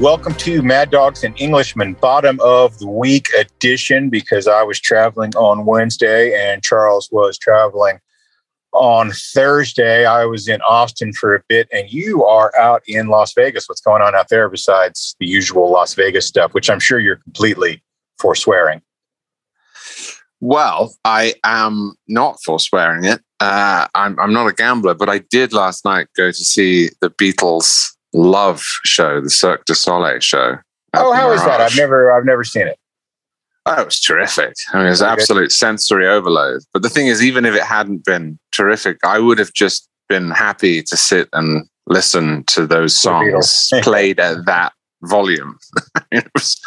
Welcome 0.00 0.34
to 0.34 0.60
Mad 0.60 0.90
Dogs 0.90 1.24
and 1.24 1.34
Englishmen, 1.40 1.94
bottom 1.94 2.38
of 2.44 2.78
the 2.78 2.86
week 2.86 3.28
edition, 3.32 4.10
because 4.10 4.46
I 4.46 4.62
was 4.62 4.78
traveling 4.78 5.34
on 5.36 5.64
Wednesday 5.64 6.38
and 6.38 6.62
Charles 6.62 7.08
was 7.10 7.38
traveling 7.38 7.98
on 8.72 9.10
Thursday. 9.10 10.04
I 10.04 10.26
was 10.26 10.48
in 10.48 10.60
Austin 10.60 11.14
for 11.14 11.34
a 11.34 11.42
bit, 11.48 11.66
and 11.72 11.90
you 11.90 12.24
are 12.26 12.54
out 12.58 12.82
in 12.86 13.08
Las 13.08 13.32
Vegas. 13.32 13.70
What's 13.70 13.80
going 13.80 14.02
on 14.02 14.14
out 14.14 14.28
there 14.28 14.50
besides 14.50 15.16
the 15.18 15.26
usual 15.26 15.70
Las 15.70 15.94
Vegas 15.94 16.26
stuff, 16.26 16.52
which 16.52 16.68
I'm 16.68 16.80
sure 16.80 17.00
you're 17.00 17.16
completely 17.16 17.82
forswearing? 18.20 18.82
Well, 20.40 20.94
I 21.06 21.34
am 21.42 21.94
not 22.06 22.36
forswearing 22.44 23.04
it. 23.04 23.22
Uh, 23.40 23.88
I'm, 23.94 24.20
I'm 24.20 24.34
not 24.34 24.46
a 24.46 24.52
gambler, 24.52 24.92
but 24.92 25.08
I 25.08 25.18
did 25.30 25.54
last 25.54 25.86
night 25.86 26.08
go 26.14 26.26
to 26.26 26.34
see 26.34 26.90
the 27.00 27.08
Beatles 27.08 27.95
love 28.16 28.60
show, 28.84 29.20
the 29.20 29.30
Cirque 29.30 29.64
du 29.66 29.74
Soleil 29.74 30.20
show. 30.20 30.58
Oh, 30.94 31.12
how 31.12 31.30
is 31.32 31.44
that? 31.44 31.60
I've 31.60 31.76
never, 31.76 32.10
I've 32.10 32.24
never 32.24 32.42
seen 32.42 32.66
it. 32.66 32.78
Oh, 33.66 33.82
it 33.82 33.84
was 33.84 34.00
terrific. 34.00 34.54
I 34.72 34.78
mean, 34.78 34.86
it 34.86 34.90
was 34.90 35.02
absolute 35.02 35.52
sensory 35.52 36.06
overload. 36.06 36.62
But 36.72 36.82
the 36.82 36.88
thing 36.88 37.08
is, 37.08 37.22
even 37.22 37.44
if 37.44 37.54
it 37.54 37.62
hadn't 37.62 38.04
been 38.04 38.38
terrific, 38.52 38.98
I 39.04 39.18
would 39.18 39.38
have 39.38 39.52
just 39.52 39.88
been 40.08 40.30
happy 40.30 40.82
to 40.84 40.96
sit 40.96 41.28
and 41.32 41.68
listen 41.86 42.44
to 42.44 42.66
those 42.66 42.96
songs 42.96 43.70
played 43.82 44.20
at 44.20 44.46
that 44.46 44.72
volume. 45.02 45.58
it 46.12 46.28
was 46.32 46.60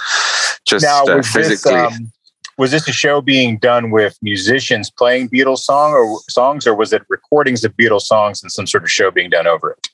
just 0.65 0.83
now, 0.83 1.05
uh, 1.05 1.21
physically. 1.21 1.73
This, 1.73 1.95
um, 1.95 2.11
was 2.57 2.71
this 2.71 2.87
a 2.89 2.91
show 2.91 3.21
being 3.21 3.57
done 3.57 3.91
with 3.91 4.17
musicians 4.21 4.91
playing 4.91 5.29
Beatles 5.29 5.59
song 5.59 5.91
or 5.91 6.19
songs, 6.29 6.67
or 6.67 6.75
was 6.75 6.91
it 6.91 7.01
recordings 7.07 7.63
of 7.63 7.75
Beatles 7.77 8.01
songs 8.01 8.43
and 8.43 8.51
some 8.51 8.67
sort 8.67 8.83
of 8.83 8.91
show 8.91 9.09
being 9.09 9.29
done 9.29 9.47
over 9.47 9.71
it? 9.71 9.87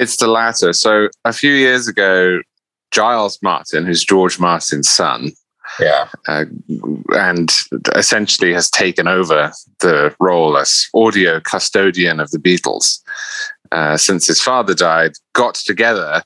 It's 0.00 0.16
the 0.16 0.28
latter. 0.28 0.72
So 0.72 1.08
a 1.26 1.32
few 1.32 1.52
years 1.52 1.86
ago, 1.86 2.40
Giles 2.90 3.38
Martin, 3.42 3.84
who's 3.84 4.02
George 4.02 4.40
Martin's 4.40 4.88
son, 4.88 5.32
yeah, 5.78 6.08
uh, 6.26 6.46
and 7.10 7.52
essentially 7.94 8.54
has 8.54 8.70
taken 8.70 9.06
over 9.06 9.52
the 9.80 10.14
role 10.18 10.56
as 10.56 10.88
audio 10.94 11.38
custodian 11.38 12.18
of 12.18 12.30
the 12.30 12.38
Beatles 12.38 13.00
uh, 13.72 13.98
since 13.98 14.26
his 14.26 14.40
father 14.40 14.74
died. 14.74 15.12
Got 15.34 15.56
together 15.56 16.22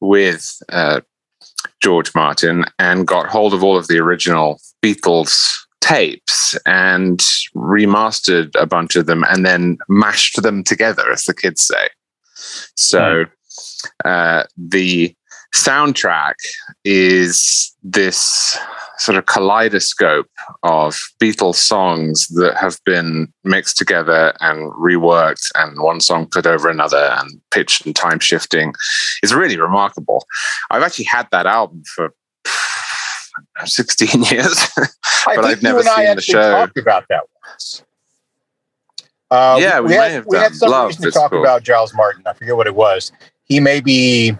with 0.00 0.50
uh, 0.70 1.02
George 1.82 2.14
Martin 2.14 2.64
and 2.78 3.06
got 3.06 3.26
hold 3.26 3.52
of 3.52 3.62
all 3.62 3.76
of 3.76 3.88
the 3.88 3.98
original 3.98 4.58
Beatles 4.82 5.36
tapes 5.82 6.58
and 6.64 7.20
remastered 7.54 8.50
a 8.58 8.66
bunch 8.66 8.96
of 8.96 9.04
them 9.04 9.22
and 9.28 9.44
then 9.44 9.76
mashed 9.88 10.42
them 10.42 10.64
together, 10.64 11.12
as 11.12 11.26
the 11.26 11.34
kids 11.34 11.62
say. 11.62 11.88
So 12.76 13.26
uh, 14.04 14.44
the 14.56 15.14
soundtrack 15.54 16.34
is 16.84 17.74
this 17.82 18.58
sort 18.98 19.18
of 19.18 19.26
kaleidoscope 19.26 20.28
of 20.62 20.96
Beatles 21.20 21.56
songs 21.56 22.28
that 22.28 22.56
have 22.56 22.78
been 22.84 23.32
mixed 23.44 23.76
together 23.76 24.32
and 24.40 24.72
reworked, 24.72 25.50
and 25.56 25.80
one 25.82 26.00
song 26.00 26.26
put 26.26 26.46
over 26.46 26.68
another, 26.68 27.16
and 27.18 27.40
pitch 27.50 27.84
and 27.84 27.94
time 27.94 28.20
shifting 28.20 28.72
is 29.22 29.34
really 29.34 29.58
remarkable. 29.58 30.24
I've 30.70 30.82
actually 30.82 31.06
had 31.06 31.28
that 31.32 31.46
album 31.46 31.82
for 31.94 32.14
16 33.64 34.22
years, 34.30 34.70
but 34.76 35.44
I've 35.44 35.62
never 35.62 35.82
seen 35.82 36.16
the 36.16 36.22
show. 36.22 36.52
Talked 36.52 36.78
about 36.78 37.04
that 37.08 37.24
once. 37.46 37.82
Uh, 39.32 39.56
yeah, 39.58 39.80
we, 39.80 39.86
we, 39.86 39.94
had, 39.94 40.10
have 40.10 40.26
we 40.26 40.36
had 40.36 40.54
some 40.54 40.70
Love, 40.70 40.88
reason 40.88 41.04
to 41.04 41.10
talk 41.10 41.30
cool. 41.30 41.40
about 41.40 41.62
Giles 41.62 41.94
Martin. 41.94 42.22
I 42.26 42.34
forget 42.34 42.54
what 42.54 42.66
it 42.66 42.74
was. 42.74 43.12
He 43.44 43.60
may 43.60 43.80
be. 43.80 44.36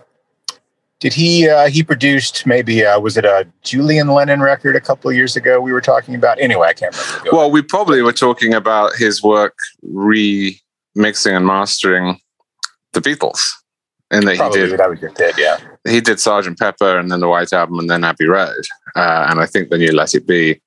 Did 1.01 1.15
he? 1.15 1.49
Uh, 1.49 1.71
he 1.71 1.83
produced 1.83 2.47
maybe 2.47 2.85
uh, 2.85 3.01
was 3.01 3.17
it 3.17 3.25
a 3.25 3.47
Julian 3.63 4.09
Lennon 4.09 4.43
record 4.43 4.77
a 4.77 4.83
couple 4.83 5.11
of 5.11 5.17
years 5.17 5.35
ago? 5.35 5.63
We 5.63 5.73
were 5.73 5.81
talking 5.81 6.15
about. 6.15 6.39
Anyway, 6.39 6.69
I 6.69 6.75
can't 6.75 6.95
remember. 6.95 7.31
Well, 7.33 7.51
we 7.51 7.63
probably 7.63 8.03
were 8.03 8.13
talking 8.13 8.53
about 8.53 8.95
his 8.95 9.23
work 9.23 9.57
remixing 9.83 11.35
and 11.35 11.47
mastering 11.47 12.21
the 12.93 13.01
Beatles. 13.01 13.41
And 14.11 14.29
that 14.29 14.37
probably 14.37 14.61
he 14.61 14.67
did. 14.67 14.79
That 14.79 14.91
was 14.91 15.01
your 15.01 15.11
did, 15.13 15.39
yeah. 15.39 15.59
He 15.89 16.03
did 16.03 16.21
Sergeant 16.21 16.59
Pepper, 16.59 16.99
and 16.99 17.11
then 17.11 17.21
the 17.21 17.29
White 17.29 17.55
Album, 17.55 17.79
and 17.79 17.89
then 17.89 18.05
Abbey 18.05 18.27
Road, 18.27 18.67
uh, 18.95 19.27
and 19.31 19.41
I 19.41 19.47
think 19.47 19.71
the 19.71 19.79
new 19.79 19.91
Let 19.91 20.15
It 20.15 20.27
Be 20.27 20.61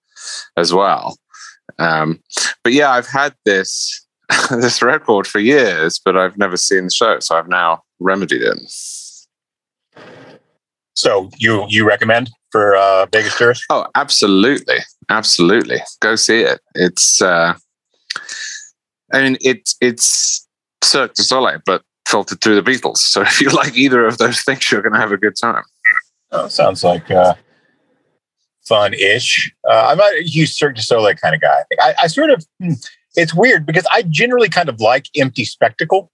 as 0.57 0.73
well. 0.73 1.15
Um, 1.77 2.23
but 2.63 2.73
yeah, 2.73 2.89
I've 2.89 3.07
had 3.07 3.35
this 3.45 4.04
this 4.49 4.81
record 4.81 5.27
for 5.27 5.39
years, 5.39 5.99
but 6.03 6.17
I've 6.17 6.37
never 6.37 6.57
seen 6.57 6.85
the 6.85 6.91
show, 6.91 7.19
so 7.19 7.35
I've 7.35 7.47
now 7.47 7.83
remedied 7.99 8.41
it. 8.41 8.57
So 10.95 11.29
you 11.37 11.65
you 11.67 11.85
recommend 11.85 12.29
for 12.51 12.75
uh, 12.75 13.05
Vegas 13.11 13.37
tourists? 13.37 13.65
Oh, 13.69 13.85
absolutely, 13.95 14.77
absolutely. 15.09 15.79
Go 15.99 16.15
see 16.15 16.41
it. 16.41 16.61
It's 16.73 17.21
uh, 17.21 17.53
I 19.11 19.21
mean 19.21 19.37
it's 19.41 19.75
it's 19.81 20.47
Cirque 20.83 21.15
du 21.15 21.23
Soleil, 21.23 21.59
but 21.65 21.81
filtered 22.07 22.41
through 22.41 22.61
the 22.61 22.71
Beatles. 22.71 22.97
So 22.97 23.21
if 23.23 23.41
you 23.41 23.49
like 23.49 23.75
either 23.75 24.05
of 24.05 24.17
those 24.17 24.41
things, 24.41 24.71
you're 24.71 24.81
going 24.81 24.93
to 24.93 24.99
have 24.99 25.11
a 25.11 25.17
good 25.17 25.35
time. 25.35 25.63
Oh, 26.31 26.47
sounds 26.47 26.83
like 26.83 27.09
uh, 27.11 27.35
fun-ish. 28.67 29.53
Uh, 29.69 29.87
I'm 29.87 29.97
not 29.97 30.13
a 30.13 30.23
huge 30.23 30.53
Cirque 30.53 30.75
du 30.75 30.81
Soleil 30.81 31.15
kind 31.15 31.35
of 31.35 31.41
guy. 31.41 31.63
I, 31.79 31.89
I, 31.89 31.95
I 32.03 32.07
sort 32.07 32.29
of. 32.29 32.45
It's 33.15 33.33
weird 33.33 33.65
because 33.65 33.85
I 33.91 34.03
generally 34.03 34.49
kind 34.49 34.69
of 34.69 34.79
like 34.79 35.07
empty 35.15 35.45
spectacle. 35.45 36.11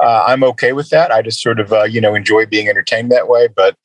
Uh, 0.00 0.24
I'm 0.26 0.42
okay 0.44 0.72
with 0.72 0.88
that. 0.90 1.10
I 1.10 1.22
just 1.22 1.42
sort 1.42 1.60
of, 1.60 1.72
uh, 1.72 1.84
you 1.84 2.00
know, 2.00 2.14
enjoy 2.14 2.46
being 2.46 2.68
entertained 2.68 3.10
that 3.12 3.28
way. 3.28 3.48
But 3.48 3.76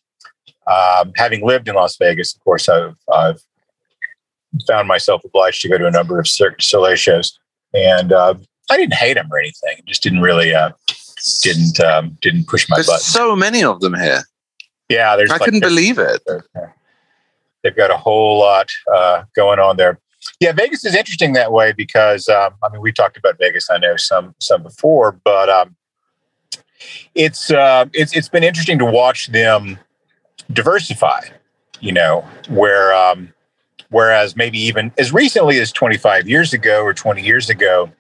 um, 0.68 1.12
having 1.16 1.46
lived 1.46 1.68
in 1.68 1.76
Las 1.76 1.98
Vegas, 1.98 2.34
of 2.36 2.44
course, 2.44 2.70
I've, 2.70 2.96
I've, 3.12 3.42
found 4.68 4.88
myself 4.88 5.22
obliged 5.26 5.62
to 5.62 5.68
go 5.68 5.78
to 5.78 5.86
a 5.86 5.92
number 5.92 6.18
of 6.18 6.30
Cirque 6.30 6.60
du 6.60 6.64
Soleil 6.64 6.96
shows, 6.96 7.38
and 7.74 8.14
uh, 8.14 8.34
I 8.70 8.78
didn't 8.78 8.94
hate 8.94 9.16
them 9.16 9.28
or 9.30 9.38
anything. 9.38 9.82
Just 9.86 10.02
didn't 10.02 10.22
really, 10.22 10.54
uh, 10.54 10.72
didn't 11.42 11.82
um, 11.82 12.18
didn't 12.22 12.48
push 12.48 12.70
my 12.70 12.78
there's 12.78 12.88
button. 12.88 13.02
So 13.02 13.36
many 13.36 13.66
of 13.66 13.82
them 13.82 13.96
here. 13.96 14.24
Yeah, 14.88 15.18
there's. 15.18 15.30
I 15.30 15.34
like, 15.34 15.42
couldn't 15.42 15.60
believe 15.60 15.98
it. 15.98 16.22
They've 17.64 17.76
got 17.76 17.92
a 17.92 17.98
whole 17.98 18.40
lot 18.40 18.70
uh, 18.94 19.24
going 19.36 19.60
on 19.60 19.76
there. 19.76 20.00
Yeah, 20.40 20.52
Vegas 20.52 20.84
is 20.86 20.96
interesting 20.96 21.34
that 21.34 21.52
way 21.52 21.72
because 21.72 22.28
um, 22.28 22.54
I 22.64 22.70
mean 22.70 22.82
we 22.82 22.92
talked 22.92 23.18
about 23.18 23.38
Vegas. 23.40 23.70
I 23.70 23.78
know 23.78 23.96
some 23.96 24.36
some 24.40 24.64
before, 24.64 25.20
but 25.24 25.50
um, 25.50 25.76
it's 27.14 27.52
uh, 27.52 27.86
it's 27.94 28.16
it's 28.16 28.30
been 28.30 28.44
interesting 28.44 28.80
to 28.80 28.86
watch 28.86 29.28
them 29.28 29.80
diversify. 30.52 31.22
You 31.80 31.92
know, 31.92 32.22
where 32.50 32.94
um, 32.94 33.34
whereas 33.90 34.36
maybe 34.36 34.60
even 34.60 34.92
as 34.98 35.14
recently 35.14 35.60
as 35.60 35.72
25 35.72 36.28
years 36.28 36.54
ago 36.54 36.84
or 36.84 36.94
20 36.94 37.22
years 37.22 37.50
ago, 37.50 37.92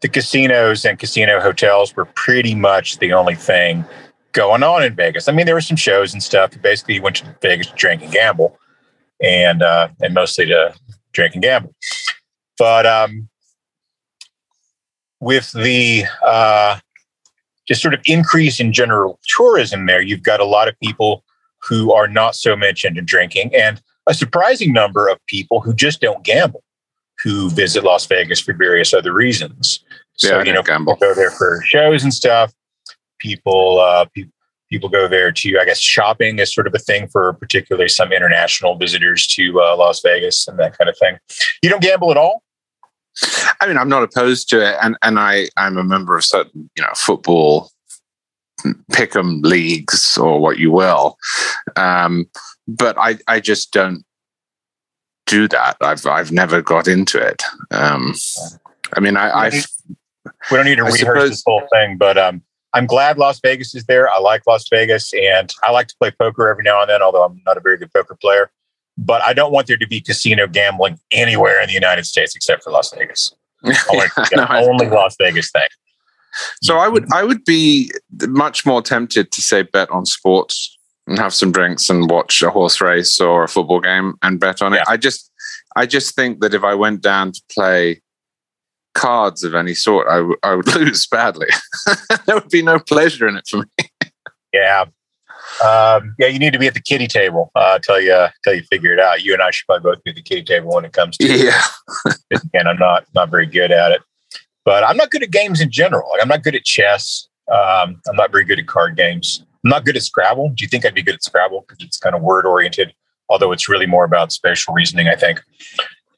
the 0.00 0.08
casinos 0.08 0.84
and 0.84 0.98
casino 0.98 1.40
hotels 1.40 1.94
were 1.96 2.04
pretty 2.04 2.54
much 2.54 2.98
the 2.98 3.12
only 3.12 3.34
thing 3.34 3.84
going 4.32 4.62
on 4.62 4.82
in 4.82 4.94
Vegas. 4.94 5.28
I 5.28 5.32
mean, 5.32 5.46
there 5.46 5.54
were 5.54 5.60
some 5.60 5.76
shows 5.76 6.12
and 6.12 6.22
stuff. 6.22 6.60
Basically, 6.60 6.96
you 6.96 7.02
went 7.02 7.16
to 7.16 7.36
Vegas 7.40 7.68
to 7.68 7.74
drink 7.74 8.02
and 8.02 8.12
gamble, 8.12 8.58
and 9.22 9.62
uh, 9.62 9.88
and 10.02 10.12
mostly 10.12 10.46
to 10.46 10.74
drink 11.14 11.34
and 11.34 11.42
gamble. 11.42 11.74
But 12.58 12.86
um, 12.86 13.28
with 15.20 15.50
the 15.52 16.04
uh, 16.24 16.78
just 17.66 17.80
sort 17.80 17.94
of 17.94 18.00
increase 18.04 18.60
in 18.60 18.72
general 18.72 19.18
tourism 19.36 19.86
there, 19.86 20.02
you've 20.02 20.22
got 20.22 20.40
a 20.40 20.44
lot 20.44 20.68
of 20.68 20.78
people 20.80 21.24
who 21.62 21.92
are 21.92 22.06
not 22.06 22.34
so 22.34 22.54
much 22.54 22.84
into 22.84 23.00
drinking 23.00 23.54
and 23.54 23.80
a 24.06 24.12
surprising 24.12 24.72
number 24.72 25.08
of 25.08 25.18
people 25.26 25.60
who 25.60 25.72
just 25.72 26.00
don't 26.00 26.22
gamble 26.22 26.62
who 27.22 27.48
visit 27.50 27.84
Las 27.84 28.06
Vegas 28.06 28.40
for 28.40 28.52
various 28.52 28.92
other 28.92 29.12
reasons. 29.12 29.80
So, 30.16 30.38
yeah, 30.38 30.44
you 30.44 30.52
know, 30.52 30.62
gamble. 30.62 30.96
go 30.96 31.14
there 31.14 31.30
for 31.30 31.62
shows 31.64 32.04
and 32.04 32.12
stuff. 32.12 32.52
People, 33.18 33.80
uh, 33.80 34.04
people, 34.14 34.32
people 34.74 34.88
go 34.88 35.06
there 35.06 35.30
to, 35.30 35.58
I 35.60 35.64
guess, 35.64 35.78
shopping 35.78 36.40
is 36.40 36.52
sort 36.52 36.66
of 36.66 36.74
a 36.74 36.80
thing 36.80 37.06
for 37.06 37.32
particularly 37.34 37.88
some 37.88 38.12
international 38.12 38.76
visitors 38.76 39.24
to 39.28 39.60
uh, 39.60 39.76
Las 39.76 40.00
Vegas 40.02 40.48
and 40.48 40.58
that 40.58 40.76
kind 40.76 40.90
of 40.90 40.98
thing. 40.98 41.16
You 41.62 41.70
don't 41.70 41.82
gamble 41.82 42.10
at 42.10 42.16
all? 42.16 42.42
I 43.60 43.68
mean, 43.68 43.78
I'm 43.78 43.88
not 43.88 44.02
opposed 44.02 44.48
to 44.50 44.56
it, 44.60 44.76
and 44.82 44.96
and 45.02 45.20
I 45.20 45.46
I'm 45.56 45.76
a 45.76 45.84
member 45.84 46.16
of 46.16 46.24
certain 46.24 46.68
you 46.74 46.82
know 46.82 46.90
football 46.96 47.70
pick'em 48.90 49.44
leagues 49.44 50.18
or 50.18 50.40
what 50.40 50.58
you 50.58 50.72
will, 50.72 51.16
um, 51.76 52.26
but 52.66 52.98
I 52.98 53.18
I 53.28 53.38
just 53.38 53.72
don't 53.72 54.04
do 55.26 55.46
that. 55.46 55.76
I've 55.80 56.04
I've 56.06 56.32
never 56.32 56.60
got 56.60 56.88
into 56.88 57.24
it. 57.24 57.40
Um, 57.70 58.16
I 58.96 58.98
mean, 58.98 59.16
I 59.16 59.46
I 59.46 59.50
we 60.50 60.56
don't 60.56 60.66
need 60.66 60.78
to 60.78 60.82
I 60.82 60.86
rehearse 60.86 60.98
suppose, 60.98 61.30
this 61.30 61.42
whole 61.46 61.62
thing, 61.72 61.96
but 61.96 62.18
um, 62.18 62.42
I'm 62.74 62.86
glad 62.86 63.18
Las 63.18 63.40
Vegas 63.40 63.74
is 63.74 63.84
there. 63.86 64.10
I 64.10 64.18
like 64.18 64.42
Las 64.46 64.68
Vegas, 64.68 65.12
and 65.14 65.52
I 65.62 65.70
like 65.70 65.86
to 65.88 65.94
play 65.98 66.10
poker 66.10 66.48
every 66.48 66.64
now 66.64 66.80
and 66.80 66.90
then, 66.90 67.00
although 67.02 67.22
I'm 67.24 67.40
not 67.46 67.56
a 67.56 67.60
very 67.60 67.76
good 67.78 67.92
poker 67.92 68.16
player. 68.20 68.50
But 68.98 69.22
I 69.22 69.32
don't 69.32 69.52
want 69.52 69.66
there 69.68 69.76
to 69.76 69.86
be 69.86 70.00
casino 70.00 70.46
gambling 70.46 70.98
anywhere 71.10 71.60
in 71.60 71.66
the 71.68 71.72
United 71.72 72.04
States 72.06 72.34
except 72.36 72.62
for 72.64 72.70
Las 72.70 72.92
Vegas. 72.92 73.32
Like 73.94 74.10
no, 74.36 74.46
only 74.50 74.88
Las 74.88 75.16
Vegas 75.18 75.50
thing. 75.50 75.66
So 76.62 76.76
I 76.78 76.88
would 76.88 77.10
I 77.12 77.22
would 77.24 77.44
be 77.44 77.90
much 78.28 78.66
more 78.66 78.82
tempted 78.82 79.30
to 79.32 79.40
say 79.40 79.62
bet 79.62 79.90
on 79.90 80.04
sports 80.04 80.76
and 81.06 81.18
have 81.18 81.32
some 81.32 81.50
drinks 81.52 81.88
and 81.88 82.10
watch 82.10 82.42
a 82.42 82.50
horse 82.50 82.80
race 82.80 83.20
or 83.20 83.44
a 83.44 83.48
football 83.48 83.80
game 83.80 84.14
and 84.22 84.38
bet 84.38 84.60
on 84.62 84.72
Yeah. 84.74 84.80
it. 84.82 84.84
I 84.88 84.96
just 84.96 85.30
I 85.76 85.86
just 85.86 86.14
think 86.14 86.40
that 86.40 86.52
if 86.54 86.62
I 86.62 86.74
went 86.74 87.00
down 87.02 87.32
to 87.32 87.40
play 87.50 88.02
cards 88.94 89.44
of 89.44 89.54
any 89.54 89.74
sort, 89.74 90.08
I, 90.08 90.16
w- 90.16 90.36
I 90.42 90.54
would 90.54 90.66
lose 90.74 91.06
badly. 91.06 91.48
there 92.26 92.36
would 92.36 92.48
be 92.48 92.62
no 92.62 92.78
pleasure 92.78 93.26
in 93.28 93.36
it 93.36 93.46
for 93.48 93.58
me. 93.58 94.10
Yeah. 94.52 94.84
Um, 95.62 96.14
yeah, 96.18 96.26
you 96.28 96.38
need 96.38 96.52
to 96.54 96.58
be 96.58 96.66
at 96.66 96.74
the 96.74 96.80
kitty 96.80 97.06
table 97.06 97.50
uh, 97.54 97.78
till 97.78 98.00
you 98.00 98.26
till 98.42 98.54
you 98.54 98.62
figure 98.70 98.92
it 98.92 98.98
out. 99.00 99.22
You 99.22 99.34
and 99.34 99.42
I 99.42 99.50
should 99.50 99.66
probably 99.66 99.92
both 99.92 100.02
be 100.02 100.10
at 100.10 100.16
the 100.16 100.22
kitty 100.22 100.42
table 100.42 100.74
when 100.74 100.84
it 100.84 100.92
comes 100.92 101.16
to 101.18 101.26
Yeah. 101.26 101.60
and 102.54 102.68
I'm 102.68 102.78
not 102.78 103.04
not 103.14 103.30
very 103.30 103.46
good 103.46 103.70
at 103.70 103.92
it. 103.92 104.00
But 104.64 104.82
I'm 104.84 104.96
not 104.96 105.10
good 105.10 105.22
at 105.22 105.30
games 105.30 105.60
in 105.60 105.70
general. 105.70 106.08
Like 106.10 106.22
I'm 106.22 106.28
not 106.28 106.42
good 106.42 106.54
at 106.54 106.64
chess. 106.64 107.28
Um, 107.52 108.00
I'm 108.08 108.16
not 108.16 108.32
very 108.32 108.44
good 108.44 108.58
at 108.58 108.66
card 108.66 108.96
games. 108.96 109.44
I'm 109.64 109.70
not 109.70 109.84
good 109.84 109.96
at 109.96 110.02
Scrabble. 110.02 110.48
Do 110.50 110.64
you 110.64 110.68
think 110.68 110.86
I'd 110.86 110.94
be 110.94 111.02
good 111.02 111.14
at 111.14 111.22
Scrabble 111.22 111.64
because 111.68 111.84
it's 111.84 111.98
kind 111.98 112.14
of 112.16 112.22
word 112.22 112.46
oriented? 112.46 112.94
Although 113.28 113.52
it's 113.52 113.68
really 113.68 113.86
more 113.86 114.04
about 114.04 114.32
spatial 114.32 114.72
reasoning, 114.74 115.08
I 115.08 115.14
think, 115.14 115.42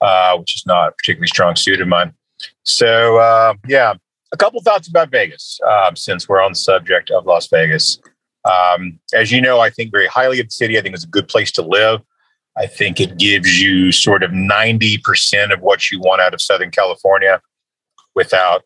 uh, 0.00 0.36
which 0.38 0.54
is 0.56 0.64
not 0.66 0.88
a 0.88 0.92
particularly 0.92 1.28
strong 1.28 1.56
suit 1.56 1.80
of 1.80 1.88
mine. 1.88 2.12
So 2.64 3.18
uh, 3.18 3.54
yeah, 3.66 3.94
a 4.32 4.36
couple 4.36 4.60
thoughts 4.62 4.88
about 4.88 5.10
Vegas 5.10 5.58
um, 5.66 5.96
since 5.96 6.28
we're 6.28 6.42
on 6.42 6.52
the 6.52 6.58
subject 6.58 7.10
of 7.10 7.26
Las 7.26 7.48
Vegas. 7.48 8.00
Um, 8.44 9.00
as 9.12 9.32
you 9.32 9.40
know, 9.40 9.60
I 9.60 9.70
think 9.70 9.90
very 9.90 10.06
highly 10.06 10.40
of 10.40 10.46
the 10.46 10.52
city. 10.52 10.78
I 10.78 10.82
think 10.82 10.94
it's 10.94 11.04
a 11.04 11.08
good 11.08 11.28
place 11.28 11.50
to 11.52 11.62
live. 11.62 12.00
I 12.56 12.66
think 12.66 13.00
it 13.00 13.18
gives 13.18 13.60
you 13.60 13.92
sort 13.92 14.22
of 14.22 14.30
90% 14.30 15.52
of 15.52 15.60
what 15.60 15.90
you 15.90 16.00
want 16.00 16.22
out 16.22 16.32
of 16.32 16.40
Southern 16.40 16.70
California 16.70 17.40
without 18.14 18.62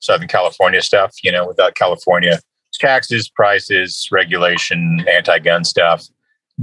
Southern 0.00 0.28
California 0.28 0.80
stuff, 0.80 1.12
you 1.22 1.30
know, 1.30 1.46
without 1.46 1.74
California 1.74 2.38
taxes, 2.78 3.28
prices, 3.28 4.08
regulation, 4.10 5.04
anti 5.08 5.38
gun 5.38 5.64
stuff, 5.64 6.04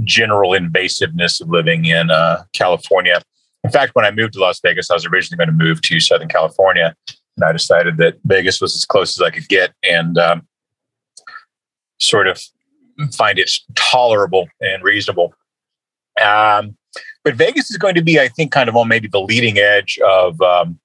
general 0.04 0.50
invasiveness 0.50 1.40
of 1.40 1.48
living 1.48 1.86
in 1.86 2.10
uh, 2.10 2.42
California. 2.52 3.22
In 3.64 3.70
fact, 3.70 3.94
when 3.94 4.04
I 4.04 4.10
moved 4.10 4.34
to 4.34 4.40
Las 4.40 4.60
Vegas, 4.60 4.90
I 4.90 4.94
was 4.94 5.06
originally 5.06 5.44
going 5.44 5.56
to 5.56 5.64
move 5.64 5.80
to 5.82 6.00
Southern 6.00 6.28
California. 6.28 6.96
And 7.36 7.44
I 7.44 7.52
decided 7.52 7.96
that 7.98 8.18
Vegas 8.24 8.60
was 8.60 8.74
as 8.74 8.84
close 8.84 9.18
as 9.18 9.22
I 9.22 9.30
could 9.30 9.48
get 9.48 9.72
and 9.82 10.18
um, 10.18 10.46
sort 11.98 12.26
of 12.26 12.40
find 13.12 13.38
it 13.38 13.50
tolerable 13.74 14.48
and 14.60 14.82
reasonable. 14.82 15.34
Um, 16.22 16.76
but 17.24 17.34
Vegas 17.34 17.70
is 17.70 17.78
going 17.78 17.94
to 17.94 18.02
be, 18.02 18.20
I 18.20 18.28
think, 18.28 18.52
kind 18.52 18.68
of 18.68 18.76
on 18.76 18.88
maybe 18.88 19.08
the 19.08 19.20
leading 19.20 19.58
edge 19.58 19.98
of 20.04 20.40
um, 20.42 20.78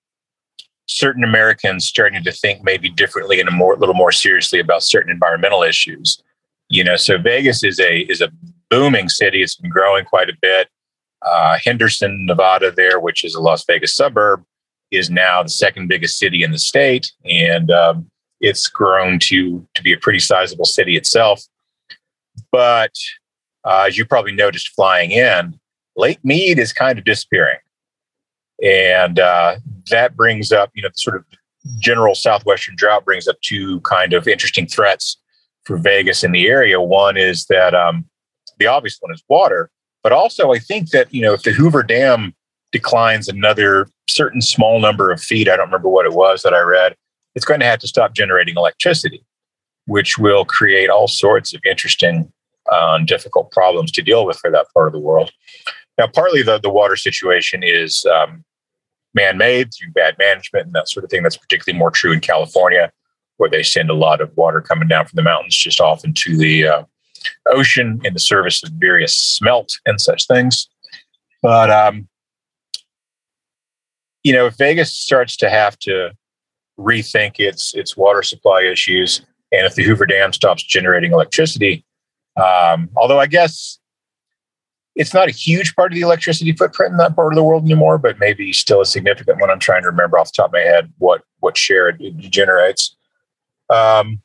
certain 0.88 1.24
Americans 1.24 1.86
starting 1.86 2.24
to 2.24 2.32
think 2.32 2.64
maybe 2.64 2.90
differently 2.90 3.40
and 3.40 3.50
a 3.50 3.52
more, 3.52 3.76
little 3.76 3.96
more 3.96 4.12
seriously 4.12 4.60
about 4.60 4.84
certain 4.84 5.12
environmental 5.12 5.64
issues. 5.64 6.22
You 6.70 6.84
know, 6.84 6.96
so 6.96 7.18
Vegas 7.18 7.64
is 7.64 7.80
a 7.80 8.00
is 8.02 8.22
a 8.22 8.30
booming 8.70 9.08
city. 9.10 9.42
It's 9.42 9.56
been 9.56 9.72
growing 9.72 10.06
quite 10.06 10.30
a 10.30 10.34
bit. 10.42 10.68
Uh, 11.22 11.58
Henderson, 11.64 12.26
Nevada, 12.26 12.72
there, 12.72 13.00
which 13.00 13.24
is 13.24 13.36
a 13.36 13.42
Las 13.42 13.66
Vegas 13.66 13.94
suburb, 13.94 14.44
is 14.92 15.10
now 15.10 15.44
the 15.44 15.50
second 15.50 15.88
biggest 15.88 16.18
city 16.18 16.44
in 16.44 16.52
the 16.52 16.60
state, 16.60 17.12
and 17.26 17.72
um, 17.72 18.10
it's 18.40 18.68
grown 18.68 19.20
to 19.20 19.68
to 19.76 19.84
be 19.84 19.94
a 19.94 19.98
pretty 19.98 20.20
sizable 20.20 20.66
city 20.66 20.96
itself. 20.96 21.44
But 22.52 22.94
uh, 23.66 23.86
as 23.88 23.98
you 23.98 24.06
probably 24.06 24.32
noticed 24.32 24.70
flying 24.70 25.12
in, 25.12 25.60
Lake 25.96 26.20
Mead 26.24 26.60
is 26.60 26.72
kind 26.72 26.98
of 26.98 27.06
disappearing. 27.06 27.60
And 28.64 29.20
uh, 29.20 29.58
that 29.92 30.16
brings 30.16 30.52
up, 30.52 30.72
you 30.74 30.82
know, 30.82 30.90
the 30.90 30.98
sort 30.98 31.18
of 31.18 31.26
general 31.80 32.16
southwestern 32.16 32.76
drought 32.76 33.06
brings 33.06 33.28
up 33.28 33.40
two 33.42 33.82
kind 33.82 34.14
of 34.14 34.28
interesting 34.28 34.68
threats 34.68 35.18
for 35.66 35.78
Vegas 35.78 36.24
in 36.24 36.32
the 36.32 36.48
area. 36.48 36.80
One 36.80 37.18
is 37.18 37.46
that 37.48 37.76
um, 37.76 38.06
the 38.58 38.68
obvious 38.68 38.98
one 39.00 39.14
is 39.14 39.24
water, 39.28 39.70
but 40.04 40.12
also 40.12 40.52
I 40.52 40.60
think 40.60 40.92
that, 40.92 41.14
you 41.14 41.22
know, 41.22 41.34
if 41.34 41.44
the 41.44 41.52
Hoover 41.52 41.84
Dam 41.84 42.34
declines 42.72 43.28
another 43.28 43.88
certain 44.10 44.42
small 44.42 44.80
number 44.80 45.12
of 45.12 45.22
feet, 45.22 45.50
I 45.50 45.56
don't 45.56 45.68
remember 45.68 45.90
what 45.90 46.06
it 46.06 46.14
was 46.14 46.44
that 46.44 46.54
I 46.54 46.60
read, 46.60 46.96
it's 47.36 47.46
going 47.46 47.60
to 47.60 47.66
have 47.66 47.80
to 47.80 47.88
stop 47.88 48.14
generating 48.14 48.56
electricity, 48.58 49.24
which 49.86 50.18
will 50.18 50.46
create 50.46 50.90
all 50.90 51.08
sorts 51.08 51.54
of 51.54 51.62
interesting 51.70 52.32
uh, 52.72 52.96
and 52.96 53.08
difficult 53.08 53.52
problems 53.52 53.92
to 53.94 54.02
deal 54.02 54.26
with 54.26 54.38
for 54.38 54.52
that 54.52 54.68
part 54.74 54.88
of 54.88 54.94
the 54.94 55.00
world. 55.00 55.32
Now, 55.98 56.08
partly 56.08 56.44
the, 56.44 56.60
the 56.60 56.70
water 56.70 56.96
situation 56.96 57.64
is 57.64 58.06
um, 58.06 58.44
man 59.14 59.38
made 59.38 59.70
through 59.74 59.92
bad 59.92 60.16
management 60.18 60.68
and 60.68 60.76
that 60.76 60.90
sort 60.90 61.04
of 61.04 61.10
thing. 61.10 61.24
That's 61.24 61.38
particularly 61.38 61.78
more 61.78 61.92
true 61.92 62.12
in 62.12 62.20
California, 62.20 62.92
where 63.38 63.50
they 63.50 63.64
send 63.64 63.90
a 63.90 63.96
lot 63.96 64.22
of 64.22 64.36
water 64.36 64.62
coming 64.62 64.88
down 64.88 65.06
from 65.06 65.16
the 65.16 65.24
mountains 65.24 65.56
just 65.56 65.82
off 65.82 66.04
into 66.04 66.38
the 66.38 66.68
uh, 66.68 66.84
ocean 67.48 68.02
in 68.04 68.14
the 68.14 68.20
service 68.20 68.64
of 68.64 68.72
various 68.74 69.16
smelt 69.16 69.80
and 69.86 70.00
such 70.00 70.28
things. 70.28 70.68
But, 71.42 71.70
um, 71.70 72.08
you 74.24 74.34
know, 74.34 74.48
if 74.48 74.58
Vegas 74.58 74.92
starts 74.92 75.38
to 75.38 75.50
have 75.50 75.78
to 75.80 76.12
rethink 76.80 77.40
its, 77.40 77.74
its 77.74 77.96
water 77.96 78.24
supply 78.24 78.62
issues, 78.62 79.22
and 79.52 79.66
if 79.66 79.76
the 79.76 79.84
Hoover 79.84 80.06
Dam 80.06 80.34
stops 80.34 80.64
generating 80.64 81.12
electricity, 81.12 81.86
um, 82.36 82.90
although 82.96 83.20
I 83.20 83.28
guess 83.28 83.80
it's 84.96 85.14
not 85.14 85.28
a 85.28 85.32
huge 85.32 85.76
part 85.76 85.92
of 85.92 85.96
the 85.96 86.02
electricity 86.02 86.52
footprint 86.52 86.92
in 86.92 86.98
that 86.98 87.16
part 87.16 87.32
of 87.32 87.36
the 87.36 87.44
world 87.44 87.64
anymore, 87.64 87.98
but 87.98 88.20
maybe 88.20 88.52
still 88.52 88.82
a 88.82 88.86
significant 88.86 89.40
one. 89.40 89.50
I'm 89.50 89.60
trying 89.60 89.84
to 89.84 89.90
remember 89.90 90.18
off 90.18 90.32
the 90.32 90.38
top 90.38 90.48
of 90.48 90.54
my 90.54 90.60
head 90.60 90.92
what 90.98 91.22
what 91.40 91.56
share 91.56 91.90
it, 91.90 92.18
generates. 92.18 92.96
Um, 93.70 94.22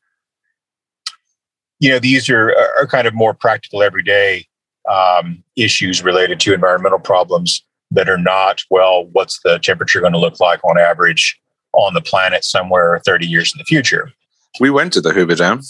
you 1.82 1.88
know, 1.88 1.98
these 1.98 2.30
are 2.30 2.54
are 2.78 2.86
kind 2.86 3.08
of 3.08 3.12
more 3.12 3.34
practical, 3.34 3.82
everyday 3.82 4.46
um, 4.88 5.42
issues 5.56 6.02
related 6.02 6.38
to 6.40 6.54
environmental 6.54 7.00
problems 7.00 7.64
that 7.90 8.08
are 8.08 8.16
not 8.16 8.62
well. 8.70 9.06
What's 9.06 9.40
the 9.42 9.58
temperature 9.58 10.00
going 10.00 10.12
to 10.12 10.18
look 10.18 10.38
like 10.38 10.62
on 10.64 10.78
average 10.78 11.36
on 11.72 11.92
the 11.94 12.00
planet 12.00 12.44
somewhere 12.44 13.00
30 13.04 13.26
years 13.26 13.52
in 13.52 13.58
the 13.58 13.64
future? 13.64 14.12
We 14.60 14.70
went 14.70 14.92
to 14.92 15.00
the 15.00 15.12
Hoover 15.12 15.34
Dam. 15.34 15.60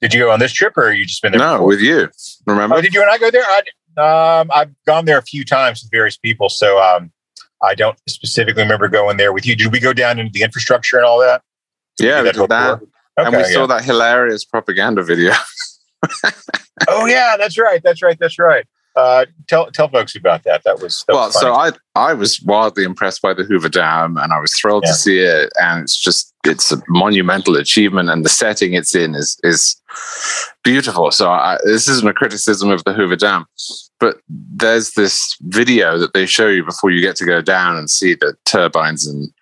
Did 0.00 0.12
you 0.12 0.20
go 0.20 0.32
on 0.32 0.40
this 0.40 0.52
trip, 0.52 0.76
or 0.76 0.92
you 0.92 1.06
just 1.06 1.22
been 1.22 1.30
there? 1.30 1.38
No, 1.38 1.54
before? 1.54 1.68
with 1.68 1.80
you. 1.80 2.10
Remember? 2.46 2.76
Oh, 2.76 2.80
did 2.80 2.92
you 2.92 3.00
and 3.00 3.10
I 3.10 3.18
go 3.18 3.30
there? 3.30 3.44
I, 3.44 4.40
um, 4.40 4.50
I've 4.52 4.74
gone 4.84 5.04
there 5.04 5.18
a 5.18 5.22
few 5.22 5.44
times 5.44 5.80
with 5.80 5.92
various 5.92 6.16
people, 6.16 6.48
so 6.48 6.82
um, 6.82 7.12
I 7.62 7.76
don't 7.76 7.96
specifically 8.08 8.64
remember 8.64 8.88
going 8.88 9.16
there 9.16 9.32
with 9.32 9.46
you. 9.46 9.54
Did 9.54 9.70
we 9.70 9.78
go 9.78 9.92
down 9.92 10.18
into 10.18 10.32
the 10.32 10.42
infrastructure 10.42 10.96
and 10.96 11.06
all 11.06 11.20
that? 11.20 11.42
yeah, 12.00 12.20
that 12.22 12.34
that. 12.48 12.80
Before? 13.16 13.26
and 13.28 13.36
we 13.36 13.42
Okay, 13.42 13.52
saw 13.52 13.66
that 13.66 13.84
hilarious 13.84 14.44
propaganda 14.44 15.02
video. 15.02 15.32
Oh 16.88 17.06
yeah, 17.06 17.36
that's 17.38 17.56
right. 17.56 17.80
That's 17.82 18.02
right. 18.02 18.18
That's 18.18 18.38
right. 18.38 18.66
Uh, 18.96 19.24
tell 19.48 19.70
tell 19.70 19.88
folks 19.88 20.14
about 20.16 20.42
that. 20.42 20.62
That 20.64 20.80
was 20.80 21.04
that 21.06 21.14
well, 21.14 21.26
was 21.26 21.40
so. 21.40 21.54
I 21.54 21.70
I 21.94 22.12
was 22.14 22.42
wildly 22.42 22.82
impressed 22.84 23.22
by 23.22 23.32
the 23.32 23.44
Hoover 23.44 23.68
Dam, 23.68 24.16
and 24.16 24.32
I 24.32 24.40
was 24.40 24.52
thrilled 24.54 24.82
Yeah. 24.84 24.90
to 24.90 24.96
see 24.96 25.18
it. 25.20 25.52
And 25.60 25.82
it's 25.84 25.96
just 25.98 26.34
it's 26.44 26.72
a 26.72 26.82
monumental 26.88 27.56
achievement, 27.56 28.10
and 28.10 28.24
the 28.24 28.28
setting 28.28 28.74
it's 28.74 28.94
in 28.94 29.14
is 29.14 29.38
is 29.44 29.80
beautiful. 30.64 31.10
So 31.12 31.30
I, 31.30 31.58
this 31.64 31.88
isn't 31.88 32.08
a 32.08 32.12
criticism 32.12 32.70
of 32.70 32.82
the 32.84 32.92
Hoover 32.92 33.16
Dam, 33.16 33.46
but 34.00 34.18
there's 34.28 34.92
this 34.92 35.36
video 35.42 35.96
that 35.98 36.12
they 36.12 36.26
show 36.26 36.48
you 36.48 36.64
before 36.64 36.90
you 36.90 37.00
get 37.00 37.16
to 37.16 37.24
go 37.24 37.40
down 37.40 37.76
and 37.76 37.88
see 37.88 38.14
the 38.14 38.34
turbines 38.44 39.06
and 39.06 39.32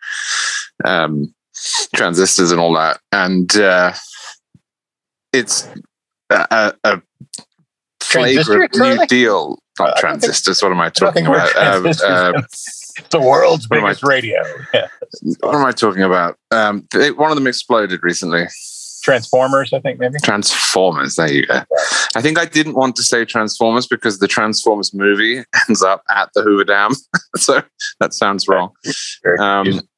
um, 0.84 1.34
transistors 1.94 2.50
and 2.50 2.60
all 2.60 2.74
that, 2.74 3.00
and 3.12 3.54
uh, 3.56 3.92
it's 5.32 5.68
a, 6.30 6.46
a, 6.50 6.74
a 6.84 7.02
Transistor, 8.00 8.68
flagrant 8.68 9.00
New? 9.00 9.06
Deal. 9.06 9.58
Uh, 9.80 9.84
Not 9.84 9.86
don't 9.86 9.94
think- 9.94 10.00
transistors. 10.00 10.62
What 10.62 10.72
am 10.72 10.80
I 10.80 10.86
I 10.86 10.90
talking 10.90 11.24
think 11.24 11.28
we're 11.28 11.50
about? 11.50 11.86
Um, 11.86 11.86
uh, 12.36 12.42
the 13.10 13.20
world's 13.20 13.68
what 13.70 13.78
am 13.78 13.84
I- 13.86 13.88
biggest 13.90 14.04
radio. 14.04 14.42
Yeah. 14.74 14.88
what 15.40 15.54
am 15.54 15.64
I 15.64 15.72
talking 15.72 16.02
about? 16.02 16.36
Um, 16.50 16.86
they, 16.92 17.10
one 17.10 17.30
of 17.30 17.36
them 17.36 17.46
exploded 17.46 18.00
recently. 18.02 18.46
Transformers, 19.02 19.72
I 19.72 19.80
think 19.80 19.98
maybe. 19.98 20.18
Transformers. 20.22 21.16
There 21.16 21.32
you 21.32 21.44
go. 21.46 21.62
I 22.14 22.20
think 22.22 22.38
I 22.38 22.44
didn't 22.44 22.74
want 22.74 22.94
to 22.96 23.02
say 23.02 23.24
Transformers 23.24 23.86
because 23.88 24.18
the 24.20 24.28
Transformers 24.28 24.94
movie 24.94 25.38
ends 25.68 25.82
up 25.82 26.02
at 26.10 26.28
the 26.34 26.42
Hoover 26.42 26.64
Dam, 26.64 26.92
so 27.36 27.62
that 27.98 28.14
sounds 28.14 28.46
wrong. 28.46 28.70
Um, 29.40 29.64
confusing. 29.64 29.88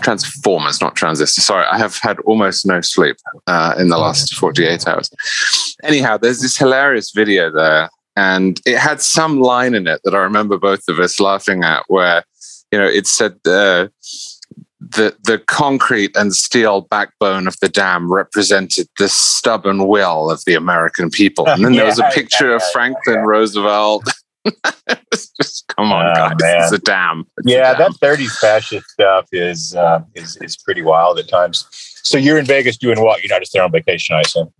Transformers, 0.00 0.80
not 0.80 0.94
transistor. 0.94 1.40
Sorry, 1.40 1.66
I 1.66 1.78
have 1.78 1.98
had 1.98 2.18
almost 2.20 2.66
no 2.66 2.80
sleep 2.80 3.16
uh, 3.46 3.74
in 3.78 3.88
the 3.88 3.98
last 3.98 4.34
48 4.34 4.86
hours. 4.86 5.10
Anyhow, 5.82 6.16
there's 6.16 6.40
this 6.40 6.56
hilarious 6.56 7.10
video 7.12 7.50
there, 7.50 7.90
and 8.16 8.60
it 8.66 8.78
had 8.78 9.00
some 9.00 9.40
line 9.40 9.74
in 9.74 9.86
it 9.86 10.00
that 10.04 10.14
I 10.14 10.18
remember 10.18 10.58
both 10.58 10.88
of 10.88 10.98
us 10.98 11.20
laughing 11.20 11.64
at, 11.64 11.84
where 11.88 12.24
you 12.72 12.78
know 12.78 12.86
it 12.86 13.06
said 13.06 13.32
uh, 13.46 13.88
the 14.80 15.16
the 15.24 15.38
concrete 15.46 16.16
and 16.16 16.34
steel 16.34 16.82
backbone 16.82 17.46
of 17.46 17.58
the 17.60 17.68
dam 17.68 18.12
represented 18.12 18.88
the 18.98 19.08
stubborn 19.08 19.86
will 19.86 20.30
of 20.30 20.44
the 20.46 20.54
American 20.54 21.10
people, 21.10 21.48
and 21.48 21.64
then 21.64 21.72
there 21.72 21.84
was 21.92 21.98
a 21.98 22.10
picture 22.14 22.50
yeah, 22.50 22.56
of 22.56 22.62
Franklin 22.72 23.16
yeah. 23.16 23.24
Roosevelt. 23.24 24.08
just 25.40 25.66
come 25.76 25.92
on, 25.92 26.06
Oh, 26.06 26.14
guys. 26.14 26.36
man. 26.40 26.62
It's 26.62 26.72
a 26.72 26.78
dam. 26.78 27.24
It's 27.38 27.46
a 27.46 27.50
Yeah, 27.50 27.74
dam. 27.74 27.92
that 28.00 28.18
30s 28.18 28.38
fascist 28.38 28.88
stuff 28.90 29.26
is 29.32 29.74
uh, 29.74 30.00
is 30.14 30.36
is 30.42 30.56
pretty 30.56 30.82
wild 30.82 31.18
at 31.18 31.28
times. 31.28 31.66
So 32.02 32.16
you're 32.18 32.38
in 32.38 32.46
Vegas 32.46 32.76
doing 32.76 33.00
what? 33.02 33.22
You're 33.22 33.34
not 33.34 33.40
just 33.42 33.52
there 33.52 33.62
on 33.62 33.72
vacation, 33.72 34.16
I 34.16 34.20
assume. 34.22 34.52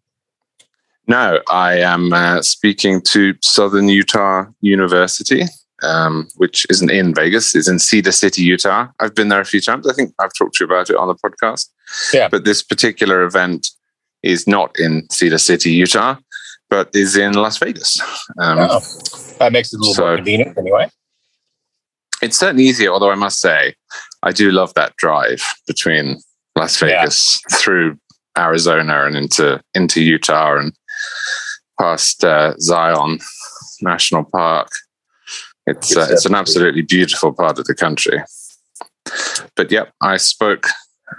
No, 1.06 1.40
I 1.48 1.78
am 1.78 2.12
uh, 2.12 2.42
speaking 2.42 3.00
to 3.02 3.34
Southern 3.42 3.88
Utah 3.88 4.44
University, 4.60 5.44
um, 5.82 6.28
which 6.36 6.66
isn't 6.68 6.90
in 6.90 7.14
Vegas, 7.14 7.54
is 7.54 7.66
in 7.66 7.78
Cedar 7.78 8.12
City, 8.12 8.42
Utah. 8.42 8.88
I've 9.00 9.14
been 9.14 9.28
there 9.28 9.40
a 9.40 9.46
few 9.46 9.62
times. 9.62 9.88
I 9.88 9.94
think 9.94 10.12
I've 10.18 10.34
talked 10.36 10.56
to 10.56 10.64
you 10.64 10.70
about 10.70 10.90
it 10.90 10.96
on 10.96 11.08
the 11.08 11.14
podcast. 11.14 11.70
Yeah. 12.12 12.28
But 12.28 12.44
this 12.44 12.62
particular 12.62 13.22
event 13.22 13.68
is 14.22 14.46
not 14.46 14.78
in 14.78 15.06
Cedar 15.10 15.38
City, 15.38 15.70
Utah, 15.70 16.16
but 16.70 16.88
is 16.94 17.16
in 17.16 17.32
Las 17.34 17.58
Vegas. 17.58 18.00
Um, 18.38 18.58
Oh, 18.60 18.80
that 19.38 19.52
makes 19.52 19.72
it 19.72 19.76
a 19.76 19.80
little 19.80 19.94
So- 19.94 20.06
more 20.06 20.16
convenient, 20.16 20.56
anyway. 20.58 20.90
It's 22.20 22.36
certainly 22.38 22.64
easier, 22.64 22.90
although 22.92 23.12
I 23.12 23.14
must 23.14 23.40
say, 23.40 23.74
I 24.22 24.32
do 24.32 24.50
love 24.50 24.74
that 24.74 24.96
drive 24.96 25.42
between 25.66 26.20
Las 26.56 26.80
Yeah. 26.82 27.00
Vegas 27.02 27.40
through 27.52 27.96
Arizona 28.36 29.04
and 29.06 29.16
into 29.16 29.60
into 29.74 30.02
Utah 30.02 30.56
and 30.58 30.72
past 31.80 32.24
uh, 32.24 32.54
Zion 32.58 33.18
National 33.80 34.24
Park. 34.24 34.68
It's 35.66 35.96
uh, 35.96 36.08
it's 36.10 36.26
an 36.26 36.34
absolutely 36.34 36.82
beautiful 36.82 37.32
part 37.32 37.58
of 37.60 37.66
the 37.66 37.74
country. 37.74 38.22
But 39.54 39.70
yep, 39.70 39.92
I 40.02 40.16
spoke 40.16 40.66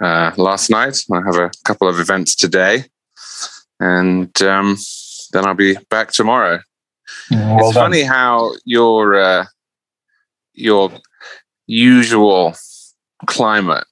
uh, 0.02 0.32
last 0.36 0.68
night. 0.70 1.02
I 1.12 1.20
have 1.24 1.36
a 1.36 1.50
couple 1.64 1.88
of 1.88 1.98
events 1.98 2.34
today, 2.34 2.84
and 3.80 4.30
um, 4.42 4.76
then 5.32 5.46
I'll 5.46 5.54
be 5.54 5.76
back 5.90 6.12
tomorrow 6.12 6.60
Well 7.30 7.58
it's 7.68 7.74
done. 7.74 7.84
funny 7.90 8.02
how 8.02 8.52
your 8.64 9.18
uh, 9.20 9.44
your 10.54 10.90
usual 11.66 12.54
climate 13.26 13.84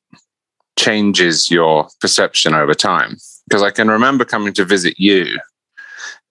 changes 0.79 1.51
your 1.51 1.89
perception 2.01 2.55
over 2.55 2.75
time. 2.75 3.17
Because 3.49 3.63
I 3.63 3.71
can 3.71 3.89
remember 3.89 4.25
coming 4.25 4.53
to 4.55 4.65
visit 4.65 4.95
you 4.99 5.39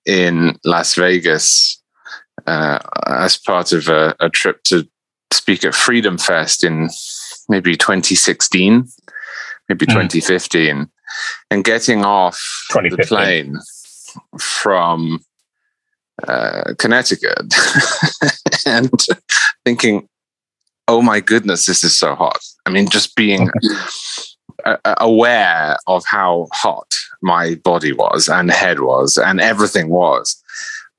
in 0.05 0.57
Las 0.63 0.95
Vegas 0.95 1.81
uh, 2.45 2.79
as 3.07 3.37
part 3.37 3.71
of 3.73 3.87
a, 3.89 4.15
a 4.19 4.29
trip 4.29 4.63
to 4.63 4.87
speak 5.31 5.65
at 5.65 5.75
Freedom 5.75 6.17
Fest 6.17 6.63
in 6.63 6.89
maybe 7.49 7.75
2016, 7.75 8.87
maybe 9.69 9.85
Mm. 9.85 10.09
2015, 10.09 10.89
and 11.51 11.63
getting 11.63 12.05
off 12.05 12.39
the 12.73 12.97
plane 13.07 13.57
from 14.39 15.19
uh, 16.27 16.73
Connecticut 16.77 17.53
and 18.65 18.91
thinking, 19.65 20.07
oh 20.87 21.01
my 21.01 21.19
goodness, 21.19 21.65
this 21.65 21.83
is 21.83 21.97
so 21.97 22.15
hot. 22.15 22.39
I 22.65 22.69
mean, 22.69 22.89
just 22.89 23.15
being 23.15 23.49
a- 24.65 24.79
aware 24.99 25.77
of 25.87 26.03
how 26.05 26.47
hot 26.53 26.93
my 27.21 27.55
body 27.55 27.93
was 27.93 28.27
and 28.27 28.51
head 28.51 28.79
was 28.79 29.17
and 29.17 29.41
everything 29.41 29.89
was. 29.89 30.41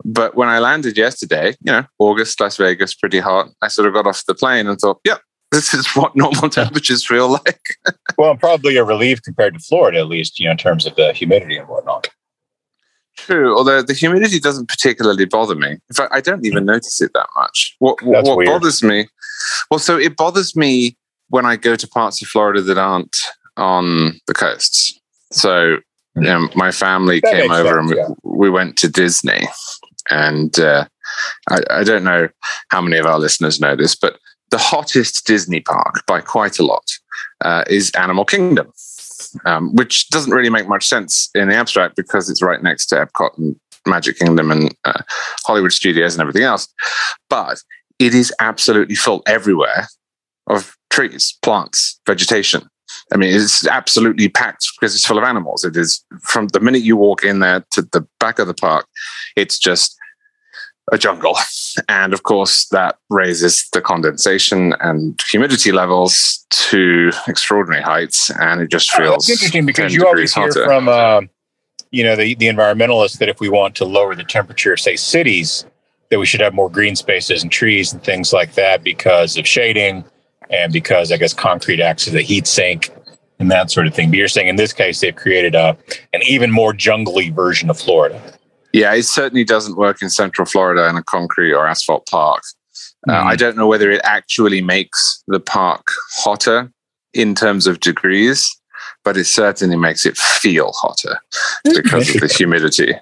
But 0.05 0.37
when 0.37 0.49
I 0.49 0.61
landed 0.61 0.97
yesterday, 0.97 1.57
you 1.63 1.73
know, 1.73 1.85
August, 1.99 2.41
Las 2.41 2.57
Vegas, 2.57 2.95
pretty 2.95 3.19
hot. 3.19 3.49
I 3.63 3.69
sort 3.69 3.89
of 3.89 3.95
got 3.95 4.07
off 4.07 4.25
the 4.27 4.35
plane 4.35 4.69
and 4.69 4.79
thought, 4.79 5.01
yep, 5.05 5.21
this 5.51 5.75
is 5.75 5.87
what 5.89 6.15
normal 6.15 6.49
temperatures 6.51 7.07
feel 7.07 7.31
like. 7.31 7.61
Well, 8.17 8.35
probably 8.35 8.77
a 8.77 8.83
relief 8.83 9.23
compared 9.23 9.55
to 9.55 9.61
Florida, 9.61 9.99
at 10.01 10.09
least, 10.09 10.41
you 10.41 10.47
know, 10.47 10.51
in 10.51 10.57
terms 10.57 10.87
of 10.87 10.97
the 10.97 11.13
humidity 11.13 11.57
and 11.57 11.69
whatnot. 11.69 12.09
True, 13.19 13.57
although 13.57 13.83
the 13.83 13.95
humidity 13.95 14.39
doesn't 14.39 14.69
particularly 14.69 15.25
bother 15.25 15.57
me. 15.57 15.73
In 15.73 15.95
fact, 15.95 16.13
I 16.15 16.21
don't 16.21 16.47
even 16.47 16.65
notice 16.65 17.03
it 17.03 17.13
that 17.15 17.29
much. 17.37 17.75
What 17.81 18.01
what 18.03 18.47
bothers 18.47 18.83
me? 18.83 19.09
Well, 19.71 19.81
so 19.81 19.99
it 19.99 20.17
bothers 20.17 20.55
me 20.55 20.97
when 21.29 21.45
I 21.45 21.57
go 21.57 21.75
to 21.75 21.89
parts 21.89 22.23
of 22.23 22.29
Florida 22.29 22.63
that 22.63 22.79
aren't 22.79 23.17
on 23.57 24.21
the 24.29 24.35
coasts. 24.35 24.99
So, 25.33 25.79
you 26.15 26.23
know, 26.23 26.49
my 26.55 26.71
family 26.71 27.21
That 27.21 27.33
came 27.33 27.51
over 27.51 27.69
sense, 27.69 27.79
and 27.79 27.89
we, 27.91 27.97
yeah. 27.97 28.09
we 28.23 28.51
went 28.51 28.79
to 28.79 28.89
Disney, 28.89 29.47
and 30.11 30.59
uh, 30.59 30.87
I, 31.51 31.61
I 31.71 31.85
don't 31.85 32.05
know 32.05 32.29
how 32.69 32.81
many 32.81 32.99
of 32.99 33.07
our 33.07 33.19
listeners 33.19 33.61
know 33.61 33.75
this, 33.75 33.97
but 33.97 34.19
the 34.51 34.59
hottest 34.59 35.27
Disney 35.27 35.61
park 35.61 36.07
by 36.07 36.21
quite 36.21 36.59
a 36.59 36.65
lot 36.65 36.85
uh, 37.41 37.65
is 37.69 37.91
Animal 37.91 38.25
Kingdom 38.25 38.73
um, 39.45 39.75
which 39.75 40.09
doesn't 40.11 40.33
really 40.33 40.51
make 40.51 40.69
much 40.69 40.87
sense 40.87 41.31
in 41.35 41.49
the 41.49 41.55
abstract 41.55 41.97
because 41.97 42.29
it's 42.29 42.43
right 42.43 42.63
next 42.63 42.87
to 42.87 42.95
Epcot 42.97 43.37
and 43.39 43.57
Magic 43.87 44.19
Kingdom 44.19 44.51
and 44.51 44.75
uh, 44.85 45.03
Hollywood 45.45 45.73
Studios 45.73 46.15
and 46.15 46.21
everything 46.21 46.43
else. 46.43 46.69
But 47.29 47.63
it 47.99 48.15
is 48.15 48.33
absolutely 48.41 48.95
full 48.95 49.23
everywhere 49.27 49.89
of 50.47 50.77
trees, 50.91 51.37
plants, 51.43 52.01
vegetation. 52.07 52.69
I 53.13 53.17
mean, 53.17 53.35
it's 53.35 53.67
absolutely 53.67 54.29
packed 54.29 54.67
because 54.79 54.95
it's 54.95 55.07
full 55.07 55.19
of 55.19 55.25
animals. 55.25 55.65
It 55.65 55.77
is 55.77 56.05
from 56.23 56.49
the 56.49 56.61
minute 56.61 56.83
you 56.83 56.97
walk 56.97 57.23
in 57.23 57.41
there 57.41 57.65
to 57.73 57.83
the 57.83 58.07
back 58.19 58.39
of 58.39 58.47
the 58.47 58.55
park, 58.55 58.87
it's 59.37 59.59
just 59.59 59.98
a 60.93 60.99
jungle. 60.99 61.37
And 61.89 62.13
of 62.13 62.25
course, 62.25 62.67
that 62.71 62.99
raises 63.09 63.69
the 63.73 63.81
condensation 63.81 64.75
and 64.81 65.21
humidity 65.31 65.71
levels 65.71 66.45
to 66.51 67.13
extraordinary 67.29 67.83
heights. 67.83 68.31
And 68.41 68.61
it 68.61 68.69
just 68.71 68.91
Oh, 68.95 68.99
feels 68.99 69.27
That's 69.27 69.41
interesting 69.43 69.67
because 69.67 69.93
10 69.93 70.01
you 70.01 70.07
always 70.07 70.35
hear 70.35 70.49
hotter. 70.49 70.65
from, 70.65 70.89
uh, 70.89 71.21
you 71.93 72.03
know, 72.03 72.17
the, 72.17 72.35
the 72.35 72.47
environmentalists 72.47 73.19
that 73.19 73.29
if 73.29 73.39
we 73.39 73.49
want 73.49 73.77
to 73.77 73.85
lower 73.85 74.15
the 74.17 74.25
temperature 74.25 74.77
say, 74.77 74.97
cities, 74.97 75.67
that 76.11 76.19
we 76.19 76.27
should 76.27 76.41
have 76.41 76.55
more 76.55 76.71
green 76.71 76.97
spaces 76.97 77.43
and 77.43 77.53
trees 77.53 77.93
and 77.93 78.03
things 78.03 78.33
like 78.33 78.55
that 78.55 78.83
because 78.83 79.37
of 79.37 79.47
shading 79.47 80.05
and 80.51 80.73
because, 80.73 81.13
I 81.13 81.17
guess, 81.17 81.33
concrete 81.35 81.81
acts 81.81 82.09
as 82.09 82.15
a 82.15 82.23
heat 82.23 82.47
sink 82.47 82.91
and 83.39 83.51
that 83.51 83.71
sort 83.71 83.87
of 83.87 83.95
thing. 83.95 84.11
But 84.11 84.17
you're 84.19 84.27
saying 84.29 84.49
in 84.49 84.57
this 84.57 84.73
case, 84.73 85.01
they've 85.01 85.15
created 85.15 85.55
a, 85.55 85.77
an 86.13 86.23
even 86.27 86.51
more 86.51 86.73
jungly 86.73 87.31
version 87.31 87.71
of 87.71 87.79
Florida. 87.79 88.21
Yeah, 88.73 88.95
it 88.95 89.05
certainly 89.05 89.45
doesn't 89.45 89.77
work 89.77 90.03
in 90.03 90.11
Central 90.11 90.45
Florida 90.47 90.89
in 90.89 90.97
a 90.97 91.03
concrete 91.03 91.53
or 91.55 91.67
asphalt 91.67 92.07
park. 92.07 92.43
Uh, 93.09 93.13
Mhm. 93.13 93.25
I 93.27 93.37
don't 93.37 93.57
know 93.57 93.67
whether 93.67 93.91
it 93.91 94.01
actually 94.05 94.61
makes 94.61 95.23
the 95.27 95.41
park 95.41 95.87
hotter 96.11 96.71
in 97.15 97.35
terms 97.35 97.67
of 97.67 97.81
degrees, 97.81 98.55
but 99.05 99.17
it 99.17 99.25
certainly 99.27 99.77
makes 99.77 100.05
it 100.05 100.17
feel 100.17 100.73
hotter 100.75 101.19
because 101.65 102.15
of 102.15 102.21
the 102.21 102.27
humidity. 102.37 102.95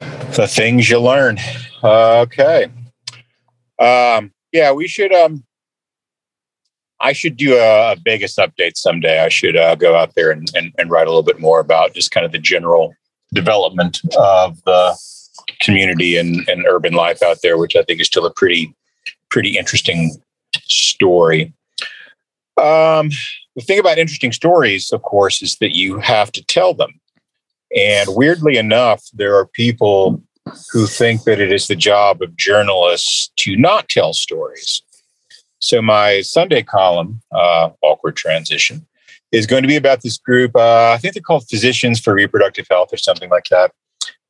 the 0.00 0.46
things 0.48 0.90
you 0.90 1.00
learn. 1.00 1.38
Okay. 1.82 2.64
Um, 3.78 4.32
yeah, 4.52 4.72
we 4.72 4.86
should. 4.88 5.12
Um, 5.14 5.44
I 7.00 7.12
should 7.12 7.36
do 7.36 7.54
a, 7.56 7.92
a 7.92 7.96
Vegas 8.04 8.36
update 8.36 8.76
someday. 8.76 9.20
I 9.24 9.28
should 9.28 9.56
uh, 9.56 9.74
go 9.74 9.96
out 9.96 10.14
there 10.14 10.30
and, 10.30 10.50
and, 10.54 10.72
and 10.78 10.90
write 10.90 11.06
a 11.06 11.10
little 11.10 11.22
bit 11.22 11.40
more 11.40 11.60
about 11.60 11.92
just 11.94 12.10
kind 12.10 12.24
of 12.26 12.32
the 12.32 12.38
general 12.38 12.94
development 13.32 14.00
of 14.16 14.62
the 14.64 14.96
community 15.60 16.16
and, 16.16 16.46
and 16.48 16.66
urban 16.66 16.94
life 16.94 17.22
out 17.22 17.38
there, 17.42 17.58
which 17.58 17.76
I 17.76 17.82
think 17.82 18.00
is 18.00 18.06
still 18.06 18.26
a 18.26 18.32
pretty 18.32 18.74
pretty 19.30 19.56
interesting 19.58 20.12
story. 20.62 21.52
Um, 22.56 23.10
the 23.56 23.62
thing 23.62 23.80
about 23.80 23.98
interesting 23.98 24.32
stories, 24.32 24.92
of 24.92 25.02
course, 25.02 25.42
is 25.42 25.56
that 25.56 25.74
you 25.74 25.98
have 25.98 26.30
to 26.32 26.44
tell 26.44 26.74
them. 26.74 27.00
And 27.76 28.08
weirdly 28.10 28.56
enough, 28.56 29.02
there 29.12 29.34
are 29.36 29.46
people 29.46 30.22
who 30.70 30.86
think 30.86 31.24
that 31.24 31.40
it 31.40 31.52
is 31.52 31.66
the 31.66 31.76
job 31.76 32.22
of 32.22 32.36
journalists 32.36 33.32
to 33.36 33.56
not 33.56 33.88
tell 33.88 34.12
stories. 34.12 34.82
So, 35.58 35.80
my 35.80 36.20
Sunday 36.20 36.62
column, 36.62 37.22
uh, 37.32 37.70
Awkward 37.82 38.16
Transition, 38.16 38.86
is 39.34 39.46
going 39.46 39.62
to 39.62 39.68
be 39.68 39.76
about 39.76 40.02
this 40.02 40.16
group. 40.16 40.54
Uh, 40.54 40.92
I 40.92 40.98
think 40.98 41.14
they're 41.14 41.22
called 41.22 41.48
Physicians 41.48 41.98
for 41.98 42.14
Reproductive 42.14 42.66
Health 42.70 42.92
or 42.92 42.96
something 42.96 43.28
like 43.30 43.46
that. 43.50 43.72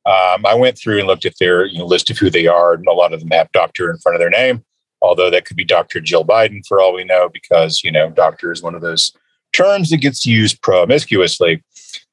Um, 0.07 0.45
I 0.45 0.55
went 0.55 0.77
through 0.77 0.97
and 0.97 1.07
looked 1.07 1.25
at 1.25 1.35
their 1.39 1.65
you 1.65 1.77
know, 1.77 1.85
list 1.85 2.09
of 2.09 2.17
who 2.17 2.29
they 2.31 2.47
are, 2.47 2.73
and 2.73 2.87
a 2.87 2.91
lot 2.91 3.13
of 3.13 3.19
them 3.19 3.29
have 3.29 3.51
doctor 3.51 3.91
in 3.91 3.97
front 3.99 4.15
of 4.15 4.19
their 4.19 4.31
name, 4.31 4.63
although 5.01 5.29
that 5.29 5.45
could 5.45 5.57
be 5.57 5.63
Dr. 5.63 5.99
Jill 5.99 6.25
Biden 6.25 6.65
for 6.67 6.79
all 6.79 6.93
we 6.93 7.03
know, 7.03 7.29
because, 7.29 7.83
you 7.83 7.91
know, 7.91 8.09
doctor 8.09 8.51
is 8.51 8.63
one 8.63 8.73
of 8.73 8.81
those 8.81 9.13
terms 9.53 9.91
that 9.91 9.97
gets 9.97 10.25
used 10.25 10.61
promiscuously. 10.61 11.63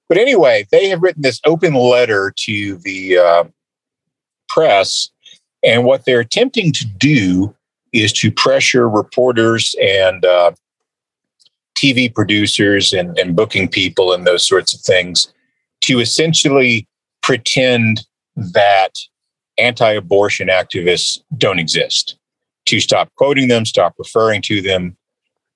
But 0.09 0.19
anyway, 0.19 0.67
they 0.71 0.89
have 0.89 1.03
written 1.03 1.23
this 1.23 1.41
open 1.47 1.75
letter 1.75 2.33
to 2.45 2.77
the 2.77 3.19
uh, 3.19 3.45
press, 4.51 5.09
and 5.63 5.85
what 5.85 6.05
they're 6.05 6.21
attempting 6.21 6.73
to 6.73 6.87
do 6.87 7.55
is 7.93 8.13
to 8.15 8.31
pressure 8.31 8.89
reporters 8.89 9.75
and 9.81 10.25
uh, 10.25 10.53
TV 11.83 12.12
producers 12.12 12.93
and, 12.93 13.19
and 13.19 13.35
booking 13.35 13.69
people 13.69 14.12
and 14.12 14.27
those 14.27 14.47
sorts 14.47 14.73
of 14.75 14.81
things 14.81 15.33
to 15.81 15.99
essentially 15.99 16.87
pretend 17.23 18.07
that 18.37 18.93
anti 19.59 19.93
abortion 19.93 20.49
activists 20.49 21.19
don't 21.37 21.59
exist, 21.59 22.17
to 22.67 22.81
stop 22.81 23.11
quoting 23.17 23.49
them, 23.49 23.65
stop 23.65 23.95
referring 23.99 24.43
to 24.43 24.62
them, 24.62 24.97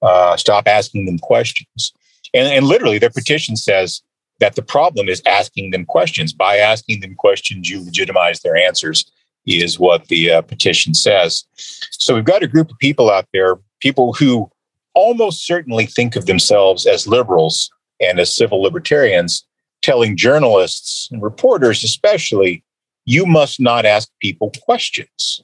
uh, 0.03 0.37
stop 0.37 0.67
asking 0.67 1.07
them 1.07 1.19
questions. 1.19 1.93
And, 2.35 2.49
and 2.49 2.67
literally, 2.67 2.99
their 2.99 3.11
petition 3.11 3.57
says 3.57 4.03
that 4.41 4.57
the 4.57 4.63
problem 4.63 5.09
is 5.09 5.23
asking 5.27 5.71
them 5.71 5.87
questions. 5.87 6.33
By 6.33 6.57
asking 6.57 7.01
them 7.01 7.15
questions, 7.15 7.71
you 7.71 7.85
legitimize 7.85 8.41
their 8.41 8.57
answers. 8.57 9.11
is 9.47 9.79
what 9.79 10.09
the 10.09 10.33
uh, 10.33 10.43
petition 10.43 10.93
says. 10.93 11.45
So 11.55 12.15
we've 12.15 12.25
got 12.25 12.43
a 12.43 12.49
group 12.49 12.71
of 12.71 12.79
people 12.79 13.11
out 13.11 13.27
there, 13.33 13.59
people 13.81 14.13
who 14.13 14.51
almost 14.97 15.47
certainly 15.47 15.87
think 15.87 16.17
of 16.17 16.27
themselves 16.27 16.87
as 16.87 17.07
liberals 17.07 17.71
and 18.01 18.19
as 18.19 18.35
civil 18.35 18.61
libertarians, 18.61 19.47
telling 19.83 20.17
journalists 20.17 21.09
and 21.13 21.23
reporters, 21.23 21.85
especially, 21.85 22.65
you 23.05 23.27
must 23.27 23.61
not 23.61 23.85
ask 23.85 24.11
people 24.21 24.51
questions. 24.63 25.43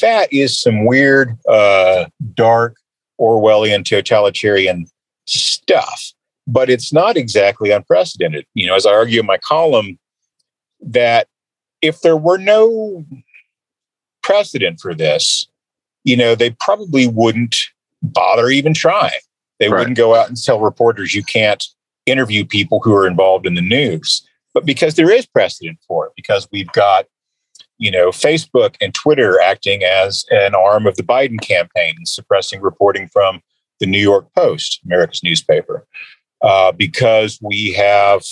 That 0.00 0.32
is 0.32 0.58
some 0.58 0.86
weird, 0.86 1.36
uh, 1.46 2.06
dark, 2.32 2.76
Orwellian 3.20 3.84
totalitarian 3.84 4.86
stuff, 5.26 6.12
but 6.46 6.70
it's 6.70 6.92
not 6.92 7.16
exactly 7.16 7.70
unprecedented. 7.70 8.46
You 8.54 8.68
know, 8.68 8.76
as 8.76 8.86
I 8.86 8.92
argue 8.92 9.20
in 9.20 9.26
my 9.26 9.36
column, 9.38 9.98
that 10.80 11.26
if 11.82 12.00
there 12.00 12.16
were 12.16 12.38
no 12.38 13.04
precedent 14.22 14.80
for 14.80 14.94
this, 14.94 15.48
you 16.04 16.16
know, 16.16 16.34
they 16.34 16.50
probably 16.60 17.06
wouldn't 17.06 17.56
bother 18.02 18.48
even 18.48 18.74
trying. 18.74 19.10
They 19.58 19.68
right. 19.68 19.80
wouldn't 19.80 19.96
go 19.96 20.14
out 20.14 20.28
and 20.28 20.42
tell 20.42 20.60
reporters 20.60 21.14
you 21.14 21.22
can't 21.22 21.64
interview 22.06 22.44
people 22.44 22.80
who 22.80 22.94
are 22.94 23.06
involved 23.06 23.46
in 23.46 23.54
the 23.54 23.60
news. 23.60 24.26
But 24.54 24.66
because 24.66 24.94
there 24.94 25.10
is 25.10 25.26
precedent 25.26 25.78
for 25.86 26.06
it, 26.06 26.12
because 26.16 26.48
we've 26.50 26.70
got, 26.72 27.06
you 27.78 27.90
know, 27.90 28.08
Facebook 28.08 28.74
and 28.80 28.92
Twitter 28.92 29.40
acting 29.40 29.82
as 29.84 30.24
an 30.30 30.54
arm 30.54 30.86
of 30.86 30.96
the 30.96 31.02
Biden 31.02 31.40
campaign 31.40 31.94
and 31.96 32.08
suppressing 32.08 32.60
reporting 32.60 33.08
from 33.08 33.40
the 33.78 33.86
New 33.86 33.98
York 33.98 34.26
Post, 34.34 34.80
America's 34.84 35.22
newspaper, 35.22 35.86
uh, 36.42 36.72
because 36.72 37.38
we 37.42 37.72
have 37.72 38.22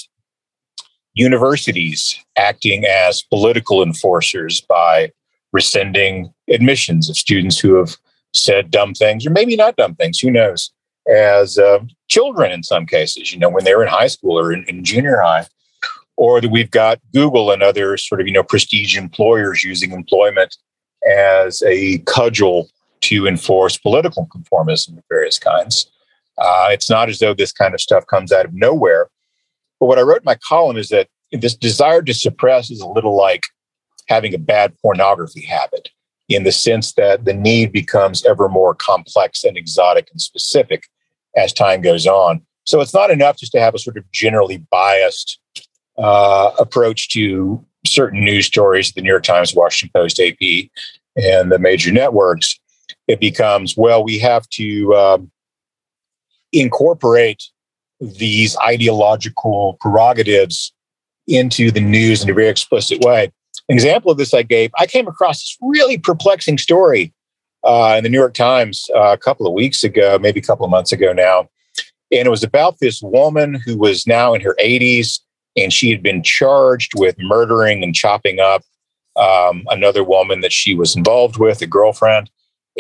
universities 1.15 2.19
acting 2.37 2.85
as 2.85 3.23
political 3.23 3.83
enforcers 3.83 4.61
by 4.61 5.11
rescinding 5.53 6.33
admissions 6.51 7.09
of 7.09 7.17
students 7.17 7.59
who 7.59 7.75
have 7.75 7.97
said 8.35 8.71
dumb 8.71 8.95
things 8.95 9.27
or 9.27 9.31
maybe 9.31 9.57
not 9.57 9.77
dumb 9.77 9.95
things, 9.95 10.19
who 10.19 10.31
knows, 10.31 10.71
as 11.11 11.59
uh, 11.59 11.81
children 12.09 12.51
in 12.51 12.63
some 12.63 12.87
cases, 12.87 13.33
you 13.33 13.39
know, 13.39 13.49
when 13.49 13.65
they're 13.65 13.83
in 13.83 13.89
high 13.89 14.07
school 14.07 14.39
or 14.39 14.53
in, 14.53 14.65
in 14.65 14.85
junior 14.85 15.21
high. 15.21 15.47
Or 16.17 16.41
that 16.41 16.51
we've 16.51 16.71
got 16.71 16.99
Google 17.15 17.53
and 17.53 17.63
other 17.63 17.97
sort 17.97 18.21
of, 18.21 18.27
you 18.27 18.33
know, 18.33 18.43
prestige 18.43 18.97
employers 18.97 19.63
using 19.63 19.93
employment 19.93 20.57
as 21.09 21.63
a 21.63 21.99
cudgel 21.99 22.69
to 23.03 23.29
enforce 23.29 23.79
political 23.79 24.27
conformism 24.27 24.99
of 24.99 25.05
various 25.09 25.39
kinds. 25.39 25.89
Uh, 26.37 26.69
it's 26.71 26.91
not 26.91 27.09
as 27.09 27.21
though 27.21 27.35
this 27.35 27.53
kind 27.53 27.73
of 27.73 27.81
stuff 27.81 28.05
comes 28.09 28.33
out 28.33 28.45
of 28.45 28.53
nowhere. 28.53 29.09
But 29.79 29.87
what 29.87 29.99
I 29.99 30.03
wrote 30.03 30.19
in 30.19 30.25
my 30.25 30.37
column 30.37 30.77
is 30.77 30.89
that 30.89 31.09
this 31.31 31.55
desire 31.55 32.03
to 32.03 32.15
suppress 32.15 32.69
is 32.69 32.81
a 32.81 32.89
little 32.89 33.17
like 33.17 33.47
having 34.09 34.35
a 34.35 34.39
bad 34.39 34.77
pornography 34.83 35.43
habit 35.43 35.91
in 36.29 36.45
the 36.45 36.53
sense 36.53 36.93
that 36.95 37.25
the 37.25 37.35
need 37.35 37.73
becomes 37.73 38.25
ever 38.25 38.49
more 38.49 38.75
complex 38.75 39.45
and 39.45 39.57
exotic 39.57 40.09
and 40.11 40.21
specific 40.21 40.89
as 41.37 41.53
time 41.53 41.81
goes 41.81 42.07
on. 42.07 42.43
So 42.65 42.81
it's 42.81 42.93
not 42.93 43.11
enough 43.11 43.39
just 43.39 43.53
to 43.53 43.61
have 43.61 43.75
a 43.75 43.79
sort 43.79 43.97
of 43.97 44.11
generally 44.13 44.59
biased 44.71 45.39
uh, 45.97 46.51
approach 46.59 47.09
to 47.11 47.65
certain 47.87 48.21
news 48.21 48.47
stories, 48.47 48.93
the 48.93 49.01
New 49.01 49.09
York 49.09 49.23
Times, 49.23 49.55
Washington 49.55 49.91
Post, 49.99 50.21
AP, 50.21 50.69
and 51.17 51.51
the 51.51 51.59
major 51.59 51.91
networks. 51.91 52.59
It 53.07 53.21
becomes, 53.21 53.77
well, 53.77 54.05
we 54.05 54.19
have 54.19 54.47
to 54.51 54.95
um, 54.95 55.31
incorporate 56.53 57.43
these 58.01 58.57
ideological 58.59 59.79
prerogatives 59.81 60.73
into 61.27 61.71
the 61.71 61.81
news 61.81 62.23
in 62.23 62.31
a 62.31 62.35
very 62.35 62.49
explicit 62.49 63.01
way. 63.01 63.33
An 63.69 63.75
example 63.75 64.11
of 64.11 64.19
this 64.19 64.33
I 64.33 64.43
gave, 64.43 64.71
I 64.79 64.87
came 64.87 65.07
across 65.07 65.41
this 65.41 65.57
really 65.61 65.99
perplexing 65.99 66.59
story 66.59 67.13
uh, 67.65 67.95
in 67.99 68.05
the 68.05 68.11
New 68.11 68.19
York 68.19 68.35
Times 68.35 68.89
uh, 68.95 69.13
a 69.13 69.19
couple 69.19 69.47
of 69.47 69.53
weeks 69.53 69.85
ago, 69.85 70.19
maybe 70.19 70.41
a 70.41 70.43
couple 70.43 70.65
of 70.65 70.71
months 70.71 70.93
ago 70.93 71.13
now. 71.13 71.49
And 72.11 72.27
it 72.27 72.31
was 72.31 72.43
about 72.43 72.79
this 72.81 73.03
woman 73.03 73.55
who 73.55 73.77
was 73.77 74.07
now 74.07 74.33
in 74.33 74.41
her 74.41 74.57
80s, 74.63 75.21
and 75.57 75.73
she 75.73 75.91
had 75.91 76.03
been 76.03 76.23
charged 76.23 76.93
with 76.97 77.17
murdering 77.19 77.83
and 77.83 77.95
chopping 77.95 78.41
up 78.41 78.63
um, 79.17 79.65
another 79.69 80.03
woman 80.03 80.41
that 80.41 80.53
she 80.53 80.75
was 80.75 80.97
involved 80.97 81.37
with, 81.37 81.61
a 81.61 81.67
girlfriend. 81.67 82.31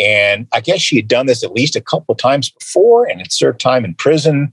And 0.00 0.46
I 0.52 0.60
guess 0.60 0.80
she 0.80 0.96
had 0.96 1.08
done 1.08 1.26
this 1.26 1.42
at 1.42 1.52
least 1.52 1.76
a 1.76 1.80
couple 1.80 2.12
of 2.12 2.18
times 2.18 2.50
before 2.50 3.04
and 3.04 3.20
had 3.20 3.32
served 3.32 3.60
time 3.60 3.84
in 3.84 3.94
prison 3.94 4.52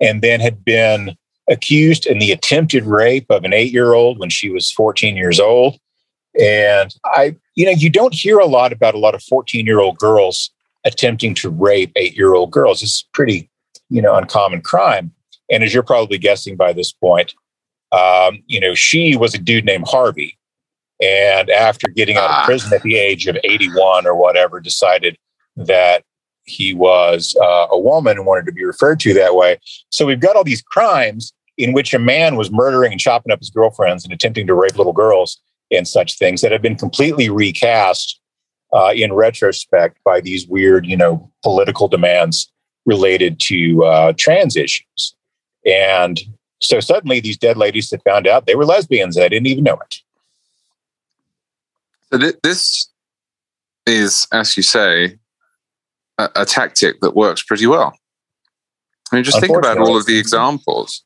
and 0.00 0.20
then 0.20 0.40
had 0.40 0.64
been 0.64 1.16
accused 1.50 2.06
in 2.06 2.18
the 2.18 2.32
attempted 2.32 2.84
rape 2.84 3.26
of 3.30 3.44
an 3.44 3.52
eight 3.52 3.72
year 3.72 3.94
old 3.94 4.18
when 4.18 4.30
she 4.30 4.50
was 4.50 4.70
14 4.72 5.16
years 5.16 5.40
old. 5.40 5.78
And 6.40 6.94
I, 7.04 7.36
you 7.54 7.66
know, 7.66 7.72
you 7.72 7.90
don't 7.90 8.14
hear 8.14 8.38
a 8.38 8.46
lot 8.46 8.72
about 8.72 8.94
a 8.94 8.98
lot 8.98 9.14
of 9.14 9.22
14 9.22 9.66
year 9.66 9.80
old 9.80 9.98
girls 9.98 10.50
attempting 10.84 11.34
to 11.36 11.50
rape 11.50 11.92
eight 11.96 12.16
year 12.16 12.34
old 12.34 12.50
girls. 12.50 12.82
It's 12.82 13.02
pretty, 13.12 13.50
you 13.88 14.00
know, 14.00 14.14
uncommon 14.14 14.62
crime. 14.62 15.12
And 15.50 15.62
as 15.62 15.74
you're 15.74 15.82
probably 15.82 16.18
guessing 16.18 16.56
by 16.56 16.72
this 16.72 16.92
point, 16.92 17.34
um, 17.92 18.42
you 18.46 18.58
know, 18.58 18.74
she 18.74 19.16
was 19.16 19.34
a 19.34 19.38
dude 19.38 19.66
named 19.66 19.86
Harvey. 19.86 20.38
And 21.02 21.50
after 21.50 21.88
getting 21.88 22.16
out 22.16 22.24
of 22.24 22.30
ah. 22.30 22.44
prison 22.46 22.72
at 22.72 22.82
the 22.82 22.96
age 22.96 23.26
of 23.26 23.36
81 23.44 24.06
or 24.06 24.14
whatever, 24.14 24.60
decided 24.60 25.18
that 25.56 26.04
he 26.44 26.74
was 26.74 27.36
uh, 27.40 27.66
a 27.70 27.78
woman 27.78 28.16
and 28.16 28.26
wanted 28.26 28.46
to 28.46 28.52
be 28.52 28.64
referred 28.64 29.00
to 29.00 29.14
that 29.14 29.34
way. 29.34 29.58
So 29.90 30.06
we've 30.06 30.20
got 30.20 30.36
all 30.36 30.44
these 30.44 30.62
crimes 30.62 31.32
in 31.58 31.72
which 31.72 31.94
a 31.94 31.98
man 31.98 32.36
was 32.36 32.50
murdering 32.50 32.92
and 32.92 33.00
chopping 33.00 33.32
up 33.32 33.38
his 33.38 33.50
girlfriends 33.50 34.04
and 34.04 34.12
attempting 34.12 34.46
to 34.46 34.54
rape 34.54 34.76
little 34.76 34.92
girls 34.92 35.40
and 35.70 35.86
such 35.86 36.18
things 36.18 36.40
that 36.40 36.52
have 36.52 36.62
been 36.62 36.76
completely 36.76 37.28
recast 37.28 38.20
uh, 38.72 38.92
in 38.94 39.12
retrospect 39.12 39.98
by 40.04 40.20
these 40.20 40.46
weird, 40.48 40.86
you 40.86 40.96
know, 40.96 41.30
political 41.42 41.88
demands 41.88 42.50
related 42.86 43.38
to 43.38 43.84
uh, 43.84 44.12
trans 44.16 44.56
issues. 44.56 45.14
And 45.66 46.18
so 46.60 46.80
suddenly 46.80 47.20
these 47.20 47.36
dead 47.36 47.56
ladies 47.56 47.90
that 47.90 48.02
found 48.02 48.26
out 48.26 48.46
they 48.46 48.54
were 48.54 48.64
lesbians, 48.64 49.16
they 49.16 49.28
didn't 49.28 49.46
even 49.46 49.64
know 49.64 49.78
it. 49.80 49.98
So 52.10 52.18
this 52.42 52.88
is, 53.86 54.26
as 54.32 54.56
you 54.56 54.62
say, 54.62 55.18
a, 56.22 56.42
a 56.42 56.44
tactic 56.44 57.00
that 57.00 57.16
works 57.16 57.42
pretty 57.42 57.66
well. 57.66 57.96
I 59.10 59.16
mean, 59.16 59.24
just 59.24 59.40
think 59.40 59.56
about 59.56 59.78
all 59.78 59.96
of 59.96 60.06
the 60.06 60.18
examples 60.18 61.04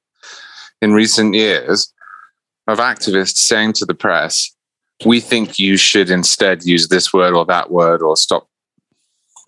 in 0.80 0.92
recent 0.92 1.34
years 1.34 1.92
of 2.68 2.78
activists 2.78 3.36
saying 3.36 3.72
to 3.74 3.84
the 3.84 3.94
press, 3.94 4.54
we 5.04 5.20
think 5.20 5.58
you 5.58 5.76
should 5.76 6.10
instead 6.10 6.64
use 6.64 6.88
this 6.88 7.12
word 7.12 7.34
or 7.34 7.44
that 7.46 7.70
word 7.70 8.02
or 8.02 8.16
stop 8.16 8.48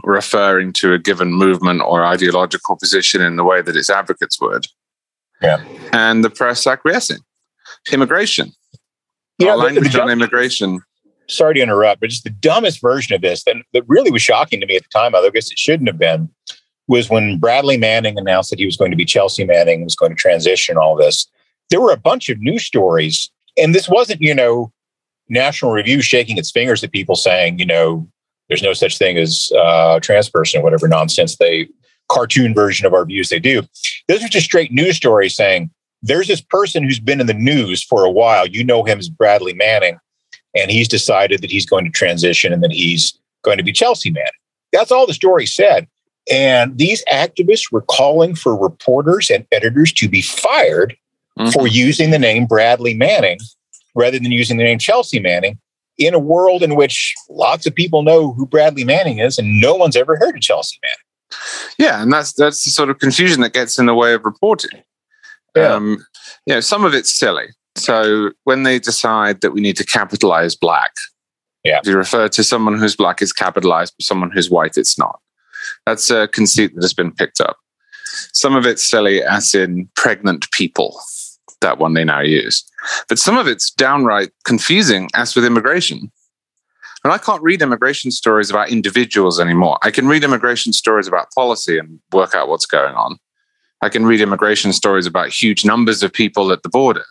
referring 0.04 0.72
to 0.72 0.92
a 0.92 0.98
given 0.98 1.32
movement 1.32 1.82
or 1.82 2.04
ideological 2.04 2.76
position 2.76 3.20
in 3.20 3.36
the 3.36 3.44
way 3.44 3.62
that 3.62 3.76
its 3.76 3.90
advocates 3.90 4.40
would. 4.40 4.66
Yeah. 5.40 5.64
And 5.92 6.24
the 6.24 6.30
press 6.30 6.66
acquiescing. 6.66 7.20
Immigration. 7.92 8.52
Yeah, 9.38 9.54
language 9.54 9.94
on 9.94 10.10
immigration 10.10 10.80
sorry 11.28 11.54
to 11.54 11.60
interrupt, 11.60 12.00
but 12.00 12.10
just 12.10 12.24
the 12.24 12.30
dumbest 12.30 12.80
version 12.80 13.14
of 13.14 13.20
this 13.20 13.44
that, 13.44 13.56
that 13.72 13.84
really 13.86 14.10
was 14.10 14.22
shocking 14.22 14.60
to 14.60 14.66
me 14.66 14.76
at 14.76 14.82
the 14.82 14.88
time, 14.98 15.14
although 15.14 15.28
I 15.28 15.30
guess 15.30 15.50
it 15.50 15.58
shouldn't 15.58 15.88
have 15.88 15.98
been, 15.98 16.28
was 16.86 17.10
when 17.10 17.38
Bradley 17.38 17.76
Manning 17.76 18.18
announced 18.18 18.50
that 18.50 18.58
he 18.58 18.66
was 18.66 18.76
going 18.76 18.90
to 18.90 18.96
be 18.96 19.04
Chelsea 19.04 19.44
Manning, 19.44 19.84
was 19.84 19.96
going 19.96 20.10
to 20.10 20.16
transition 20.16 20.76
all 20.76 20.96
this. 20.96 21.26
There 21.70 21.80
were 21.80 21.92
a 21.92 21.98
bunch 21.98 22.28
of 22.28 22.40
news 22.40 22.64
stories, 22.64 23.30
and 23.56 23.74
this 23.74 23.88
wasn't, 23.88 24.22
you 24.22 24.34
know, 24.34 24.72
National 25.28 25.72
Review 25.72 26.00
shaking 26.00 26.38
its 26.38 26.50
fingers 26.50 26.82
at 26.82 26.92
people 26.92 27.14
saying, 27.14 27.58
you 27.58 27.66
know, 27.66 28.08
there's 28.48 28.62
no 28.62 28.72
such 28.72 28.96
thing 28.96 29.18
as 29.18 29.52
uh, 29.58 30.00
trans 30.00 30.30
person 30.30 30.60
or 30.60 30.64
whatever 30.64 30.88
nonsense 30.88 31.36
they 31.36 31.68
cartoon 32.08 32.54
version 32.54 32.86
of 32.86 32.94
our 32.94 33.04
views 33.04 33.28
they 33.28 33.38
do. 33.38 33.62
Those 34.08 34.22
was 34.22 34.30
just 34.30 34.46
straight 34.46 34.72
news 34.72 34.96
stories 34.96 35.36
saying 35.36 35.70
there's 36.00 36.28
this 36.28 36.40
person 36.40 36.82
who's 36.82 37.00
been 37.00 37.20
in 37.20 37.26
the 37.26 37.34
news 37.34 37.82
for 37.82 38.04
a 38.04 38.10
while. 38.10 38.46
You 38.46 38.64
know 38.64 38.84
him 38.84 38.98
as 38.98 39.10
Bradley 39.10 39.52
Manning 39.52 39.98
and 40.54 40.70
he's 40.70 40.88
decided 40.88 41.42
that 41.42 41.50
he's 41.50 41.66
going 41.66 41.84
to 41.84 41.90
transition 41.90 42.52
and 42.52 42.62
that 42.62 42.72
he's 42.72 43.18
going 43.42 43.58
to 43.58 43.64
be 43.64 43.72
Chelsea 43.72 44.10
man. 44.10 44.30
That's 44.72 44.90
all 44.90 45.06
the 45.06 45.14
story 45.14 45.46
said. 45.46 45.86
And 46.30 46.76
these 46.76 47.02
activists 47.10 47.72
were 47.72 47.82
calling 47.82 48.34
for 48.34 48.56
reporters 48.56 49.30
and 49.30 49.46
editors 49.50 49.92
to 49.94 50.08
be 50.08 50.20
fired 50.20 50.96
mm-hmm. 51.38 51.50
for 51.50 51.66
using 51.66 52.10
the 52.10 52.18
name 52.18 52.46
Bradley 52.46 52.94
Manning 52.94 53.38
rather 53.94 54.18
than 54.18 54.32
using 54.32 54.58
the 54.58 54.64
name 54.64 54.78
Chelsea 54.78 55.20
Manning 55.20 55.58
in 55.96 56.14
a 56.14 56.18
world 56.18 56.62
in 56.62 56.76
which 56.76 57.14
lots 57.28 57.66
of 57.66 57.74
people 57.74 58.02
know 58.02 58.32
who 58.32 58.46
Bradley 58.46 58.84
Manning 58.84 59.18
is 59.18 59.38
and 59.38 59.60
no 59.60 59.74
one's 59.74 59.96
ever 59.96 60.16
heard 60.16 60.36
of 60.36 60.42
Chelsea 60.42 60.78
Manning. 60.82 60.96
Yeah, 61.78 62.02
and 62.02 62.12
that's 62.12 62.32
that's 62.32 62.64
the 62.64 62.70
sort 62.70 62.88
of 62.88 62.98
confusion 62.98 63.42
that 63.42 63.52
gets 63.52 63.78
in 63.78 63.86
the 63.86 63.94
way 63.94 64.14
of 64.14 64.24
reporting. 64.24 64.82
Yeah. 65.54 65.74
Um, 65.74 66.04
you 66.46 66.54
know, 66.54 66.60
some 66.60 66.84
of 66.84 66.94
it's 66.94 67.10
silly. 67.10 67.48
So 67.78 68.32
when 68.44 68.62
they 68.62 68.78
decide 68.78 69.40
that 69.40 69.52
we 69.52 69.60
need 69.60 69.76
to 69.76 69.84
capitalize 69.84 70.54
black, 70.54 70.92
yeah. 71.64 71.80
you 71.84 71.96
refer 71.96 72.28
to 72.28 72.44
someone 72.44 72.78
who's 72.78 72.96
black 72.96 73.22
is 73.22 73.32
capitalized, 73.32 73.94
but 73.96 74.04
someone 74.04 74.30
who's 74.30 74.50
white 74.50 74.76
it's 74.76 74.98
not. 74.98 75.20
That's 75.86 76.10
a 76.10 76.28
conceit 76.28 76.74
that 76.74 76.82
has 76.82 76.94
been 76.94 77.12
picked 77.12 77.40
up. 77.40 77.56
Some 78.32 78.56
of 78.56 78.66
it's 78.66 78.86
silly, 78.86 79.22
as 79.22 79.54
in 79.54 79.88
pregnant 79.94 80.50
people, 80.52 80.98
that 81.60 81.78
one 81.78 81.94
they 81.94 82.04
now 82.04 82.20
use. 82.20 82.64
But 83.08 83.18
some 83.18 83.36
of 83.36 83.46
it's 83.46 83.70
downright 83.70 84.30
confusing, 84.44 85.10
as 85.14 85.34
with 85.34 85.44
immigration. 85.44 86.10
And 87.04 87.12
I 87.12 87.18
can't 87.18 87.42
read 87.42 87.62
immigration 87.62 88.10
stories 88.10 88.50
about 88.50 88.70
individuals 88.70 89.38
anymore. 89.38 89.78
I 89.82 89.90
can 89.90 90.08
read 90.08 90.24
immigration 90.24 90.72
stories 90.72 91.06
about 91.06 91.30
policy 91.32 91.78
and 91.78 92.00
work 92.12 92.34
out 92.34 92.48
what's 92.48 92.66
going 92.66 92.94
on. 92.94 93.18
I 93.82 93.88
can 93.88 94.04
read 94.04 94.20
immigration 94.20 94.72
stories 94.72 95.06
about 95.06 95.28
huge 95.30 95.64
numbers 95.64 96.02
of 96.02 96.12
people 96.12 96.50
at 96.50 96.62
the 96.62 96.68
border. 96.68 97.04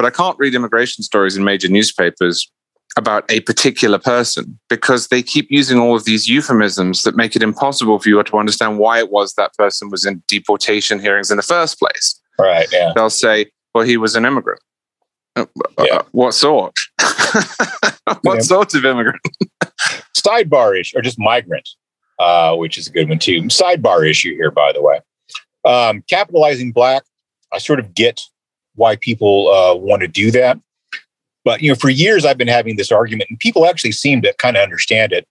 But 0.00 0.06
I 0.06 0.16
can't 0.16 0.38
read 0.38 0.54
immigration 0.54 1.04
stories 1.04 1.36
in 1.36 1.44
major 1.44 1.68
newspapers 1.68 2.50
about 2.96 3.30
a 3.30 3.40
particular 3.40 3.98
person 3.98 4.58
because 4.70 5.08
they 5.08 5.22
keep 5.22 5.50
using 5.50 5.78
all 5.78 5.94
of 5.94 6.06
these 6.06 6.26
euphemisms 6.26 7.02
that 7.02 7.16
make 7.16 7.36
it 7.36 7.42
impossible 7.42 7.98
for 7.98 8.08
you 8.08 8.22
to 8.22 8.38
understand 8.38 8.78
why 8.78 8.98
it 8.98 9.10
was 9.10 9.34
that 9.34 9.52
person 9.58 9.90
was 9.90 10.06
in 10.06 10.22
deportation 10.26 11.00
hearings 11.00 11.30
in 11.30 11.36
the 11.36 11.42
first 11.42 11.78
place. 11.78 12.18
Right. 12.38 12.66
Yeah. 12.72 12.92
They'll 12.96 13.10
say, 13.10 13.50
well, 13.74 13.84
he 13.84 13.98
was 13.98 14.16
an 14.16 14.24
immigrant. 14.24 14.62
Uh, 15.36 15.44
yeah. 15.80 15.96
Uh, 15.96 16.02
what 16.12 16.32
sort? 16.32 16.74
what 18.22 18.36
yeah. 18.36 18.40
sort 18.40 18.74
of 18.74 18.82
immigrant? 18.86 19.20
Sidebar 20.16 20.80
issue, 20.80 20.96
or 20.96 21.02
just 21.02 21.18
migrant, 21.18 21.68
uh, 22.18 22.56
which 22.56 22.78
is 22.78 22.86
a 22.86 22.90
good 22.90 23.10
one 23.10 23.18
too. 23.18 23.42
Sidebar 23.42 24.08
issue 24.08 24.34
here, 24.34 24.50
by 24.50 24.72
the 24.72 24.80
way. 24.80 25.00
Um, 25.66 26.02
capitalizing 26.08 26.72
black, 26.72 27.02
I 27.52 27.58
sort 27.58 27.80
of 27.80 27.94
get 27.94 28.22
why 28.80 28.96
people 28.96 29.48
uh, 29.48 29.74
want 29.74 30.00
to 30.00 30.08
do 30.08 30.30
that. 30.32 30.58
But 31.44 31.62
you 31.62 31.70
know, 31.70 31.76
for 31.76 31.90
years 31.90 32.24
I've 32.24 32.38
been 32.38 32.48
having 32.48 32.76
this 32.76 32.90
argument, 32.90 33.30
and 33.30 33.38
people 33.38 33.66
actually 33.66 33.92
seem 33.92 34.22
to 34.22 34.32
kind 34.38 34.56
of 34.56 34.62
understand 34.62 35.12
it. 35.12 35.28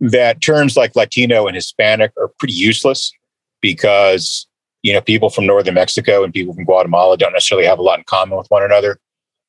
That 0.00 0.42
terms 0.42 0.76
like 0.76 0.96
Latino 0.96 1.46
and 1.46 1.54
Hispanic 1.54 2.12
are 2.18 2.28
pretty 2.38 2.54
useless 2.54 3.12
because 3.60 4.48
you 4.82 4.92
know 4.92 5.00
people 5.00 5.30
from 5.30 5.46
northern 5.46 5.74
Mexico 5.74 6.24
and 6.24 6.32
people 6.32 6.54
from 6.54 6.64
Guatemala 6.64 7.16
don't 7.16 7.32
necessarily 7.32 7.66
have 7.66 7.78
a 7.78 7.82
lot 7.82 8.00
in 8.00 8.04
common 8.04 8.36
with 8.36 8.48
one 8.48 8.64
another. 8.64 8.98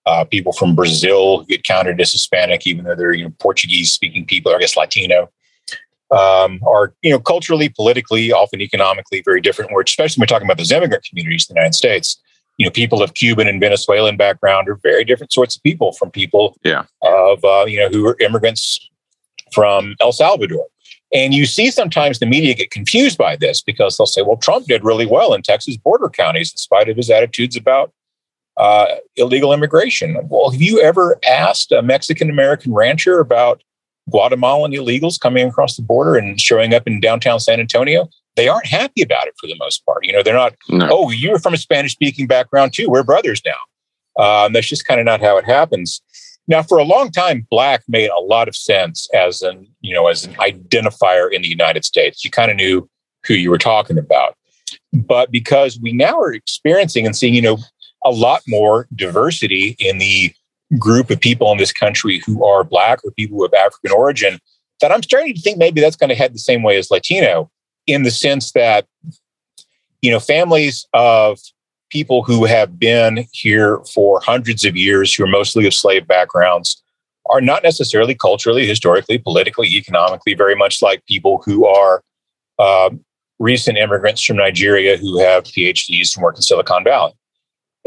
Uh, 0.06 0.24
people 0.26 0.54
from 0.54 0.76
Brazil 0.76 1.44
get 1.44 1.64
counted 1.64 2.00
as 2.00 2.12
Hispanic, 2.12 2.68
even 2.68 2.86
though 2.86 2.96
they're 2.96 3.14
you 3.14 3.26
know 3.26 3.34
Portuguese 3.40 3.92
speaking 3.92 4.26
people, 4.26 4.52
or 4.52 4.58
I 4.58 4.60
guess 4.60 4.78
Latino, 4.78 5.32
um, 6.12 6.60
are 6.68 6.94
you 7.02 7.10
know 7.10 7.20
culturally, 7.20 7.70
politically, 7.70 8.32
often 8.32 8.62
economically 8.62 9.24
very 9.26 9.42
different. 9.42 9.72
Where 9.72 9.84
especially 9.84 10.22
when 10.22 10.26
we're 10.26 10.34
talking 10.34 10.48
about 10.48 10.58
those 10.58 10.72
immigrant 10.72 11.04
communities 11.04 11.48
in 11.50 11.56
the 11.56 11.60
United 11.60 11.76
States, 11.76 12.22
you 12.58 12.66
know, 12.66 12.72
people 12.72 13.02
of 13.02 13.14
Cuban 13.14 13.48
and 13.48 13.60
Venezuelan 13.60 14.18
background 14.18 14.70
are 14.70 14.80
very 14.84 15.04
different 15.04 15.34
sorts 15.34 15.56
of 15.56 15.64
people 15.64 15.92
from 15.94 16.12
people 16.12 16.58
yeah. 16.64 16.86
of 17.02 17.44
uh, 17.44 17.66
you 17.68 17.80
know 17.80 17.90
who 17.90 18.08
are 18.08 18.18
immigrants 18.20 18.90
from 19.52 19.96
El 20.00 20.12
Salvador. 20.12 20.68
And 21.14 21.34
you 21.34 21.46
see 21.46 21.70
sometimes 21.70 22.18
the 22.18 22.26
media 22.26 22.56
get 22.56 22.72
confused 22.72 23.20
by 23.20 23.36
this 23.36 23.62
because 23.62 23.98
they'll 23.98 24.08
say, 24.08 24.22
"Well, 24.22 24.38
Trump 24.38 24.66
did 24.68 24.84
really 24.84 25.06
well 25.06 25.34
in 25.34 25.42
Texas 25.42 25.78
border 25.78 26.10
counties 26.10 26.52
in 26.52 26.58
spite 26.58 26.90
of 26.90 26.98
his 26.98 27.10
attitudes 27.10 27.56
about 27.56 27.92
uh, 28.58 28.86
illegal 29.16 29.54
immigration. 29.54 30.18
Well, 30.30 30.52
have 30.52 30.62
you 30.62 30.80
ever 30.82 31.20
asked 31.28 31.72
a 31.72 31.82
Mexican 31.82 32.30
American 32.30 32.74
rancher 32.74 33.20
about 33.20 33.64
Guatemalan 34.10 34.74
illegals 34.74 35.20
coming 35.20 35.48
across 35.48 35.76
the 35.76 35.82
border 35.82 36.16
and 36.16 36.40
showing 36.40 36.74
up 36.74 36.84
in 36.86 37.00
downtown 37.00 37.40
San 37.40 37.60
Antonio? 37.60 38.10
They 38.36 38.48
aren't 38.48 38.66
happy 38.66 39.02
about 39.02 39.28
it 39.28 39.36
for 39.40 39.48
the 39.48 39.56
most 39.60 39.86
part. 39.86 40.06
You 40.06 40.14
know, 40.14 40.24
they're 40.24 40.34
not, 40.34 40.56
no. 40.70 40.88
oh, 40.92 41.12
you're 41.12 41.40
from 41.40 41.54
a 41.54 41.58
Spanish 41.58 41.94
speaking 41.94 42.28
background 42.28 42.74
too. 42.74 42.90
We're 42.90 43.04
brothers 43.04 43.42
now. 43.46 43.54
Um, 44.24 44.54
that's 44.54 44.68
just 44.68 44.86
kind 44.86 45.00
of 45.00 45.06
not 45.06 45.22
how 45.22 45.38
it 45.38 45.46
happens. 45.46 46.02
Now, 46.48 46.62
for 46.62 46.78
a 46.78 46.84
long 46.84 47.12
time, 47.12 47.48
black 47.50 47.84
made 47.88 48.10
a 48.10 48.20
lot 48.20 48.48
of 48.48 48.56
sense 48.56 49.08
as 49.14 49.42
an, 49.42 49.68
you 49.82 49.94
know, 49.94 50.08
as 50.08 50.26
an 50.26 50.34
identifier 50.36 51.32
in 51.32 51.42
the 51.42 51.48
United 51.48 51.86
States. 51.86 52.24
You 52.24 52.32
kind 52.32 52.52
of 52.52 52.58
knew 52.58 52.90
who 53.26 53.34
you 53.34 53.50
were 53.50 53.58
talking 53.58 53.98
about. 53.98 54.36
But 54.92 55.32
because 55.32 55.80
we 55.80 55.94
now 55.94 56.20
are 56.20 56.34
experiencing 56.34 57.06
and 57.06 57.16
seeing, 57.16 57.34
you 57.34 57.42
know, 57.42 57.58
a 58.04 58.12
lot 58.12 58.42
more 58.48 58.88
diversity 58.94 59.76
in 59.80 59.98
the 59.98 60.34
group 60.78 61.10
of 61.10 61.20
people 61.20 61.52
in 61.52 61.58
this 61.58 61.72
country 61.72 62.22
who 62.26 62.44
are 62.44 62.64
black 62.64 63.00
or 63.04 63.12
people 63.12 63.44
of 63.44 63.54
African 63.54 63.92
origin 63.92 64.40
that 64.82 64.92
I'm 64.92 65.04
starting 65.04 65.34
to 65.34 65.42
think 65.42 65.58
maybe 65.58 65.80
that's 65.80 65.96
going 65.96 66.10
to 66.10 66.16
head 66.16 66.34
the 66.34 66.40
same 66.40 66.64
way 66.64 66.78
as 66.78 66.92
Latino 66.92 67.50
in 67.88 68.04
the 68.04 68.12
sense 68.12 68.52
that, 68.54 68.86
you 70.02 70.12
know, 70.12 70.20
families 70.20 70.86
of 70.94 71.40
people 71.90 72.24
who 72.24 72.46
have 72.46 72.80
been 72.80 73.26
here 73.32 73.80
for 73.94 74.20
hundreds 74.22 74.66
of 74.66 74.76
years, 74.76 75.14
who 75.14 75.24
are 75.24 75.28
mostly 75.28 75.68
of 75.68 75.74
slave 75.74 76.08
backgrounds, 76.08 76.82
are 77.30 77.42
not 77.42 77.64
necessarily 77.64 78.16
culturally, 78.16 78.68
historically, 78.68 79.18
politically, 79.18 79.68
economically 79.68 80.34
very 80.34 80.56
much 80.56 80.82
like 80.82 81.06
people 81.06 81.42
who 81.46 81.66
are 81.66 82.04
uh, 82.60 82.90
recent 83.40 83.78
immigrants 83.78 84.24
from 84.24 84.38
Nigeria 84.38 84.98
who 84.98 85.20
have 85.20 85.44
PhDs 85.44 86.16
and 86.16 86.24
work 86.24 86.36
in 86.36 86.42
Silicon 86.42 86.84
Valley. 86.84 87.14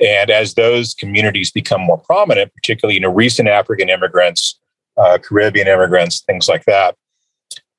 And 0.03 0.31
as 0.31 0.55
those 0.55 0.95
communities 0.95 1.51
become 1.51 1.81
more 1.81 1.99
prominent, 1.99 2.53
particularly 2.55 2.95
you 2.95 3.01
know 3.01 3.13
recent 3.13 3.49
African 3.49 3.89
immigrants, 3.89 4.59
uh, 4.97 5.19
Caribbean 5.23 5.69
immigrants, 5.69 6.21
things 6.21 6.49
like 6.49 6.65
that, 6.67 6.97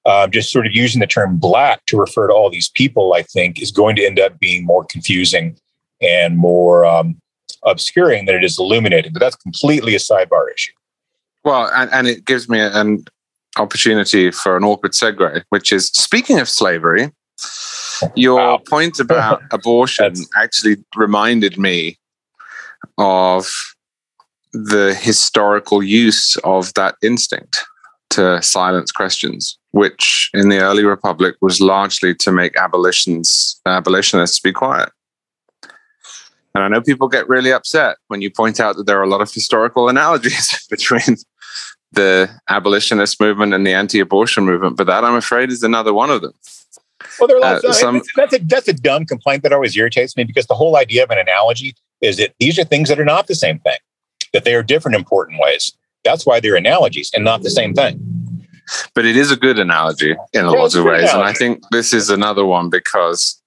um, 0.07 0.31
just 0.31 0.51
sort 0.51 0.65
of 0.65 0.73
using 0.73 1.01
the 1.01 1.07
term 1.07 1.37
black 1.37 1.85
to 1.87 1.97
refer 1.97 2.27
to 2.27 2.33
all 2.33 2.49
these 2.49 2.69
people, 2.69 3.13
I 3.13 3.23
think, 3.23 3.61
is 3.61 3.71
going 3.71 3.95
to 3.97 4.05
end 4.05 4.19
up 4.19 4.39
being 4.39 4.65
more 4.65 4.85
confusing 4.85 5.57
and 6.01 6.37
more 6.37 6.85
um, 6.85 7.19
obscuring 7.63 8.25
than 8.25 8.35
it 8.35 8.43
is 8.43 8.57
illuminating. 8.57 9.11
But 9.11 9.19
that's 9.19 9.35
completely 9.35 9.95
a 9.95 9.99
sidebar 9.99 10.45
issue. 10.53 10.71
Well, 11.43 11.69
and, 11.75 11.91
and 11.91 12.07
it 12.07 12.25
gives 12.25 12.47
me 12.47 12.59
an 12.59 13.03
opportunity 13.57 14.31
for 14.31 14.55
an 14.55 14.63
awkward 14.63 14.93
segue, 14.93 15.43
which 15.49 15.73
is 15.73 15.87
speaking 15.87 16.39
of 16.39 16.47
slavery, 16.47 17.11
your 18.15 18.35
wow. 18.35 18.57
point 18.57 18.99
about 19.01 19.41
abortion 19.51 20.13
actually 20.35 20.77
reminded 20.95 21.57
me 21.57 21.97
of 22.97 23.49
the 24.53 24.97
historical 24.99 25.83
use 25.83 26.37
of 26.43 26.73
that 26.75 26.95
instinct 27.03 27.65
to 28.09 28.41
silence 28.41 28.91
questions, 28.91 29.57
which 29.77 30.31
in 30.33 30.49
the 30.49 30.59
early 30.59 30.83
republic 30.83 31.35
was 31.39 31.61
largely 31.61 32.15
to 32.15 32.31
make 32.31 32.57
abolitions 32.57 33.61
abolitionists 33.67 34.39
be 34.39 34.51
quiet. 34.51 34.89
And 36.55 36.63
I 36.63 36.67
know 36.67 36.81
people 36.81 37.07
get 37.07 37.29
really 37.29 37.53
upset 37.53 37.97
when 38.07 38.23
you 38.23 38.31
point 38.31 38.59
out 38.59 38.75
that 38.77 38.87
there 38.87 38.99
are 38.99 39.03
a 39.03 39.09
lot 39.09 39.21
of 39.21 39.31
historical 39.31 39.87
analogies 39.87 40.65
between 40.69 41.17
the 41.91 42.27
abolitionist 42.49 43.21
movement 43.21 43.53
and 43.53 43.67
the 43.67 43.73
anti-abortion 43.73 44.45
movement, 44.45 44.77
but 44.77 44.87
that 44.87 45.03
I'm 45.03 45.13
afraid 45.13 45.51
is 45.51 45.61
another 45.61 45.93
one 45.93 46.09
of 46.09 46.21
them. 46.21 46.33
Well, 47.19 47.27
there 47.27 47.37
are 47.37 47.41
lots 47.41 47.63
uh, 47.63 47.69
of, 47.69 47.75
some, 47.75 48.01
that's 48.15 48.33
a 48.33 48.39
that's 48.39 48.67
a 48.67 48.73
dumb 48.73 49.05
complaint 49.05 49.43
that 49.43 49.53
always 49.53 49.77
irritates 49.77 50.17
me 50.17 50.23
because 50.23 50.47
the 50.47 50.55
whole 50.55 50.75
idea 50.75 51.03
of 51.03 51.11
an 51.11 51.19
analogy 51.19 51.75
is 52.01 52.17
that 52.17 52.33
these 52.39 52.57
are 52.57 52.63
things 52.63 52.89
that 52.89 52.99
are 52.99 53.05
not 53.05 53.27
the 53.27 53.35
same 53.35 53.59
thing, 53.59 53.77
that 54.33 54.43
they 54.43 54.55
are 54.55 54.63
different 54.63 54.95
important 54.95 55.39
ways. 55.39 55.71
That's 56.03 56.25
why 56.25 56.39
they're 56.39 56.55
analogies 56.55 57.11
and 57.13 57.23
not 57.23 57.43
the 57.43 57.51
same 57.51 57.75
thing. 57.75 58.16
But 58.93 59.05
it 59.05 59.15
is 59.15 59.31
a 59.31 59.35
good 59.35 59.59
analogy 59.59 60.15
in 60.33 60.45
a 60.45 60.51
lot 60.51 60.75
of 60.75 60.83
ways. 60.83 61.11
And 61.11 61.23
I 61.23 61.33
think 61.33 61.63
this 61.71 61.93
is 61.93 62.09
another 62.09 62.45
one 62.45 62.69
because, 62.69 63.41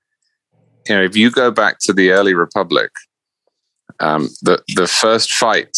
you 0.88 0.94
know, 0.94 1.02
if 1.02 1.16
you 1.16 1.30
go 1.30 1.50
back 1.50 1.78
to 1.80 1.92
the 1.92 2.10
early 2.10 2.34
Republic, 2.34 2.90
um, 4.00 4.28
the, 4.42 4.62
the 4.76 4.86
first 4.86 5.32
fight 5.32 5.76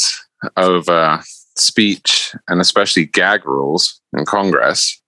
over 0.57 1.21
speech 1.57 2.35
and 2.49 2.61
especially 2.61 3.07
gag 3.07 3.45
rules 3.47 4.01
in 4.17 4.25
Congress 4.25 5.01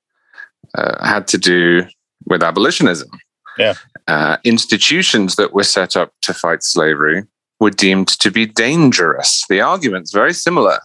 uh, 0.77 1.05
had 1.05 1.27
to 1.29 1.38
do 1.38 1.85
with 2.27 2.42
abolitionism. 2.42 3.11
Yeah. 3.59 3.75
Uh, 4.09 4.37
institutions 4.44 5.37
that 5.37 5.53
were 5.53 5.64
set 5.64 5.97
up 5.97 6.12
to 6.23 6.35
fight 6.35 6.62
slavery 6.62 7.23
were 7.61 7.70
deemed 7.70 8.09
to 8.09 8.31
be 8.31 8.47
dangerous. 8.47 9.44
The 9.49 9.61
argument's 9.61 10.12
very 10.12 10.33
similar. 10.35 10.81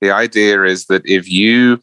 The 0.00 0.10
idea 0.10 0.64
is 0.64 0.86
that 0.86 1.02
if 1.04 1.28
you, 1.28 1.80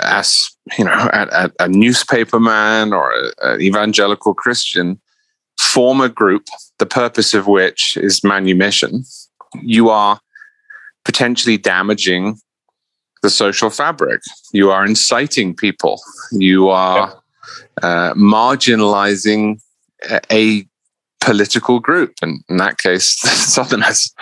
as 0.00 0.50
you 0.78 0.84
know, 0.84 1.10
a, 1.12 1.50
a 1.60 1.68
newspaper 1.68 2.40
man 2.40 2.92
or 2.92 3.12
an 3.42 3.60
evangelical 3.60 4.34
Christian, 4.34 5.00
form 5.58 6.00
a 6.00 6.08
group, 6.08 6.46
the 6.78 6.86
purpose 6.86 7.34
of 7.34 7.46
which 7.46 7.96
is 7.96 8.24
manumission, 8.24 9.04
you 9.62 9.90
are 9.90 10.20
potentially 11.04 11.56
damaging 11.56 12.38
the 13.22 13.30
social 13.30 13.70
fabric. 13.70 14.20
You 14.52 14.70
are 14.70 14.84
inciting 14.84 15.54
people. 15.54 16.00
You 16.32 16.68
are 16.68 17.22
uh, 17.82 18.14
marginalizing 18.14 19.60
a 20.30 20.66
political 21.20 21.80
group, 21.80 22.14
and 22.20 22.42
in 22.48 22.58
that 22.58 22.78
case, 22.78 23.08
Southerners. 23.54 24.12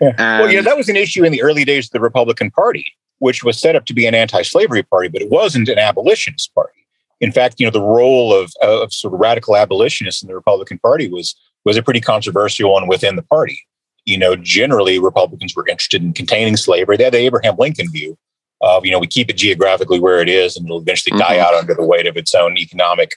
Yeah. 0.00 0.40
well, 0.40 0.52
yeah, 0.52 0.60
that 0.60 0.76
was 0.76 0.88
an 0.88 0.96
issue 0.96 1.24
in 1.24 1.32
the 1.32 1.42
early 1.42 1.64
days 1.64 1.86
of 1.86 1.92
the 1.92 2.00
Republican 2.00 2.50
Party, 2.50 2.86
which 3.22 3.44
was 3.44 3.56
set 3.56 3.76
up 3.76 3.84
to 3.84 3.94
be 3.94 4.04
an 4.04 4.16
anti-slavery 4.16 4.82
party, 4.82 5.06
but 5.06 5.22
it 5.22 5.30
wasn't 5.30 5.68
an 5.68 5.78
abolitionist 5.78 6.52
party. 6.56 6.84
In 7.20 7.30
fact, 7.30 7.60
you 7.60 7.66
know, 7.66 7.70
the 7.70 7.80
role 7.80 8.34
of, 8.34 8.52
of 8.60 8.92
sort 8.92 9.14
of 9.14 9.20
radical 9.20 9.56
abolitionists 9.56 10.22
in 10.22 10.28
the 10.28 10.34
Republican 10.34 10.78
Party 10.80 11.08
was 11.08 11.36
was 11.64 11.76
a 11.76 11.82
pretty 11.84 12.00
controversial 12.00 12.72
one 12.72 12.88
within 12.88 13.14
the 13.14 13.22
party. 13.22 13.60
You 14.06 14.18
know, 14.18 14.34
generally 14.34 14.98
Republicans 14.98 15.54
were 15.54 15.68
interested 15.68 16.02
in 16.02 16.12
containing 16.12 16.56
slavery. 16.56 16.96
They 16.96 17.04
had 17.04 17.12
the 17.12 17.18
Abraham 17.18 17.54
Lincoln 17.56 17.88
view 17.92 18.18
of, 18.60 18.84
you 18.84 18.90
know, 18.90 18.98
we 18.98 19.06
keep 19.06 19.30
it 19.30 19.36
geographically 19.36 20.00
where 20.00 20.20
it 20.20 20.28
is 20.28 20.56
and 20.56 20.66
it'll 20.66 20.80
eventually 20.80 21.16
mm-hmm. 21.16 21.32
die 21.34 21.38
out 21.38 21.54
under 21.54 21.74
the 21.74 21.86
weight 21.86 22.08
of 22.08 22.16
its 22.16 22.34
own 22.34 22.58
economic 22.58 23.12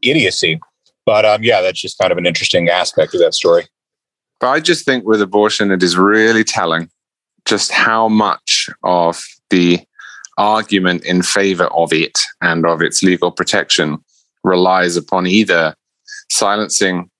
idiocy. 0.00 0.58
But 1.04 1.26
um, 1.26 1.42
yeah, 1.42 1.60
that's 1.60 1.82
just 1.82 1.98
kind 1.98 2.10
of 2.10 2.16
an 2.16 2.24
interesting 2.24 2.70
aspect 2.70 3.12
of 3.12 3.20
that 3.20 3.34
story. 3.34 3.66
But 4.40 4.48
I 4.48 4.60
just 4.60 4.86
think 4.86 5.04
with 5.04 5.20
abortion, 5.20 5.70
it 5.70 5.82
is 5.82 5.98
really 5.98 6.42
telling 6.42 6.88
just 7.44 7.72
how 7.72 8.08
much 8.08 8.70
of 8.82 9.22
the 9.52 9.78
argument 10.38 11.04
in 11.04 11.22
favor 11.22 11.66
of 11.66 11.92
it 11.92 12.18
and 12.40 12.66
of 12.66 12.80
its 12.80 13.02
legal 13.02 13.30
protection 13.30 13.98
relies 14.42 14.96
upon 14.96 15.26
either 15.26 15.74
silencing 16.30 17.10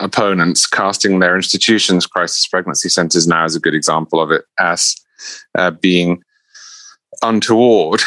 opponents, 0.00 0.66
casting 0.66 1.20
their 1.20 1.36
institutions, 1.36 2.04
crisis 2.04 2.46
pregnancy 2.48 2.88
centers 2.88 3.26
now 3.26 3.44
is 3.44 3.54
a 3.54 3.60
good 3.60 3.74
example 3.74 4.20
of 4.20 4.32
it, 4.32 4.44
as 4.58 4.96
uh, 5.56 5.70
being 5.70 6.20
untoward, 7.22 8.02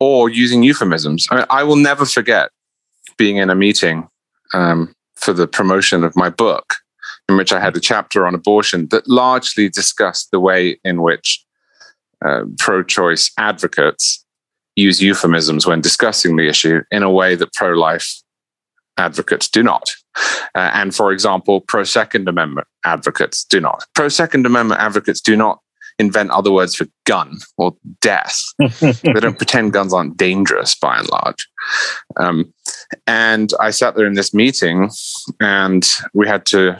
or 0.00 0.28
using 0.28 0.62
euphemisms. 0.64 1.26
I, 1.30 1.36
mean, 1.36 1.46
I, 1.48 1.62
will 1.62 1.76
never 1.76 2.04
forget 2.04 2.50
being 3.16 3.36
in 3.36 3.50
a 3.50 3.54
meeting 3.54 4.08
um, 4.52 4.94
for 5.14 5.32
the 5.32 5.46
promotion 5.46 6.02
of 6.02 6.16
my 6.16 6.28
book, 6.28 6.74
in 7.28 7.36
which 7.36 7.52
I 7.52 7.60
had 7.60 7.76
a 7.76 7.80
chapter 7.80 8.26
on 8.26 8.34
abortion 8.34 8.88
that 8.88 9.08
largely 9.08 9.68
discussed 9.68 10.30
the 10.32 10.40
way 10.40 10.78
in 10.84 11.02
which 11.02 11.44
uh, 12.24 12.42
pro 12.58 12.82
choice 12.82 13.30
advocates 13.38 14.24
use 14.76 15.02
euphemisms 15.02 15.66
when 15.66 15.80
discussing 15.80 16.36
the 16.36 16.48
issue 16.48 16.80
in 16.90 17.02
a 17.02 17.10
way 17.10 17.34
that 17.34 17.52
pro 17.52 17.72
life 17.72 18.22
advocates 18.96 19.48
do 19.48 19.62
not. 19.62 19.90
Uh, 20.54 20.70
and 20.74 20.94
for 20.94 21.12
example, 21.12 21.60
pro 21.60 21.84
Second 21.84 22.28
Amendment 22.28 22.66
advocates 22.84 23.44
do 23.44 23.60
not. 23.60 23.84
Pro 23.94 24.08
Second 24.08 24.46
Amendment 24.46 24.80
advocates 24.80 25.20
do 25.20 25.36
not 25.36 25.60
invent 25.98 26.30
other 26.30 26.50
words 26.50 26.74
for 26.74 26.86
gun 27.04 27.38
or 27.58 27.76
death. 28.00 28.40
they 28.80 29.20
don't 29.20 29.36
pretend 29.36 29.72
guns 29.72 29.92
aren't 29.92 30.16
dangerous 30.16 30.74
by 30.74 30.98
and 30.98 31.08
large. 31.10 31.48
Um, 32.18 32.52
and 33.06 33.52
I 33.60 33.70
sat 33.70 33.94
there 33.94 34.06
in 34.06 34.14
this 34.14 34.34
meeting 34.34 34.90
and 35.40 35.88
we 36.14 36.26
had 36.26 36.46
to 36.46 36.78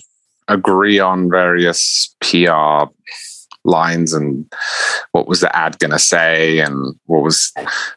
agree 0.49 0.99
on 0.99 1.31
various 1.31 2.15
PR 2.21 2.87
lines 3.65 4.13
and 4.13 4.51
what 5.13 5.29
was 5.29 5.41
the 5.41 5.55
ad 5.57 5.79
going 5.79 5.91
to 5.91 5.99
say 5.99 6.59
and 6.59 6.95
what 7.07 7.23
was 7.23 7.53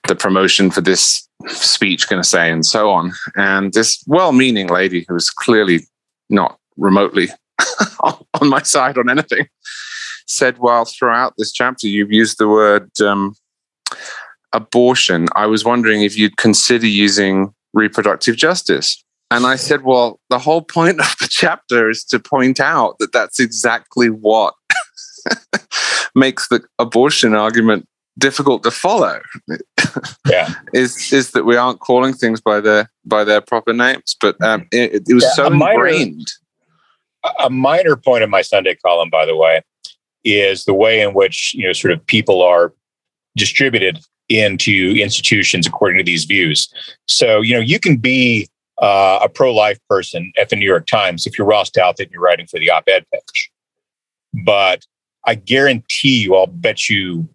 the 0.07 0.15
promotion 0.15 0.69
for 0.69 0.81
this 0.81 1.27
speech 1.47 2.07
going 2.07 2.21
to 2.21 2.27
say 2.27 2.51
and 2.51 2.65
so 2.65 2.89
on. 2.91 3.11
And 3.35 3.73
this 3.73 4.03
well 4.07 4.31
meaning 4.31 4.67
lady 4.67 5.05
who 5.07 5.13
was 5.13 5.29
clearly 5.29 5.81
not 6.29 6.59
remotely 6.77 7.29
on 8.03 8.49
my 8.49 8.61
side 8.61 8.97
on 8.97 9.09
anything 9.09 9.47
said, 10.27 10.57
Well, 10.59 10.85
throughout 10.85 11.33
this 11.37 11.51
chapter, 11.51 11.87
you've 11.87 12.11
used 12.11 12.37
the 12.37 12.47
word 12.47 12.89
um, 13.01 13.35
abortion. 14.53 15.27
I 15.35 15.45
was 15.45 15.63
wondering 15.63 16.01
if 16.01 16.17
you'd 16.17 16.37
consider 16.37 16.87
using 16.87 17.53
reproductive 17.73 18.35
justice. 18.35 19.03
And 19.31 19.45
I 19.45 19.55
said, 19.55 19.83
Well, 19.83 20.19
the 20.29 20.39
whole 20.39 20.61
point 20.61 20.99
of 20.99 21.15
the 21.19 21.27
chapter 21.29 21.89
is 21.89 22.03
to 22.05 22.19
point 22.19 22.59
out 22.59 22.97
that 22.99 23.11
that's 23.11 23.39
exactly 23.39 24.09
what 24.09 24.53
makes 26.15 26.47
the 26.49 26.61
abortion 26.79 27.33
argument 27.33 27.87
difficult 28.17 28.63
to 28.63 28.71
follow. 28.71 29.19
yeah, 30.27 30.53
is 30.73 31.11
is 31.11 31.31
that 31.31 31.45
we 31.45 31.55
aren't 31.55 31.79
calling 31.79 32.13
things 32.13 32.41
by 32.41 32.59
their 32.59 32.89
by 33.05 33.23
their 33.23 33.41
proper 33.41 33.73
names, 33.73 34.15
but 34.19 34.41
um, 34.41 34.67
it, 34.71 35.03
it 35.07 35.13
was 35.13 35.23
yeah, 35.23 35.33
so 35.33 35.49
minor, 35.49 35.87
ingrained. 35.87 36.27
A 37.39 37.49
minor 37.49 37.95
point 37.95 38.23
of 38.23 38.29
my 38.29 38.41
Sunday 38.41 38.75
column, 38.75 39.09
by 39.09 39.25
the 39.25 39.35
way, 39.35 39.61
is 40.23 40.65
the 40.65 40.73
way 40.73 41.01
in 41.01 41.13
which 41.13 41.53
you 41.53 41.65
know 41.65 41.73
sort 41.73 41.93
of 41.93 42.05
people 42.05 42.41
are 42.41 42.73
distributed 43.35 43.99
into 44.29 44.95
institutions 44.99 45.67
according 45.67 45.97
to 45.97 46.03
these 46.03 46.25
views. 46.25 46.69
So 47.07 47.41
you 47.41 47.53
know 47.53 47.61
you 47.61 47.79
can 47.79 47.97
be 47.97 48.47
uh, 48.81 49.19
a 49.23 49.29
pro-life 49.29 49.79
person 49.89 50.33
at 50.37 50.49
the 50.49 50.55
New 50.55 50.65
York 50.65 50.85
Times 50.85 51.25
if 51.25 51.37
you're 51.37 51.47
Ross 51.47 51.69
Douthat 51.69 51.99
and 51.99 52.11
you're 52.11 52.21
writing 52.21 52.47
for 52.47 52.59
the 52.59 52.69
op-ed 52.69 53.05
page, 53.11 53.51
but 54.43 54.85
I 55.25 55.35
guarantee 55.35 56.21
you, 56.21 56.35
I'll 56.35 56.47
bet 56.47 56.89
you 56.89 57.27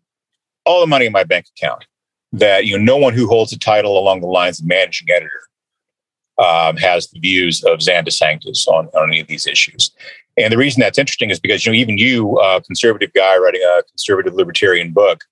all 0.65 0.81
the 0.81 0.87
money 0.87 1.07
in 1.07 1.13
my 1.13 1.25
bank 1.25 1.47
account 1.57 1.87
that 2.33 2.67
you 2.67 2.79
know 2.79 2.85
no 2.85 2.97
one 2.97 3.13
who 3.13 3.27
holds 3.27 3.53
a 3.53 3.59
title 3.59 3.99
along 3.99 4.21
the 4.21 4.27
lines 4.27 4.61
of 4.61 4.67
managing 4.67 5.09
editor 5.11 5.43
um, 6.39 6.77
has 6.77 7.09
the 7.09 7.21
views 7.21 7.63
of 7.65 7.81
Xan 7.81 8.07
DeSanctis 8.07 8.67
on, 8.69 8.87
on 8.89 9.11
any 9.11 9.21
of 9.21 9.27
these 9.27 9.47
issues. 9.47 9.91
And 10.37 10.53
the 10.53 10.57
reason 10.57 10.81
that's 10.81 10.99
interesting 10.99 11.31
is 11.31 11.41
because 11.41 11.67
you 11.67 11.73
know 11.73 11.77
even 11.77 11.99
you, 11.99 12.39
uh, 12.39 12.61
conservative 12.61 13.13
guy 13.13 13.37
writing 13.37 13.63
a 13.63 13.83
conservative 13.83 14.35
libertarian 14.35 14.93
book, 14.93 15.25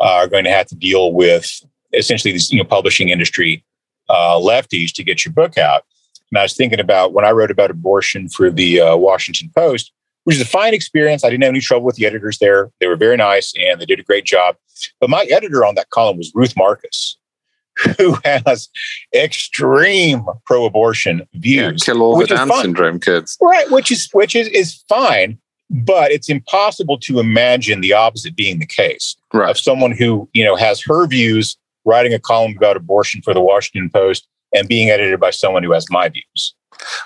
uh, 0.00 0.14
are 0.14 0.28
going 0.28 0.44
to 0.44 0.50
have 0.50 0.66
to 0.66 0.74
deal 0.74 1.12
with 1.12 1.48
essentially 1.92 2.32
these 2.32 2.50
you 2.52 2.58
know 2.58 2.64
publishing 2.64 3.08
industry 3.08 3.64
uh, 4.08 4.34
lefties 4.34 4.92
to 4.94 5.04
get 5.04 5.24
your 5.24 5.32
book 5.32 5.56
out. 5.56 5.84
And 6.30 6.38
I 6.38 6.42
was 6.42 6.54
thinking 6.54 6.80
about 6.80 7.12
when 7.12 7.24
I 7.24 7.30
wrote 7.30 7.50
about 7.50 7.70
abortion 7.70 8.28
for 8.28 8.50
the 8.50 8.80
uh, 8.80 8.96
Washington 8.96 9.50
Post 9.54 9.92
which 10.24 10.36
is 10.36 10.42
a 10.42 10.46
fine 10.46 10.74
experience. 10.74 11.24
I 11.24 11.30
didn't 11.30 11.44
have 11.44 11.50
any 11.50 11.60
trouble 11.60 11.86
with 11.86 11.96
the 11.96 12.06
editors 12.06 12.38
there. 12.38 12.70
They 12.80 12.86
were 12.86 12.96
very 12.96 13.16
nice 13.16 13.52
and 13.58 13.80
they 13.80 13.86
did 13.86 14.00
a 14.00 14.04
great 14.04 14.24
job. 14.24 14.56
But 15.00 15.10
my 15.10 15.24
editor 15.24 15.64
on 15.64 15.74
that 15.74 15.90
column 15.90 16.18
was 16.18 16.30
Ruth 16.34 16.54
Marcus, 16.56 17.16
who 17.98 18.16
has 18.24 18.68
extreme 19.14 20.24
pro-abortion 20.46 21.26
views. 21.34 21.82
Yeah, 21.86 21.92
kill 21.92 22.02
all 22.02 22.18
the 22.18 22.26
Down 22.26 22.50
syndrome 22.60 23.00
kids. 23.00 23.36
Right, 23.40 23.70
which 23.70 23.90
is 23.90 24.08
which 24.12 24.34
is 24.34 24.48
is 24.48 24.82
fine, 24.88 25.38
but 25.70 26.10
it's 26.10 26.28
impossible 26.28 26.98
to 27.00 27.20
imagine 27.20 27.80
the 27.80 27.92
opposite 27.92 28.36
being 28.36 28.58
the 28.58 28.66
case. 28.66 29.16
Right. 29.32 29.50
Of 29.50 29.58
someone 29.58 29.92
who, 29.92 30.28
you 30.32 30.44
know, 30.44 30.56
has 30.56 30.82
her 30.82 31.06
views 31.06 31.56
writing 31.84 32.12
a 32.12 32.18
column 32.18 32.54
about 32.56 32.76
abortion 32.76 33.22
for 33.22 33.32
the 33.32 33.40
Washington 33.40 33.90
Post 33.90 34.26
and 34.54 34.68
being 34.68 34.90
edited 34.90 35.18
by 35.20 35.30
someone 35.30 35.62
who 35.62 35.72
has 35.72 35.86
my 35.90 36.08
views. 36.08 36.54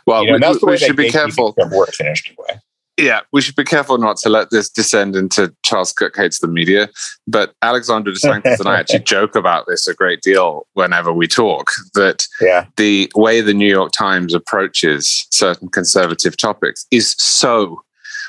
Well, 0.07 0.24
you 0.24 0.38
know, 0.38 0.53
we, 0.62 0.72
we 0.72 0.79
should 0.79 0.96
be 0.96 1.11
careful. 1.11 1.55
Works 1.57 2.00
in 2.00 2.07
an 2.07 2.11
interesting 2.11 2.37
way 2.38 2.61
yeah, 2.97 3.21
we 3.33 3.41
should 3.41 3.57
be 3.57 3.65
careful 3.65 3.99
not 3.99 4.17
to 4.19 4.29
let 4.29 4.51
this 4.51 4.71
descend 4.71 5.17
into 5.17 5.53
Charles 5.65 5.93
Cooke 5.93 6.17
hates 6.17 6.39
the 6.39 6.47
media. 6.47 6.89
But 7.27 7.55
Alexandra 7.63 8.13
DeSanctis 8.13 8.61
and 8.61 8.69
I 8.69 8.79
actually 8.79 8.99
joke 9.05 9.35
about 9.35 9.67
this 9.67 9.89
a 9.89 9.95
great 9.95 10.21
deal 10.23 10.67
whenever 10.75 11.13
we 11.13 11.27
talk. 11.27 11.73
That 11.95 12.27
yeah. 12.41 12.67
the 12.77 13.11
way 13.17 13.41
the 13.41 13.55
New 13.55 13.69
York 13.69 13.93
Times 13.93 14.33
approaches 14.33 15.27
certain 15.31 15.69
conservative 15.69 16.37
topics 16.37 16.87
is 16.91 17.17
so 17.19 17.83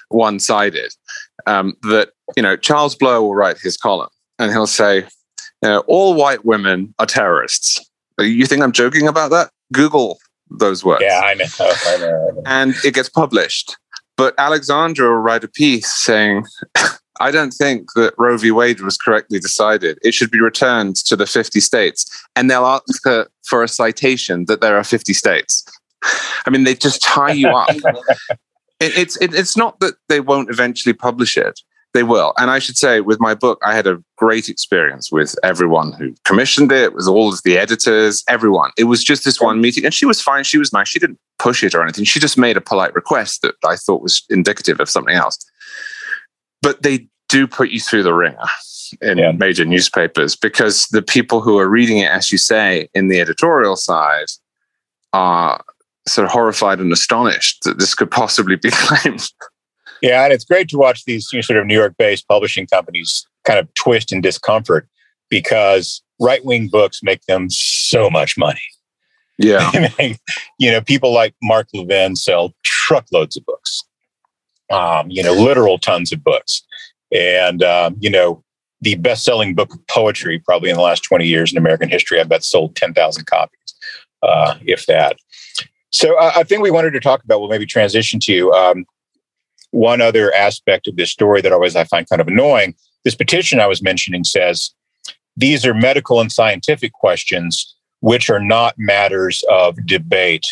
one-sided 0.10 0.94
um, 1.46 1.76
that 1.84 2.10
you 2.36 2.42
know 2.42 2.56
Charles 2.56 2.96
Blow 2.96 3.22
will 3.22 3.36
write 3.36 3.60
his 3.60 3.78
column 3.78 4.10
and 4.40 4.52
he'll 4.52 4.68
say, 4.68 4.98
you 4.98 5.70
know, 5.70 5.84
"All 5.88 6.16
white 6.16 6.44
women 6.44 6.94
are 6.98 7.06
terrorists." 7.06 7.88
You 8.18 8.46
think 8.46 8.64
I'm 8.64 8.72
joking 8.72 9.08
about 9.08 9.30
that? 9.32 9.52
Google 9.74 10.18
those 10.50 10.84
words. 10.84 11.04
Yeah, 11.04 11.22
I 11.24 11.34
know. 11.34 11.46
I 11.60 11.98
know, 11.98 12.28
I 12.30 12.32
know. 12.32 12.42
And 12.46 12.76
it 12.84 12.94
gets 12.94 13.10
published 13.10 13.78
but 14.18 14.34
Alexandra 14.38 15.10
will 15.10 15.18
write 15.18 15.44
a 15.44 15.48
piece 15.48 15.92
saying, 15.92 16.46
I 17.20 17.32
don't 17.32 17.52
think 17.52 17.94
that 17.96 18.14
Roe 18.18 18.38
v. 18.38 18.52
Wade 18.52 18.82
was 18.82 18.98
correctly 18.98 19.40
decided. 19.40 19.98
It 20.04 20.14
should 20.14 20.32
be 20.32 20.42
returned 20.42 20.98
to 20.98 21.16
the 21.16 21.26
50 21.26 21.60
states. 21.60 22.06
And 22.36 22.50
they'll 22.50 22.66
ask 22.66 23.04
her 23.06 23.28
for 23.48 23.64
a 23.64 23.68
citation 23.68 24.46
that 24.46 24.62
there 24.62 24.78
are 24.78 24.84
50 24.84 25.14
states. 25.14 25.66
I 26.46 26.50
mean, 26.50 26.66
they 26.66 26.76
just 26.76 27.02
tie 27.02 27.32
you 27.32 27.48
up. 27.48 27.70
it, 28.80 28.98
it's, 28.98 29.18
it, 29.22 29.34
it's 29.34 29.56
not 29.56 29.80
that 29.80 29.96
they 30.10 30.20
won't 30.20 30.50
eventually 30.50 30.94
publish 30.94 31.38
it 31.38 31.60
they 31.96 32.04
will. 32.04 32.34
And 32.38 32.52
I 32.52 32.60
should 32.60 32.78
say, 32.78 33.02
with 33.02 33.20
my 33.20 33.34
book, 33.34 33.60
I 33.64 33.74
had 33.74 33.88
a 33.88 33.98
great 34.18 34.50
experience 34.50 35.12
with 35.12 35.36
everyone 35.44 35.94
who 35.94 36.14
commissioned 36.24 36.72
it, 36.72 36.94
with 36.94 37.08
all 37.08 37.30
of 37.30 37.42
the 37.44 37.58
editors, 37.58 38.24
everyone. 38.28 38.72
It 38.78 38.84
was 38.84 39.04
just 39.04 39.26
this 39.26 39.42
one 39.42 39.62
meeting, 39.62 39.86
and 39.86 39.94
she 39.94 40.06
was 40.06 40.22
fine. 40.22 40.44
She 40.44 40.58
was 40.58 40.72
nice. 40.74 40.88
She 40.88 41.00
didn't 41.00 41.20
push 41.40 41.64
it 41.64 41.74
or 41.74 41.82
anything. 41.82 42.04
She 42.04 42.20
just 42.20 42.38
made 42.38 42.58
a 42.58 42.62
polite 42.62 42.94
request 42.94 43.42
that 43.42 43.56
I 43.66 43.76
thought 43.76 44.02
was 44.02 44.24
indicative 44.30 44.80
of 44.80 44.90
something 44.90 45.16
else. 45.16 45.38
But 46.62 46.84
they 46.84 47.08
do 47.30 47.48
put 47.48 47.70
you 47.70 47.80
through 47.80 48.04
the 48.04 48.14
ringer 48.14 48.38
in 49.02 49.18
yeah. 49.18 49.32
major 49.32 49.66
newspapers 49.66 50.36
because 50.36 50.88
the 50.88 51.02
people 51.02 51.42
who 51.42 51.58
are 51.58 51.70
reading 51.70 51.98
it, 51.98 52.12
as 52.12 52.32
you 52.32 52.38
say, 52.38 52.90
in 52.94 53.08
the 53.08 53.20
editorial 53.20 53.76
side, 53.76 54.28
are 55.14 55.64
sort 56.08 56.26
of 56.26 56.32
horrified 56.32 56.80
and 56.80 56.92
astonished 56.92 57.64
that 57.64 57.80
this 57.80 57.96
could 57.96 58.12
possibly 58.12 58.56
be 58.56 58.70
claimed. 58.74 59.28
Yeah, 60.02 60.24
and 60.24 60.34
it's 60.34 60.46
great 60.46 60.70
to 60.70 60.78
watch 60.78 61.06
these 61.06 61.28
you 61.32 61.38
know, 61.38 61.42
sort 61.42 61.60
of 61.60 61.66
New 61.66 61.76
York-based 61.76 62.28
publishing 62.28 62.68
companies 62.68 63.26
kind 63.46 63.60
of 63.60 63.74
twist 63.76 64.12
in 64.12 64.22
discomfort 64.22 64.88
because 65.30 66.02
right-wing 66.20 66.68
books 66.68 67.02
make 67.04 67.22
them 67.26 67.50
so 67.50 68.10
much 68.10 68.38
money. 68.38 68.60
Yeah, 69.38 69.70
you 70.60 70.72
know, 70.72 70.82
people 70.82 71.14
like 71.14 71.36
Mark 71.42 71.68
Levin 71.74 72.16
sell 72.16 72.54
truckloads 72.64 73.36
of 73.36 73.46
books. 73.46 73.84
Um, 74.72 75.10
you 75.10 75.22
know, 75.22 75.34
literal 75.34 75.78
tons 75.78 76.12
of 76.12 76.24
books, 76.24 76.64
and 77.12 77.62
um, 77.62 77.98
you 78.00 78.10
know, 78.10 78.44
the 78.82 78.96
best-selling 78.96 79.54
book 79.54 79.74
of 79.74 79.86
poetry 79.88 80.40
probably 80.40 80.70
in 80.70 80.78
the 80.78 80.82
last 80.82 81.02
twenty 81.02 81.28
years 81.28 81.52
in 81.52 81.58
American 81.58 81.90
history, 81.90 82.20
I 82.20 82.24
bet 82.24 82.44
sold 82.44 82.76
ten 82.76 82.94
thousand 82.94 83.26
copies, 83.26 83.76
uh, 84.24 84.56
if 84.66 84.86
that. 84.86 85.18
So 85.92 86.18
uh, 86.18 86.32
I 86.36 86.44
think 86.44 86.62
we 86.62 86.72
wanted 86.72 86.92
to 86.92 87.00
talk 87.00 87.24
about. 87.24 87.42
We'll 87.42 87.50
maybe 87.50 87.66
transition 87.66 88.20
to 88.22 88.52
um, 88.54 88.86
one 89.76 90.00
other 90.00 90.34
aspect 90.34 90.88
of 90.88 90.96
this 90.96 91.12
story 91.12 91.42
that 91.42 91.52
always 91.52 91.76
I 91.76 91.84
find 91.84 92.08
kind 92.08 92.22
of 92.22 92.28
annoying 92.30 92.76
this 93.04 93.16
petition 93.16 93.60
I 93.60 93.68
was 93.68 93.82
mentioning 93.82 94.24
says 94.24 94.72
these 95.36 95.66
are 95.66 95.74
medical 95.74 96.22
and 96.22 96.32
scientific 96.32 96.94
questions 96.94 97.76
which 98.00 98.30
are 98.30 98.40
not 98.40 98.76
matters 98.78 99.44
of 99.50 99.86
debate 99.86 100.46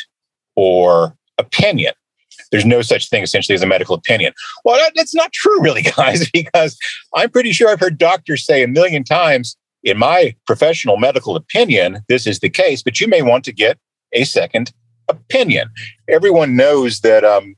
or 0.55 1.15
opinion. 1.37 1.93
There's 2.51 2.65
no 2.65 2.81
such 2.81 3.09
thing 3.09 3.23
essentially 3.23 3.55
as 3.55 3.61
a 3.61 3.67
medical 3.67 3.95
opinion. 3.95 4.33
Well, 4.65 4.77
that, 4.77 4.91
that's 4.95 5.15
not 5.15 5.31
true, 5.31 5.61
really, 5.61 5.81
guys, 5.97 6.29
because 6.31 6.77
I'm 7.15 7.29
pretty 7.29 7.51
sure 7.51 7.69
I've 7.69 7.79
heard 7.79 7.97
doctors 7.97 8.45
say 8.45 8.61
a 8.61 8.67
million 8.67 9.03
times 9.03 9.55
in 9.83 9.97
my 9.97 10.35
professional 10.45 10.97
medical 10.97 11.35
opinion, 11.35 11.99
this 12.09 12.27
is 12.27 12.39
the 12.39 12.49
case, 12.49 12.83
but 12.83 12.99
you 12.99 13.07
may 13.07 13.21
want 13.21 13.45
to 13.45 13.53
get 13.53 13.77
a 14.11 14.23
second 14.23 14.71
opinion. 15.09 15.69
Everyone 16.09 16.55
knows 16.55 17.01
that 17.01 17.23
um, 17.23 17.55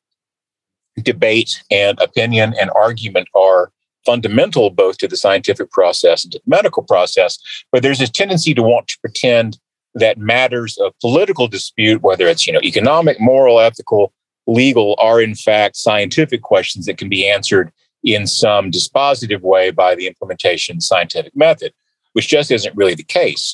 debate 1.01 1.63
and 1.71 1.99
opinion 1.99 2.53
and 2.59 2.69
argument 2.75 3.27
are 3.35 3.71
fundamental 4.05 4.69
both 4.69 4.97
to 4.99 5.07
the 5.07 5.17
scientific 5.17 5.71
process 5.71 6.23
and 6.23 6.31
to 6.33 6.39
the 6.39 6.49
medical 6.49 6.83
process, 6.83 7.39
but 7.71 7.81
there's 7.81 8.01
a 8.01 8.07
tendency 8.07 8.53
to 8.53 8.61
want 8.61 8.87
to 8.87 8.99
pretend 8.99 9.57
that 9.95 10.17
matters 10.17 10.77
of 10.77 10.93
political 10.99 11.47
dispute, 11.47 12.01
whether 12.01 12.27
it's 12.27 12.45
you 12.45 12.53
know 12.53 12.61
economic, 12.61 13.19
moral, 13.19 13.59
ethical, 13.59 14.13
legal, 14.45 14.95
are 14.99 15.21
in 15.21 15.35
fact 15.35 15.77
scientific 15.77 16.41
questions 16.41 16.85
that 16.85 16.97
can 16.97 17.09
be 17.09 17.27
answered 17.27 17.71
in 18.03 18.27
some 18.27 18.69
dispositive 18.69 19.41
way 19.41 19.71
by 19.71 19.95
the 19.95 20.05
implementation 20.05 20.79
scientific 20.79 21.35
method, 21.35 21.73
which 22.13 22.27
just 22.27 22.51
isn't 22.51 22.75
really 22.75 22.93
the 22.93 23.03
case. 23.03 23.53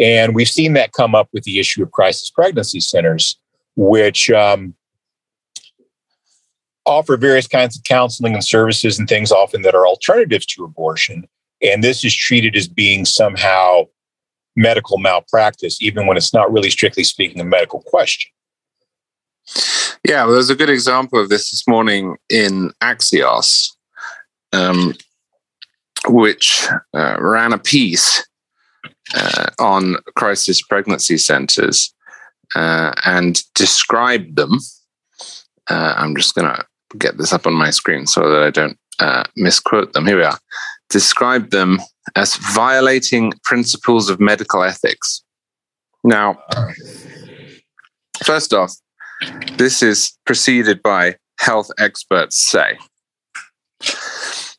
And 0.00 0.34
we've 0.34 0.48
seen 0.48 0.72
that 0.72 0.92
come 0.92 1.14
up 1.14 1.28
with 1.32 1.44
the 1.44 1.60
issue 1.60 1.82
of 1.82 1.92
crisis 1.92 2.28
pregnancy 2.28 2.80
centers, 2.80 3.38
which 3.76 4.30
um, 4.30 4.74
offer 6.86 7.16
various 7.16 7.46
kinds 7.46 7.76
of 7.76 7.84
counseling 7.84 8.34
and 8.34 8.44
services 8.44 8.98
and 8.98 9.08
things 9.08 9.32
often 9.32 9.62
that 9.62 9.74
are 9.74 9.86
alternatives 9.86 10.46
to 10.46 10.64
abortion. 10.64 11.26
And 11.62 11.82
this 11.82 12.04
is 12.04 12.14
treated 12.14 12.56
as 12.56 12.68
being 12.68 13.04
somehow 13.04 13.84
medical 14.56 14.98
malpractice, 14.98 15.80
even 15.80 16.06
when 16.06 16.16
it's 16.16 16.34
not 16.34 16.52
really 16.52 16.70
strictly 16.70 17.04
speaking 17.04 17.40
a 17.40 17.44
medical 17.44 17.82
question. 17.82 18.30
Yeah, 20.06 20.24
well, 20.24 20.34
there's 20.34 20.50
a 20.50 20.54
good 20.54 20.70
example 20.70 21.18
of 21.18 21.28
this 21.28 21.50
this 21.50 21.66
morning 21.66 22.16
in 22.28 22.70
Axios, 22.82 23.70
um, 24.52 24.94
which 26.06 26.68
uh, 26.94 27.16
ran 27.18 27.52
a 27.52 27.58
piece 27.58 28.24
uh, 29.14 29.46
on 29.58 29.96
crisis 30.14 30.60
pregnancy 30.62 31.16
centers 31.16 31.94
uh, 32.54 32.92
and 33.04 33.42
described 33.54 34.36
them. 34.36 34.58
Uh, 35.68 35.94
I'm 35.96 36.14
just 36.14 36.34
going 36.34 36.54
to 36.54 36.64
get 36.98 37.18
this 37.18 37.32
up 37.32 37.46
on 37.46 37.54
my 37.54 37.70
screen 37.70 38.06
so 38.06 38.28
that 38.28 38.42
I 38.42 38.50
don't 38.50 38.78
uh, 39.00 39.24
misquote 39.36 39.92
them. 39.92 40.06
Here 40.06 40.16
we 40.16 40.24
are. 40.24 40.38
Describe 40.90 41.50
them 41.50 41.80
as 42.16 42.36
violating 42.36 43.32
principles 43.42 44.10
of 44.10 44.20
medical 44.20 44.62
ethics. 44.62 45.22
Now, 46.04 46.38
first 48.22 48.52
off, 48.52 48.72
this 49.56 49.82
is 49.82 50.12
preceded 50.26 50.82
by 50.82 51.16
health 51.40 51.70
experts 51.78 52.36
say. 52.50 52.78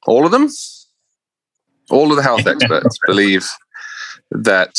All 0.08 0.26
of 0.26 0.32
them, 0.32 0.50
all 1.90 2.12
of 2.12 2.18
the 2.18 2.24
health 2.24 2.48
experts 2.48 2.98
believe 3.08 3.48
that 4.32 4.76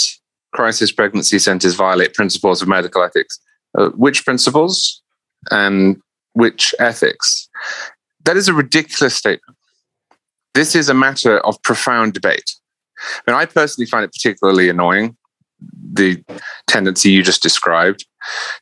crisis 0.53 0.91
pregnancy 0.91 1.39
centers 1.39 1.75
violate 1.75 2.15
principles 2.15 2.63
of 2.63 2.69
medical 2.69 3.03
ethics. 3.03 3.39
Uh, 3.77 3.91
which 3.91 4.25
principles 4.25 5.03
and 5.51 6.01
which 6.33 6.75
ethics? 6.79 7.46
That 8.25 8.37
is 8.37 8.49
a 8.49 8.55
ridiculous 8.55 9.15
statement. 9.15 9.57
This 10.55 10.75
is 10.75 10.89
a 10.89 10.95
matter 10.95 11.39
of 11.41 11.61
profound 11.63 12.15
debate. 12.15 12.55
And 13.27 13.37
I 13.37 13.45
personally 13.45 13.87
find 13.87 14.05
it 14.05 14.13
particularly 14.13 14.69
annoying 14.69 15.17
the 15.93 16.23
tendency 16.67 17.11
you 17.11 17.23
just 17.23 17.43
described 17.43 18.07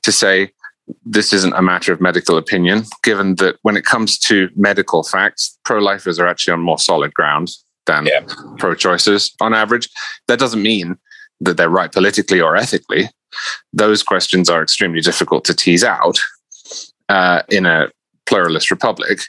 to 0.02 0.12
say 0.12 0.50
this 1.04 1.32
isn't 1.32 1.54
a 1.54 1.62
matter 1.62 1.92
of 1.92 2.00
medical 2.00 2.36
opinion, 2.36 2.84
given 3.02 3.36
that 3.36 3.56
when 3.62 3.76
it 3.76 3.84
comes 3.84 4.18
to 4.18 4.50
medical 4.54 5.02
facts, 5.02 5.58
pro 5.64 5.78
lifers 5.78 6.18
are 6.18 6.26
actually 6.26 6.52
on 6.52 6.60
more 6.60 6.78
solid 6.78 7.14
ground 7.14 7.50
than 7.86 8.06
yeah. 8.06 8.20
pro 8.58 8.74
choicers 8.74 9.32
on 9.40 9.54
average. 9.54 9.88
That 10.28 10.38
doesn't 10.38 10.62
mean 10.62 10.96
that 11.40 11.56
they're 11.56 11.70
right 11.70 11.90
politically 11.90 12.40
or 12.40 12.56
ethically. 12.56 13.08
Those 13.72 14.02
questions 14.02 14.48
are 14.48 14.62
extremely 14.62 15.00
difficult 15.00 15.44
to 15.46 15.54
tease 15.54 15.84
out 15.84 16.18
uh, 17.08 17.42
in 17.48 17.66
a 17.66 17.88
pluralist 18.26 18.70
republic. 18.70 19.20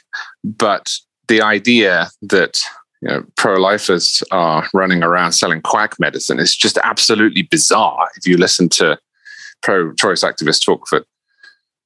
But 0.44 0.92
the 1.28 1.42
idea 1.42 2.08
that 2.22 2.58
you 3.02 3.08
know, 3.08 3.24
pro-lifers 3.36 4.22
are 4.30 4.68
running 4.72 5.02
around 5.02 5.32
selling 5.32 5.60
quack 5.60 5.98
medicine 5.98 6.38
is 6.38 6.56
just 6.56 6.78
absolutely 6.78 7.42
bizarre. 7.42 8.08
If 8.16 8.26
you 8.26 8.36
listen 8.36 8.68
to 8.70 8.98
pro-choice 9.62 10.22
activists 10.22 10.64
talk 10.64 10.86
for 10.88 11.04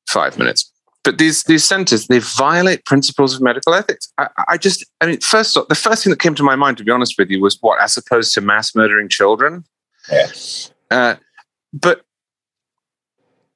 five 0.09 0.39
minutes, 0.39 0.71
but 1.03 1.19
these 1.19 1.45
these 1.45 1.65
centers 1.65 2.07
they 2.07 2.19
violate 2.19 2.85
principles 2.85 3.35
of 3.35 3.41
medical 3.41 3.75
ethics. 3.75 4.13
I, 4.19 4.29
I 4.49 4.57
just, 4.59 4.85
I 5.01 5.07
mean, 5.07 5.21
first 5.21 5.55
the 5.69 5.75
first 5.75 6.05
thing 6.05 6.11
that 6.11 6.21
came 6.21 6.35
to 6.35 6.43
my 6.43 6.57
mind, 6.57 6.77
to 6.79 6.85
be 6.85 6.91
honest 6.91 7.19
with 7.19 7.31
you, 7.31 7.41
was 7.41 7.59
what 7.61 7.81
as 7.81 7.97
opposed 7.97 8.35
to 8.35 8.41
mass 8.41 8.75
murdering 8.75 9.09
children. 9.09 9.65
Yes, 10.11 10.73
uh, 10.91 11.17
but 11.73 12.03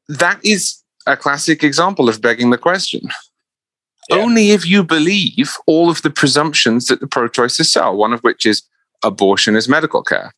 that 0.09 0.38
is 0.45 0.83
a 1.07 1.17
classic 1.17 1.62
example 1.62 2.09
of 2.09 2.23
begging 2.23 2.51
the 2.51 2.59
question. 2.59 3.03
Yeah. 4.09 4.17
Only 4.17 4.51
if 4.51 4.67
you 4.67 4.85
believe 4.85 5.57
all 5.67 5.88
of 5.90 6.03
the 6.03 6.11
presumptions 6.11 6.87
that 6.87 7.01
the 7.01 7.07
pro 7.07 7.29
choicers 7.29 7.67
sell, 7.67 7.97
one 7.97 8.12
of 8.12 8.21
which 8.21 8.45
is 8.45 8.62
abortion 9.03 9.57
is 9.57 9.69
medical 9.69 10.03
care. 10.03 10.35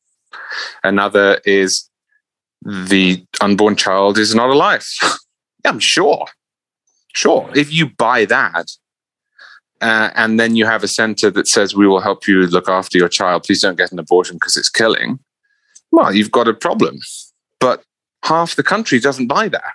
Another 0.84 1.40
is 1.44 1.88
the 2.62 3.24
unborn 3.40 3.76
child 3.76 4.18
is 4.18 4.34
not 4.34 4.50
alive. 4.50 4.86
yeah, 5.02 5.70
I'm 5.70 5.80
sure. 5.80 6.26
Sure. 7.14 7.50
If 7.54 7.72
you 7.72 7.88
buy 7.88 8.24
that, 8.26 8.70
uh, 9.80 10.10
and 10.14 10.40
then 10.40 10.56
you 10.56 10.64
have 10.64 10.82
a 10.82 10.88
center 10.88 11.30
that 11.30 11.48
says, 11.48 11.74
we 11.74 11.86
will 11.86 12.00
help 12.00 12.26
you 12.26 12.46
look 12.46 12.68
after 12.68 12.98
your 12.98 13.08
child, 13.08 13.44
please 13.44 13.60
don't 13.60 13.76
get 13.76 13.92
an 13.92 13.98
abortion 13.98 14.36
because 14.36 14.56
it's 14.56 14.70
killing, 14.70 15.18
well, 15.92 16.14
you've 16.14 16.30
got 16.30 16.48
a 16.48 16.54
problem. 16.54 16.98
But 17.60 17.82
half 18.24 18.56
the 18.56 18.62
country 18.62 18.98
doesn't 19.00 19.26
buy 19.26 19.48
that. 19.48 19.72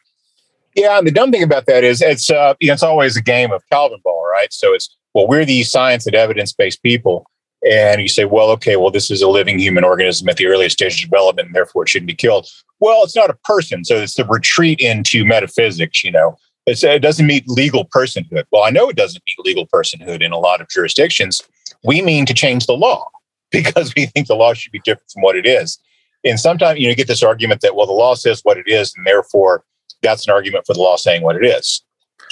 Yeah, 0.75 0.97
and 0.97 1.05
the 1.05 1.11
dumb 1.11 1.31
thing 1.31 1.43
about 1.43 1.65
that 1.65 1.83
is 1.83 2.01
it's 2.01 2.29
uh, 2.29 2.53
you 2.59 2.67
know, 2.67 2.73
it's 2.73 2.83
always 2.83 3.17
a 3.17 3.21
game 3.21 3.51
of 3.51 3.63
Calvin 3.69 3.99
ball, 4.03 4.25
right? 4.31 4.51
So 4.53 4.73
it's 4.73 4.95
well, 5.13 5.27
we're 5.27 5.45
these 5.45 5.69
science 5.69 6.05
and 6.05 6.15
evidence 6.15 6.53
based 6.53 6.81
people, 6.81 7.25
and 7.69 8.01
you 8.01 8.07
say, 8.07 8.25
well, 8.25 8.49
okay, 8.51 8.75
well, 8.75 8.91
this 8.91 9.11
is 9.11 9.21
a 9.21 9.27
living 9.27 9.59
human 9.59 9.83
organism 9.83 10.29
at 10.29 10.37
the 10.37 10.47
earliest 10.47 10.77
stage 10.77 11.03
of 11.03 11.09
development, 11.09 11.47
and 11.47 11.55
therefore 11.55 11.83
it 11.83 11.89
shouldn't 11.89 12.07
be 12.07 12.15
killed. 12.15 12.47
Well, 12.79 13.03
it's 13.03 13.15
not 13.15 13.29
a 13.29 13.37
person, 13.43 13.83
so 13.83 13.97
it's 13.97 14.15
the 14.15 14.25
retreat 14.25 14.79
into 14.79 15.25
metaphysics. 15.25 16.03
You 16.03 16.11
know, 16.11 16.37
it's, 16.65 16.83
it 16.83 17.01
doesn't 17.01 17.27
meet 17.27 17.47
legal 17.47 17.85
personhood. 17.85 18.45
Well, 18.51 18.63
I 18.63 18.69
know 18.69 18.89
it 18.89 18.95
doesn't 18.95 19.23
meet 19.27 19.45
legal 19.45 19.67
personhood 19.67 20.23
in 20.23 20.31
a 20.31 20.39
lot 20.39 20.61
of 20.61 20.69
jurisdictions. 20.69 21.41
We 21.83 22.01
mean 22.01 22.25
to 22.27 22.33
change 22.33 22.65
the 22.65 22.73
law 22.73 23.05
because 23.51 23.93
we 23.95 24.05
think 24.05 24.27
the 24.27 24.35
law 24.35 24.53
should 24.53 24.71
be 24.71 24.81
different 24.85 25.11
from 25.11 25.23
what 25.23 25.35
it 25.35 25.45
is. 25.45 25.77
And 26.23 26.39
sometimes 26.39 26.79
you 26.79 26.85
know 26.85 26.91
you 26.91 26.95
get 26.95 27.07
this 27.07 27.23
argument 27.23 27.61
that 27.61 27.75
well, 27.75 27.87
the 27.87 27.93
law 27.93 28.15
says 28.15 28.41
what 28.43 28.57
it 28.57 28.67
is, 28.67 28.93
and 28.95 29.05
therefore 29.05 29.65
that's 30.01 30.27
an 30.27 30.33
argument 30.33 30.65
for 30.65 30.73
the 30.73 30.79
law 30.79 30.95
saying 30.95 31.23
what 31.23 31.35
it 31.35 31.45
is. 31.45 31.83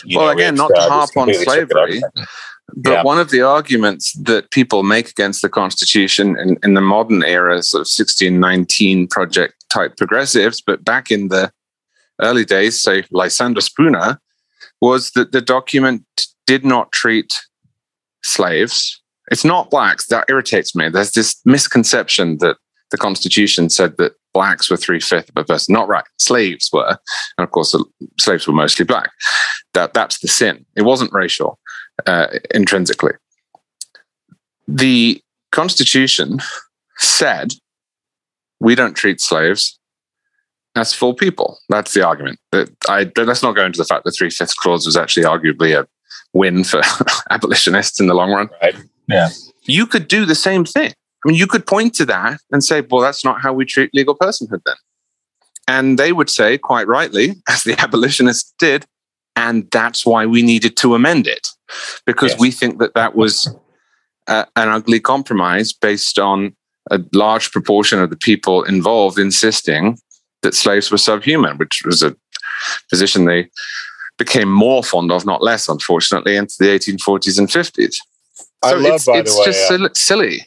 You 0.04 0.18
well, 0.18 0.28
know, 0.28 0.34
again, 0.34 0.56
not 0.56 0.70
to 0.70 0.82
uh, 0.82 0.90
harp 0.90 1.10
on 1.18 1.34
slavery, 1.34 2.02
but 2.76 2.92
yeah. 2.92 3.04
one 3.04 3.20
of 3.20 3.32
the 3.32 3.42
arguments 3.42 4.14
that 4.14 4.52
people 4.52 4.84
make 4.84 5.10
against 5.10 5.42
the 5.42 5.50
Constitution 5.50 6.38
in, 6.38 6.58
in 6.64 6.74
the 6.74 6.82
modern 6.82 7.24
eras 7.24 7.74
of 7.74 7.80
1619 7.80 9.08
project 9.08 9.56
type 9.70 9.98
progressives, 9.98 10.62
but 10.62 10.84
back 10.84 11.12
in 11.12 11.28
the 11.30 11.52
early 12.22 12.46
days, 12.46 12.80
say 12.80 13.04
Lysander 13.12 13.62
Spooner, 13.62 14.20
was 14.82 15.12
that 15.12 15.32
the 15.32 15.42
document 15.42 16.04
did 16.46 16.66
not 16.66 16.92
treat 16.92 17.42
slaves. 18.24 19.02
It's 19.32 19.46
not 19.46 19.70
blacks. 19.70 20.08
That 20.08 20.26
irritates 20.30 20.76
me. 20.76 20.90
There's 20.90 21.12
this 21.12 21.40
misconception 21.46 22.38
that 22.40 22.58
the 22.92 22.98
Constitution 22.98 23.70
said 23.70 23.98
that 23.98 24.14
blacks 24.34 24.70
were 24.70 24.78
three 24.78 25.00
fifths 25.00 25.30
of 25.30 25.38
a 25.38 25.44
person. 25.44 25.74
Not 25.74 25.88
right. 25.88 26.04
Slaves 26.18 26.70
were, 26.72 26.88
and 26.88 26.98
of 27.44 27.52
course, 27.52 27.72
the 27.72 27.84
slaves 28.20 28.48
were 28.48 28.54
mostly 28.54 28.86
black. 28.86 29.12
That 29.74 29.94
that's 29.94 30.20
the 30.20 30.28
sin. 30.28 30.66
It 30.76 30.84
wasn't 30.84 31.14
racial 31.14 31.60
uh, 32.06 32.28
intrinsically. 32.54 33.14
The 34.68 35.22
Constitution 35.52 36.40
said 36.98 37.54
we 38.60 38.76
don't 38.76 38.96
treat 38.96 39.22
slaves 39.22 39.80
as 40.76 40.94
full 40.94 41.14
people. 41.14 41.58
That's 41.70 41.94
the 41.94 42.06
argument. 42.06 42.40
That 42.52 42.70
I 42.88 43.12
let's 43.18 43.44
not 43.44 43.56
go 43.56 43.66
into 43.66 43.78
the 43.78 43.86
fact 43.86 44.06
that 44.06 44.12
three 44.12 44.30
fifths 44.30 44.54
clause 44.54 44.86
was 44.86 44.98
actually 44.98 45.24
arguably 45.24 45.80
a 45.80 45.88
win 46.34 46.64
for 46.64 46.82
abolitionists 47.32 48.00
in 48.00 48.08
the 48.08 48.14
long 48.14 48.32
run. 48.32 48.50
Right. 48.62 48.76
Yeah. 49.08 49.30
You 49.64 49.86
could 49.86 50.08
do 50.08 50.26
the 50.26 50.36
same 50.36 50.66
thing. 50.66 50.94
I 51.24 51.28
mean, 51.28 51.38
you 51.38 51.48
could 51.48 51.68
point 51.68 51.94
to 51.96 52.06
that 52.06 52.40
and 52.52 52.64
say, 52.64 52.82
well, 52.82 53.02
that's 53.02 53.26
not 53.26 53.42
how 53.42 53.54
we 53.54 53.66
treat 53.66 53.94
legal 53.94 54.16
personhood 54.16 54.62
then. 54.66 54.76
And 55.68 56.00
they 56.00 56.12
would 56.12 56.30
say, 56.30 56.58
quite 56.58 56.88
rightly, 56.88 57.36
as 57.50 57.64
the 57.64 57.80
abolitionists 57.80 58.54
did, 58.58 58.86
and 59.36 59.70
that's 59.72 60.06
why 60.06 60.26
we 60.26 60.42
needed 60.42 60.76
to 60.78 60.96
amend 60.96 61.28
it, 61.28 61.48
because 62.06 62.32
yes. 62.32 62.40
we 62.40 62.52
think 62.52 62.80
that 62.80 62.94
that 62.96 63.16
was 63.16 63.54
uh, 64.28 64.46
an 64.56 64.70
ugly 64.70 65.00
compromise 65.00 65.72
based 65.72 66.20
on 66.20 66.56
a 66.92 67.00
large 67.14 67.52
proportion 67.52 68.00
of 68.00 68.10
the 68.10 68.18
people 68.18 68.64
involved 68.64 69.20
insisting 69.20 69.98
that 70.42 70.56
slaves 70.56 70.92
were 70.92 70.98
subhuman, 70.98 71.58
which 71.58 71.84
was 71.86 72.02
a 72.02 72.16
position 72.90 73.26
they 73.26 73.50
became 74.18 74.52
more 74.52 74.84
fond 74.84 75.12
of, 75.12 75.26
not 75.26 75.42
less, 75.42 75.70
unfortunately, 75.70 76.36
into 76.36 76.56
the 76.60 76.66
1840s 76.66 77.40
and 77.40 77.48
50s. 77.48 77.96
So 78.36 78.46
I 78.64 78.74
love, 78.74 78.96
it's, 78.96 79.08
it's 79.08 79.38
way, 79.38 79.46
just 79.46 79.72
uh, 79.72 79.90
silly. 79.94 80.46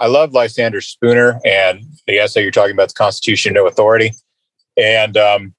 I 0.00 0.06
love 0.06 0.32
Lysander 0.32 0.80
Spooner 0.80 1.38
and 1.44 1.84
the 2.06 2.18
essay 2.18 2.42
you're 2.42 2.50
talking 2.50 2.72
about, 2.72 2.88
the 2.88 2.94
Constitution, 2.94 3.52
No 3.52 3.66
Authority. 3.66 4.12
And, 4.78 5.16
um, 5.18 5.54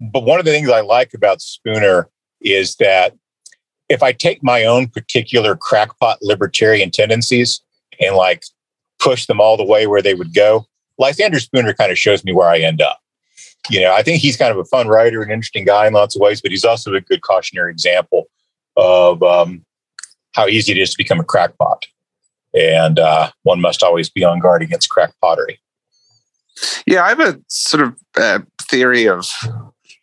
but 0.00 0.24
one 0.24 0.40
of 0.40 0.44
the 0.44 0.50
things 0.50 0.68
I 0.68 0.80
like 0.80 1.14
about 1.14 1.40
Spooner 1.40 2.10
is 2.40 2.74
that 2.76 3.14
if 3.88 4.02
I 4.02 4.10
take 4.10 4.42
my 4.42 4.64
own 4.64 4.88
particular 4.88 5.54
crackpot 5.54 6.18
libertarian 6.22 6.90
tendencies 6.90 7.62
and 8.00 8.16
like 8.16 8.42
push 8.98 9.26
them 9.26 9.40
all 9.40 9.56
the 9.56 9.64
way 9.64 9.86
where 9.86 10.02
they 10.02 10.14
would 10.14 10.34
go, 10.34 10.66
Lysander 10.98 11.38
Spooner 11.38 11.72
kind 11.72 11.92
of 11.92 11.98
shows 11.98 12.24
me 12.24 12.32
where 12.32 12.48
I 12.48 12.58
end 12.58 12.82
up. 12.82 12.98
You 13.70 13.80
know, 13.80 13.94
I 13.94 14.02
think 14.02 14.20
he's 14.20 14.36
kind 14.36 14.50
of 14.50 14.58
a 14.58 14.64
fun 14.64 14.88
writer, 14.88 15.22
an 15.22 15.30
interesting 15.30 15.64
guy 15.64 15.86
in 15.86 15.92
lots 15.92 16.16
of 16.16 16.20
ways, 16.20 16.42
but 16.42 16.50
he's 16.50 16.64
also 16.64 16.92
a 16.94 17.00
good 17.00 17.22
cautionary 17.22 17.70
example 17.70 18.24
of 18.76 19.22
um, 19.22 19.64
how 20.32 20.48
easy 20.48 20.72
it 20.72 20.78
is 20.78 20.90
to 20.90 20.98
become 20.98 21.20
a 21.20 21.24
crackpot 21.24 21.86
and 22.54 22.98
uh, 22.98 23.30
one 23.42 23.60
must 23.60 23.82
always 23.82 24.08
be 24.08 24.24
on 24.24 24.38
guard 24.38 24.62
against 24.62 24.90
cracked 24.90 25.20
pottery. 25.20 25.60
Yeah, 26.86 27.04
I 27.04 27.08
have 27.08 27.20
a 27.20 27.40
sort 27.48 27.82
of 27.82 27.94
uh, 28.16 28.40
theory 28.62 29.08
of 29.08 29.26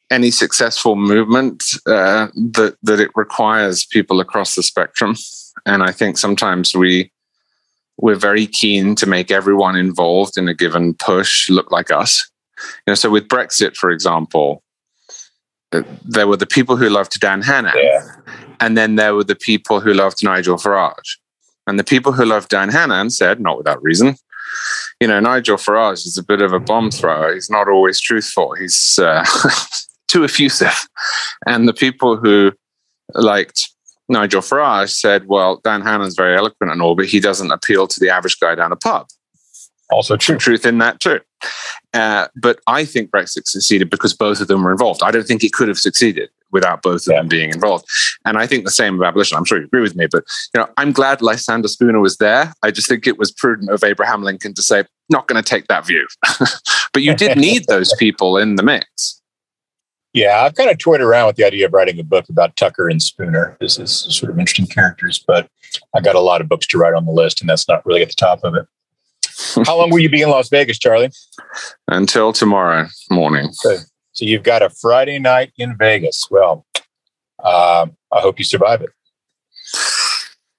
any 0.10 0.30
successful 0.30 0.96
movement 0.96 1.64
uh, 1.88 2.28
that 2.36 2.76
that 2.84 3.00
it 3.00 3.12
requires 3.16 3.86
people 3.86 4.20
across 4.20 4.56
the 4.56 4.64
spectrum, 4.64 5.16
and 5.66 5.82
I 5.82 5.92
think 5.92 6.18
sometimes 6.18 6.76
we 6.76 7.12
we're 7.98 8.16
very 8.16 8.48
keen 8.48 8.96
to 8.96 9.06
make 9.06 9.32
everyone 9.32 9.76
involved 9.76 10.38
in 10.38 10.48
a 10.48 10.54
given 10.54 10.94
push 10.96 11.50
look 11.50 11.72
like 11.72 11.92
us. 11.92 12.30
You 12.58 12.92
know, 12.92 12.96
so 12.96 13.10
with 13.10 13.28
Brexit, 13.28 13.76
for 13.76 13.90
example, 13.92 14.64
uh, 15.72 15.84
there 16.04 16.28
were 16.28 16.38
the 16.38 16.48
people 16.48 16.76
who 16.76 16.90
loved 16.90 17.20
Dan 17.20 17.42
Hannan, 17.42 17.74
yeah. 17.78 18.02
and 18.60 18.78
then 18.78 18.96
there 18.96 19.16
were 19.16 19.24
the 19.24 19.36
people 19.36 19.80
who 19.80 19.94
loved 19.94 20.24
Nigel 20.24 20.58
Farage. 20.58 21.18
And 21.72 21.80
the 21.80 21.86
people 21.86 22.12
who 22.12 22.26
love 22.26 22.50
Dan 22.50 22.68
Hannan 22.68 23.12
said, 23.12 23.40
not 23.40 23.58
without 23.58 23.82
reason, 23.82 24.18
you 25.00 25.08
know, 25.08 25.22
Nigel 25.22 25.56
Farage 25.56 26.06
is 26.06 26.18
a 26.18 26.24
bit 26.24 26.42
of 26.42 26.52
a 26.52 26.60
bomb 26.60 26.92
thrower. 26.92 27.34
He's 27.34 27.50
not 27.50 27.70
always 27.70 28.02
truthful. 28.02 28.56
He's 28.56 29.00
uh, 29.00 29.24
too 30.10 30.26
effusive. 30.26 30.86
And 31.48 31.70
the 31.70 31.74
people 31.74 32.18
who 32.18 32.52
liked 33.14 33.70
Nigel 34.10 34.42
Farage 34.42 34.90
said, 34.90 35.30
well, 35.30 35.62
Dan 35.64 35.82
Hannan's 35.82 36.16
very 36.16 36.36
eloquent 36.36 36.74
and 36.74 36.82
all, 36.82 36.94
but 36.94 37.06
he 37.06 37.22
doesn't 37.22 37.52
appeal 37.52 37.88
to 37.88 38.00
the 38.02 38.10
average 38.10 38.38
guy 38.38 38.54
down 38.56 38.74
a 38.74 38.76
pub. 38.76 39.08
Also 39.94 40.18
true. 40.18 40.38
Truth 40.38 40.66
in 40.66 40.80
that 40.80 41.00
too. 41.00 41.22
Uh, 41.94 42.28
but 42.36 42.60
I 42.68 42.84
think 42.84 43.12
Brexit 43.12 43.48
succeeded 43.48 43.90
because 43.90 44.14
both 44.14 44.42
of 44.42 44.50
them 44.50 44.62
were 44.62 44.74
involved. 44.74 45.04
I 45.04 45.12
don't 45.12 45.26
think 45.26 45.42
it 45.42 45.54
could 45.54 45.70
have 45.70 45.80
succeeded 45.80 46.32
without 46.52 46.82
both 46.82 47.08
of 47.08 47.14
yeah. 47.14 47.20
them 47.20 47.28
being 47.28 47.50
involved. 47.50 47.86
And 48.26 48.38
I 48.38 48.48
think 48.48 48.66
the 48.66 48.72
same 48.72 48.96
of 48.96 49.02
abolition. 49.02 49.38
I'm 49.38 49.46
sure 49.46 49.60
you 49.60 49.66
agree 49.66 49.82
with 49.82 49.96
me, 49.96 50.08
but 50.12 50.24
you 50.54 50.62
know, 50.62 50.68
I'm 50.78 50.92
glad 50.92 51.22
Lysander 51.22 51.68
Spooner 51.68 52.00
was 52.00 52.18
there. 52.18 52.54
I 52.64 52.72
just 52.72 52.88
think 52.88 53.08
it 53.08 53.18
was 53.18 53.32
prudent 53.32 53.70
of 53.70 53.84
Abraham 53.84 54.24
Lincoln 54.24 54.54
to 54.56 54.64
say, 54.64 54.84
not 55.10 55.28
going 55.28 55.42
to 55.42 55.48
take 55.48 55.68
that 55.68 55.86
view. 55.86 56.08
but 56.94 57.02
you 57.02 57.16
did 57.16 57.38
need 57.38 57.66
those 57.68 57.94
people 57.98 58.38
in 58.38 58.56
the 58.56 58.64
mix. 58.64 59.22
Yeah, 60.14 60.42
I've 60.42 60.56
kind 60.56 60.70
of 60.70 60.78
toyed 60.78 61.00
around 61.00 61.28
with 61.28 61.36
the 61.38 61.46
idea 61.46 61.68
of 61.68 61.74
writing 61.74 61.98
a 62.00 62.04
book 62.04 62.28
about 62.28 62.58
Tucker 62.58 62.90
and 62.90 63.02
Spooner. 63.02 63.56
This 63.62 63.80
is 63.80 63.92
sort 64.10 64.30
of 64.30 64.38
interesting 64.38 64.68
characters, 64.68 65.24
but 65.26 65.50
I 65.96 66.02
got 66.02 66.16
a 66.16 66.20
lot 66.20 66.42
of 66.42 66.50
books 66.50 66.68
to 66.68 66.78
write 66.78 66.94
on 66.94 67.06
the 67.06 67.12
list, 67.12 67.40
and 67.40 67.50
that's 67.50 67.68
not 67.70 67.86
really 67.86 68.02
at 68.02 68.10
the 68.10 68.16
top 68.16 68.44
of 68.44 68.56
it. 68.56 68.66
How 69.66 69.78
long 69.78 69.90
will 69.90 70.00
you 70.00 70.10
be 70.10 70.22
in 70.22 70.30
Las 70.30 70.50
Vegas, 70.50 70.78
Charlie? 70.78 71.12
Until 71.88 72.34
tomorrow 72.34 72.88
morning. 73.10 73.52
Okay. 73.66 73.82
So 74.22 74.26
you've 74.28 74.44
got 74.44 74.62
a 74.62 74.70
Friday 74.70 75.18
night 75.18 75.52
in 75.58 75.76
Vegas. 75.76 76.28
Well, 76.30 76.64
uh, 77.44 77.88
I 78.12 78.20
hope 78.20 78.38
you 78.38 78.46
survive 78.46 78.84
it. 78.84 78.92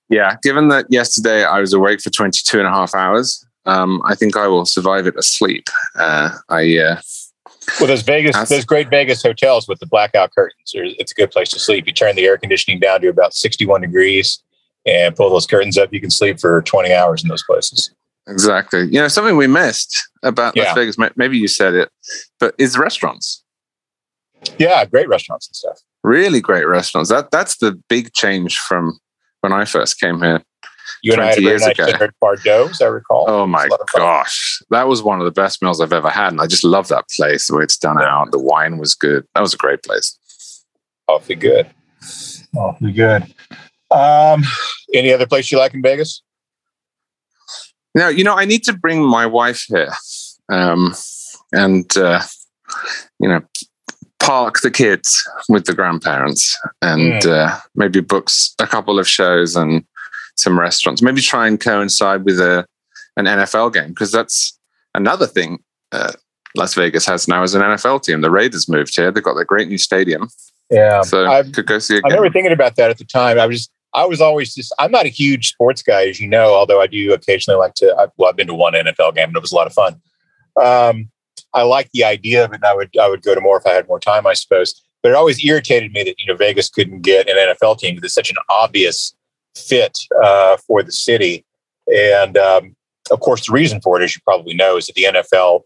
Yeah, 0.08 0.34
given 0.42 0.66
that 0.70 0.86
yesterday 0.88 1.44
I 1.44 1.60
was 1.60 1.72
awake 1.72 2.00
for 2.00 2.10
22 2.10 2.58
and 2.58 2.66
a 2.66 2.72
half 2.72 2.92
hours, 2.92 3.46
um, 3.64 4.02
I 4.04 4.16
think 4.16 4.36
I 4.36 4.48
will 4.48 4.66
survive 4.66 5.06
it 5.06 5.14
asleep. 5.16 5.68
Uh, 5.94 6.30
I 6.48 6.76
uh, 6.76 7.00
well, 7.78 7.86
those 7.86 8.02
Vegas, 8.02 8.48
those 8.48 8.64
great 8.64 8.90
Vegas 8.90 9.22
hotels 9.22 9.68
with 9.68 9.78
the 9.78 9.86
blackout 9.86 10.34
curtains, 10.34 10.72
it's 10.74 11.12
a 11.12 11.14
good 11.14 11.30
place 11.30 11.50
to 11.50 11.60
sleep. 11.60 11.86
You 11.86 11.92
turn 11.92 12.16
the 12.16 12.24
air 12.26 12.38
conditioning 12.38 12.80
down 12.80 13.00
to 13.02 13.08
about 13.10 13.32
61 13.32 13.82
degrees 13.82 14.42
and 14.84 15.14
pull 15.14 15.30
those 15.30 15.46
curtains 15.46 15.78
up. 15.78 15.92
You 15.92 16.00
can 16.00 16.10
sleep 16.10 16.40
for 16.40 16.62
20 16.62 16.92
hours 16.92 17.22
in 17.22 17.28
those 17.28 17.44
places. 17.44 17.94
Exactly. 18.26 18.86
You 18.86 19.00
know, 19.00 19.06
something 19.06 19.36
we 19.36 19.46
missed 19.46 20.08
about 20.24 20.56
yeah. 20.56 20.64
Las 20.64 20.74
Vegas, 20.74 20.96
maybe 21.14 21.38
you 21.38 21.46
said 21.46 21.74
it, 21.74 21.90
but 22.40 22.56
is 22.58 22.76
restaurants. 22.76 23.42
Yeah, 24.58 24.84
great 24.84 25.08
restaurants 25.08 25.48
and 25.48 25.56
stuff. 25.56 25.80
Really 26.02 26.40
great 26.40 26.66
restaurants. 26.66 27.10
That 27.10 27.30
that's 27.30 27.58
the 27.58 27.80
big 27.88 28.12
change 28.12 28.58
from 28.58 28.98
when 29.40 29.52
I 29.52 29.64
first 29.64 30.00
came 30.00 30.20
here. 30.20 30.42
You 31.02 31.12
and 31.12 31.20
I 31.20 31.26
had 31.26 31.38
a 31.38 31.42
very 31.42 31.58
nice 31.58 31.76
dinner 31.76 32.04
at 32.04 32.20
Bardot's, 32.20 32.80
I 32.80 32.86
recall. 32.86 33.24
Oh 33.28 33.46
my 33.46 33.68
gosh. 33.92 34.62
That 34.70 34.86
was 34.86 35.02
one 35.02 35.20
of 35.20 35.24
the 35.24 35.32
best 35.32 35.60
meals 35.60 35.80
I've 35.80 35.92
ever 35.92 36.10
had. 36.10 36.32
And 36.32 36.40
I 36.40 36.46
just 36.46 36.62
love 36.62 36.86
that 36.88 37.08
place, 37.08 37.48
the 37.48 37.56
way 37.56 37.64
it's 37.64 37.76
done 37.76 37.98
yeah. 37.98 38.06
out. 38.06 38.30
The 38.30 38.38
wine 38.38 38.78
was 38.78 38.94
good. 38.94 39.26
That 39.34 39.40
was 39.40 39.52
a 39.52 39.56
great 39.56 39.82
place. 39.82 40.16
Awfully 41.08 41.34
good. 41.34 41.68
Awfully 42.56 42.92
good. 42.92 43.34
Um, 43.90 44.44
any 44.94 45.12
other 45.12 45.26
place 45.26 45.50
you 45.50 45.58
like 45.58 45.74
in 45.74 45.82
Vegas? 45.82 46.22
Now, 47.94 48.08
you 48.08 48.22
know, 48.22 48.36
I 48.36 48.44
need 48.44 48.62
to 48.64 48.72
bring 48.72 49.04
my 49.04 49.26
wife 49.26 49.64
here 49.68 49.92
um, 50.50 50.94
and, 51.52 51.96
uh, 51.96 52.20
you 53.18 53.28
know, 53.28 53.40
park 54.22 54.60
the 54.62 54.70
kids 54.70 55.28
with 55.48 55.66
the 55.66 55.74
grandparents 55.74 56.58
and 56.80 57.22
mm. 57.22 57.26
uh, 57.26 57.58
maybe 57.74 58.00
books 58.00 58.54
a 58.60 58.66
couple 58.66 58.98
of 58.98 59.08
shows 59.08 59.56
and 59.56 59.84
some 60.36 60.58
restaurants. 60.58 61.02
Maybe 61.02 61.20
try 61.20 61.46
and 61.48 61.60
coincide 61.60 62.24
with 62.24 62.40
a 62.40 62.64
an 63.16 63.26
NFL 63.26 63.74
game 63.74 63.88
because 63.88 64.10
that's 64.10 64.58
another 64.94 65.26
thing 65.26 65.58
uh, 65.92 66.12
Las 66.56 66.74
Vegas 66.74 67.04
has 67.06 67.28
now 67.28 67.42
is 67.42 67.54
an 67.54 67.62
NFL 67.62 68.02
team. 68.02 68.20
The 68.20 68.30
Raiders 68.30 68.68
moved 68.68 68.96
here. 68.96 69.10
They've 69.10 69.22
got 69.22 69.34
their 69.34 69.44
great 69.44 69.68
new 69.68 69.78
stadium. 69.78 70.28
Yeah, 70.70 71.02
so 71.02 71.26
I 71.26 71.42
could 71.42 71.66
go 71.66 71.78
see. 71.78 71.96
I 71.96 72.08
remember 72.08 72.30
thinking 72.30 72.52
about 72.52 72.76
that 72.76 72.90
at 72.90 72.96
the 72.96 73.04
time. 73.04 73.38
I 73.38 73.46
was 73.46 73.68
I 73.94 74.06
was 74.06 74.20
always 74.20 74.54
just, 74.54 74.74
I'm 74.78 74.90
not 74.90 75.04
a 75.04 75.10
huge 75.10 75.50
sports 75.50 75.82
guy, 75.82 76.06
as 76.06 76.18
you 76.18 76.26
know, 76.26 76.54
although 76.54 76.80
I 76.80 76.86
do 76.86 77.12
occasionally 77.12 77.58
like 77.58 77.74
to, 77.74 77.94
I, 77.94 78.06
well, 78.16 78.30
I've 78.30 78.36
been 78.36 78.46
to 78.46 78.54
one 78.54 78.72
NFL 78.72 79.14
game 79.14 79.28
and 79.28 79.36
it 79.36 79.42
was 79.42 79.52
a 79.52 79.54
lot 79.54 79.66
of 79.66 79.74
fun. 79.74 80.00
Um, 80.56 81.10
I 81.54 81.62
like 81.62 81.90
the 81.92 82.04
idea 82.04 82.44
of 82.44 82.52
it 82.52 82.56
and 82.56 82.64
I 82.64 82.74
would, 82.74 82.96
I 83.00 83.08
would 83.08 83.22
go 83.22 83.34
to 83.34 83.40
more 83.40 83.58
if 83.58 83.66
I 83.66 83.72
had 83.72 83.88
more 83.88 84.00
time, 84.00 84.26
I 84.26 84.34
suppose. 84.34 84.82
But 85.02 85.10
it 85.10 85.14
always 85.14 85.44
irritated 85.44 85.92
me 85.92 86.04
that, 86.04 86.14
you 86.18 86.26
know, 86.26 86.36
Vegas 86.36 86.68
couldn't 86.68 87.02
get 87.02 87.28
an 87.28 87.36
NFL 87.36 87.78
team 87.78 87.94
because 87.94 88.08
it's 88.08 88.14
such 88.14 88.30
an 88.30 88.36
obvious 88.48 89.14
fit 89.56 89.98
uh, 90.22 90.56
for 90.66 90.82
the 90.82 90.92
city. 90.92 91.44
And 91.92 92.36
um, 92.38 92.76
of 93.10 93.20
course, 93.20 93.46
the 93.46 93.52
reason 93.52 93.80
for 93.80 94.00
it, 94.00 94.04
as 94.04 94.14
you 94.14 94.20
probably 94.24 94.54
know, 94.54 94.76
is 94.76 94.86
that 94.86 94.94
the 94.94 95.04
NFL 95.04 95.62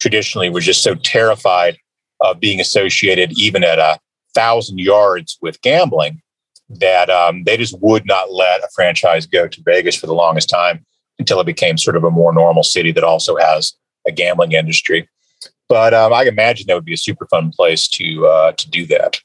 traditionally 0.00 0.50
was 0.50 0.64
just 0.64 0.82
so 0.82 0.94
terrified 0.94 1.78
of 2.20 2.40
being 2.40 2.60
associated 2.60 3.32
even 3.38 3.64
at 3.64 3.78
a 3.78 3.98
thousand 4.34 4.78
yards 4.78 5.38
with 5.40 5.60
gambling 5.62 6.20
that 6.68 7.10
um, 7.10 7.44
they 7.44 7.56
just 7.56 7.80
would 7.80 8.06
not 8.06 8.32
let 8.32 8.60
a 8.60 8.68
franchise 8.74 9.26
go 9.26 9.48
to 9.48 9.62
Vegas 9.64 9.96
for 9.96 10.06
the 10.06 10.14
longest 10.14 10.48
time 10.48 10.84
until 11.18 11.40
it 11.40 11.46
became 11.46 11.76
sort 11.76 11.96
of 11.96 12.04
a 12.04 12.10
more 12.10 12.32
normal 12.32 12.62
city 12.62 12.92
that 12.92 13.04
also 13.04 13.36
has 13.36 13.74
a 14.06 14.12
gambling 14.12 14.52
industry. 14.52 15.08
But 15.70 15.94
um, 15.94 16.12
I 16.12 16.24
imagine 16.24 16.66
that 16.66 16.74
would 16.74 16.84
be 16.84 16.94
a 16.94 16.98
super 16.98 17.26
fun 17.26 17.52
place 17.52 17.86
to 17.90 18.26
uh, 18.26 18.52
to 18.52 18.68
do 18.68 18.84
that. 18.86 19.20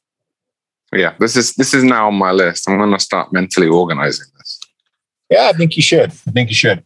Yeah, 0.94 1.16
this 1.20 1.36
is 1.36 1.56
this 1.56 1.74
is 1.74 1.84
now 1.84 2.08
on 2.08 2.14
my 2.14 2.32
list. 2.32 2.70
I'm 2.70 2.78
going 2.78 2.92
to 2.92 3.00
start 3.00 3.34
mentally 3.34 3.68
organizing 3.68 4.28
this. 4.38 4.60
Yeah, 5.32 5.48
I 5.48 5.54
think 5.54 5.76
you 5.76 5.82
should. 5.82 6.12
I 6.12 6.32
think 6.32 6.50
you 6.50 6.56
should. 6.56 6.86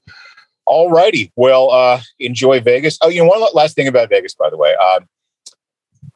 All 0.65 0.89
righty. 0.89 1.33
Well, 1.35 1.71
uh, 1.71 1.99
enjoy 2.19 2.61
Vegas. 2.61 2.97
Oh, 3.01 3.09
you 3.09 3.21
know, 3.21 3.27
one 3.27 3.43
last 3.53 3.75
thing 3.75 3.89
about 3.89 4.07
Vegas, 4.07 4.33
by 4.33 4.49
the 4.49 4.55
way. 4.55 4.73
Um, 4.75 5.09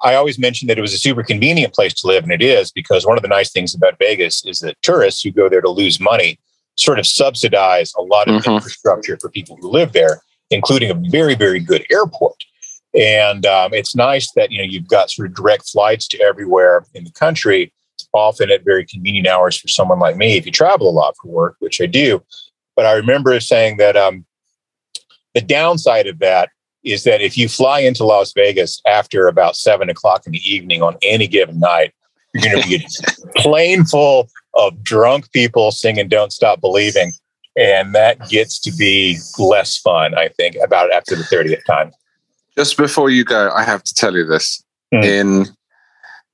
I 0.02 0.16
always 0.16 0.40
mentioned 0.40 0.70
that 0.70 0.78
it 0.78 0.82
was 0.82 0.94
a 0.94 0.98
super 0.98 1.22
convenient 1.22 1.74
place 1.74 1.94
to 1.96 2.08
live, 2.08 2.24
and 2.24 2.32
it 2.32 2.42
is 2.42 2.72
because 2.72 3.06
one 3.06 3.18
of 3.18 3.24
the 3.24 3.28
nice 3.28 3.52
things 3.52 3.76
about 3.76 4.00
Vegas 4.00 4.46
is 4.46 4.62
that 4.62 4.82
tourists 4.82 5.22
who 5.22 5.32
go 5.32 5.50
there 5.50 5.62
to 5.62 5.70
lose 5.70 6.00
money 6.00 6.40
sort 6.78 6.98
of 6.98 7.06
subsidize 7.06 7.94
a 7.98 8.02
lot 8.04 8.30
of 8.30 8.42
mm-hmm. 8.42 8.52
infrastructure 8.54 9.18
for 9.20 9.30
people 9.30 9.58
who 9.58 9.70
live 9.70 9.92
there, 9.92 10.22
including 10.50 10.90
a 10.90 11.10
very, 11.12 11.36
very 11.36 11.60
good 11.60 11.86
airport. 11.92 12.42
And 12.96 13.46
um, 13.46 13.74
it's 13.74 13.96
nice 13.96 14.32
that 14.34 14.52
you 14.52 14.60
know 14.60 14.64
you've 14.64 14.88
got 14.88 15.10
sort 15.10 15.28
of 15.28 15.36
direct 15.36 15.70
flights 15.70 16.08
to 16.10 16.22
everywhere 16.22 16.86
in 16.94 17.04
the 17.04 17.12
country, 17.12 17.74
often 18.14 18.52
at 18.52 18.64
very 18.64 18.86
convenient 18.86 19.28
hours 19.28 19.58
for 19.58 19.68
someone 19.68 20.00
like 20.00 20.16
me 20.16 20.38
if 20.38 20.46
you 20.46 20.52
travel 20.52 20.90
a 20.90 20.92
lot 20.92 21.16
for 21.22 21.30
work, 21.30 21.56
which 21.60 21.82
I 21.82 21.88
do. 21.88 22.24
But 22.76 22.86
I 22.86 22.94
remember 22.94 23.40
saying 23.40 23.78
that 23.78 23.96
um, 23.98 24.26
the 25.34 25.42
downside 25.42 26.08
of 26.08 26.20
that 26.20 26.50
is 26.84 27.04
that 27.04 27.22
if 27.22 27.38
you 27.38 27.48
fly 27.48 27.80
into 27.80 28.04
Las 28.04 28.34
Vegas 28.34 28.82
after 28.86 29.28
about 29.28 29.56
seven 29.56 29.90
o'clock 29.90 30.26
in 30.26 30.34
the 30.34 30.42
evening 30.52 30.82
on 30.82 30.98
any 31.02 31.28
given 31.28 31.60
night, 31.60 31.94
you're 32.34 32.52
going 32.52 32.62
to 32.62 32.68
be 32.68 32.76
a 33.26 33.42
plane 33.42 33.86
full 33.86 34.30
of 34.56 34.84
drunk 34.84 35.32
people 35.32 35.72
singing 35.72 36.08
"Don't 36.08 36.34
Stop 36.34 36.62
Believing," 36.62 37.12
and 37.56 37.96
that 37.96 38.30
gets 38.30 38.60
to 38.62 38.72
be 38.72 39.18
less 39.40 39.78
fun. 39.78 40.14
I 40.16 40.28
think 40.30 40.58
about 40.64 40.92
after 40.92 41.16
the 41.16 41.24
thirtieth 41.24 41.66
time. 41.66 41.92
Just 42.58 42.78
before 42.78 43.10
you 43.10 43.24
go, 43.24 43.50
I 43.52 43.64
have 43.64 43.84
to 43.84 43.94
tell 43.94 44.16
you 44.16 44.26
this. 44.26 44.64
Mm. 44.94 45.04
In 45.04 45.46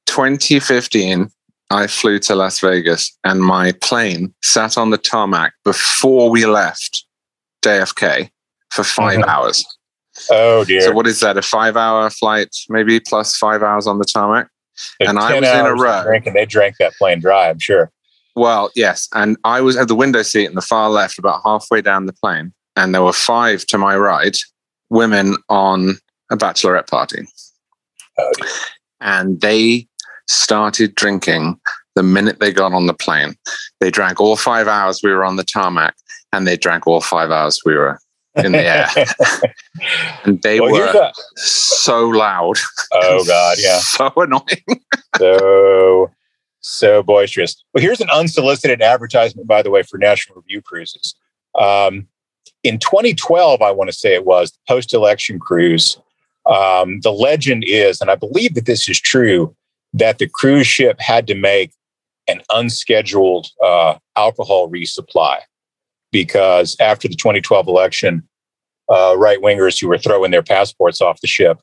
2015, 0.06 1.30
I 1.72 1.88
flew 1.88 2.20
to 2.20 2.36
Las 2.36 2.60
Vegas, 2.60 3.16
and 3.24 3.42
my 3.42 3.72
plane 3.74 4.34
sat 4.44 4.78
on 4.78 4.90
the 4.90 4.98
tarmac 4.98 5.54
before 5.64 6.30
we 6.30 6.46
left 6.46 7.06
JFK 7.64 8.32
for 8.72 8.84
5 8.84 9.20
Mhm. 9.20 9.28
hours. 9.28 9.66
Oh 10.32 10.66
dear. 10.66 10.82
So 10.82 10.92
what 10.92 11.08
is 11.08 11.20
that? 11.22 11.38
A 11.38 11.42
five-hour 11.42 12.10
flight, 12.10 12.50
maybe 12.68 13.00
plus 13.00 13.38
five 13.38 13.64
hours 13.64 13.88
on 13.88 14.00
the 14.00 14.06
tarmac. 14.06 14.50
So 14.74 14.88
and 15.02 15.20
I 15.20 15.40
was 15.40 15.48
in 15.48 15.66
a 15.66 15.76
row. 15.76 16.04
Drinking, 16.04 16.34
they 16.34 16.46
drank 16.46 16.76
that 16.80 16.94
plane 16.98 17.20
dry. 17.22 17.50
I'm 17.50 17.60
sure. 17.60 17.92
Well, 18.36 18.72
yes, 18.76 19.08
and 19.14 19.38
I 19.44 19.62
was 19.62 19.78
at 19.78 19.88
the 19.88 19.96
window 19.96 20.22
seat 20.24 20.46
in 20.46 20.56
the 20.56 20.62
far 20.62 20.90
left, 20.90 21.20
about 21.20 21.42
halfway 21.46 21.82
down 21.82 22.06
the 22.06 22.14
plane, 22.14 22.54
and 22.76 22.94
there 22.94 23.04
were 23.04 23.14
five 23.14 23.66
to 23.68 23.78
my 23.78 23.96
right, 23.98 24.38
women 24.90 25.38
on 25.50 26.00
a 26.30 26.38
bachelorette 26.38 26.88
party, 26.88 27.26
Oh, 28.18 28.32
and 29.00 29.40
they 29.42 29.88
started 30.28 30.96
drinking 30.96 31.60
the 31.96 32.04
minute 32.04 32.40
they 32.40 32.52
got 32.52 32.74
on 32.74 32.86
the 32.86 32.94
plane. 32.94 33.36
They 33.80 33.90
drank 33.92 34.20
all 34.20 34.36
five 34.36 34.68
hours 34.68 35.02
we 35.04 35.12
were 35.12 35.24
on 35.24 35.38
the 35.38 35.44
tarmac, 35.44 35.96
and 36.34 36.46
they 36.46 36.58
drank 36.58 36.86
all 36.86 37.02
five 37.02 37.32
hours 37.32 37.62
we 37.66 37.76
were 37.76 38.00
in 38.36 38.52
the 38.52 38.64
air, 38.64 38.88
and 40.26 40.42
they 40.42 40.60
well, 40.60 40.72
were 40.72 41.12
so 41.36 42.08
loud, 42.08 42.58
oh 42.94 43.26
god, 43.26 43.58
yeah. 43.60 43.80
so 43.82 44.12
annoying. 44.16 44.84
so 45.18 46.12
so 46.62 47.02
boisterous. 47.02 47.64
Well, 47.74 47.82
here's 47.82 48.02
an 48.02 48.10
unsolicited 48.10 48.82
advertisement, 48.82 49.48
by 49.48 49.62
the 49.62 49.72
way, 49.72 49.84
for 49.84 49.98
National 49.98 50.38
Review 50.38 50.62
Cruises. 50.62 51.16
Um, 51.58 52.08
in 52.64 52.80
2012, 52.80 53.62
I 53.62 53.72
want 53.72 53.90
to 53.90 53.96
say 53.96 54.14
it 54.14 54.26
was 54.26 54.52
the 54.52 54.58
post-election 54.68 55.40
cruise. 55.40 55.98
Um, 56.50 57.00
the 57.02 57.12
legend 57.12 57.64
is, 57.66 58.02
and 58.02 58.10
I 58.10 58.16
believe 58.16 58.56
that 58.56 58.66
this 58.66 58.90
is 58.90 59.00
true, 59.00 59.56
that 59.94 60.18
the 60.18 60.28
cruise 60.28 60.68
ship 60.68 61.00
had 61.00 61.28
to 61.28 61.36
make 61.36 61.72
an 62.28 62.42
unscheduled 62.50 63.48
uh, 63.64 63.96
alcohol 64.16 64.70
resupply 64.70 65.40
because 66.12 66.76
after 66.80 67.08
the 67.08 67.16
2012 67.16 67.68
election, 67.68 68.28
uh, 68.90 69.16
right 69.18 69.40
wingers 69.40 69.80
who 69.80 69.88
were 69.88 69.98
throwing 69.98 70.32
their 70.32 70.44
passports 70.44 71.02
off 71.02 71.22
the 71.22 71.28
ship 71.28 71.60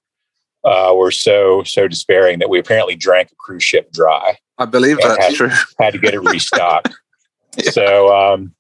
uh, 0.65 0.93
were 0.95 1.11
so 1.11 1.63
so 1.65 1.89
despairing 1.89 2.39
that 2.39 2.51
we 2.51 2.59
apparently 2.59 2.97
drank 2.97 3.31
a 3.31 3.35
cruise 3.37 3.63
ship 3.63 3.91
dry. 3.93 4.37
I 4.59 4.65
believe 4.65 4.99
that's 5.01 5.37
true. 5.37 5.51
Had 5.79 5.93
to 5.93 5.99
get 5.99 6.15
it 6.15 6.21
restocked. 6.21 6.89
Yeah. 6.89 6.93
So 7.71 8.15
um, 8.15 8.55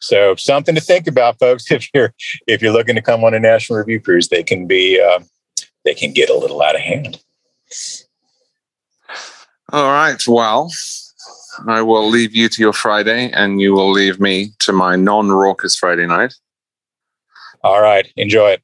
so 0.00 0.34
something 0.34 0.74
to 0.74 0.80
think 0.80 1.06
about, 1.06 1.38
folks. 1.38 1.66
If 1.70 1.88
you're 1.94 2.12
if 2.48 2.60
you're 2.60 2.72
looking 2.72 2.96
to 2.96 3.02
come 3.02 3.22
on 3.22 3.32
a 3.32 3.38
national 3.38 3.78
review 3.78 4.00
cruise, 4.00 4.28
they 4.28 4.42
can 4.42 4.66
be 4.66 5.00
uh, 5.00 5.20
they 5.84 5.94
can 5.94 6.12
get 6.12 6.30
a 6.30 6.36
little 6.36 6.62
out 6.62 6.74
of 6.74 6.80
hand. 6.80 7.20
All 9.72 9.90
right. 9.92 10.22
Well, 10.26 10.70
I 11.68 11.82
will 11.82 12.08
leave 12.08 12.34
you 12.34 12.48
to 12.48 12.62
your 12.62 12.72
Friday, 12.72 13.30
and 13.32 13.60
you 13.60 13.72
will 13.72 13.90
leave 13.90 14.20
me 14.20 14.50
to 14.60 14.72
my 14.72 14.96
non-raucous 14.96 15.76
Friday 15.76 16.06
night. 16.06 16.34
All 17.62 17.80
right, 17.80 18.10
enjoy 18.16 18.50
it. 18.50 18.62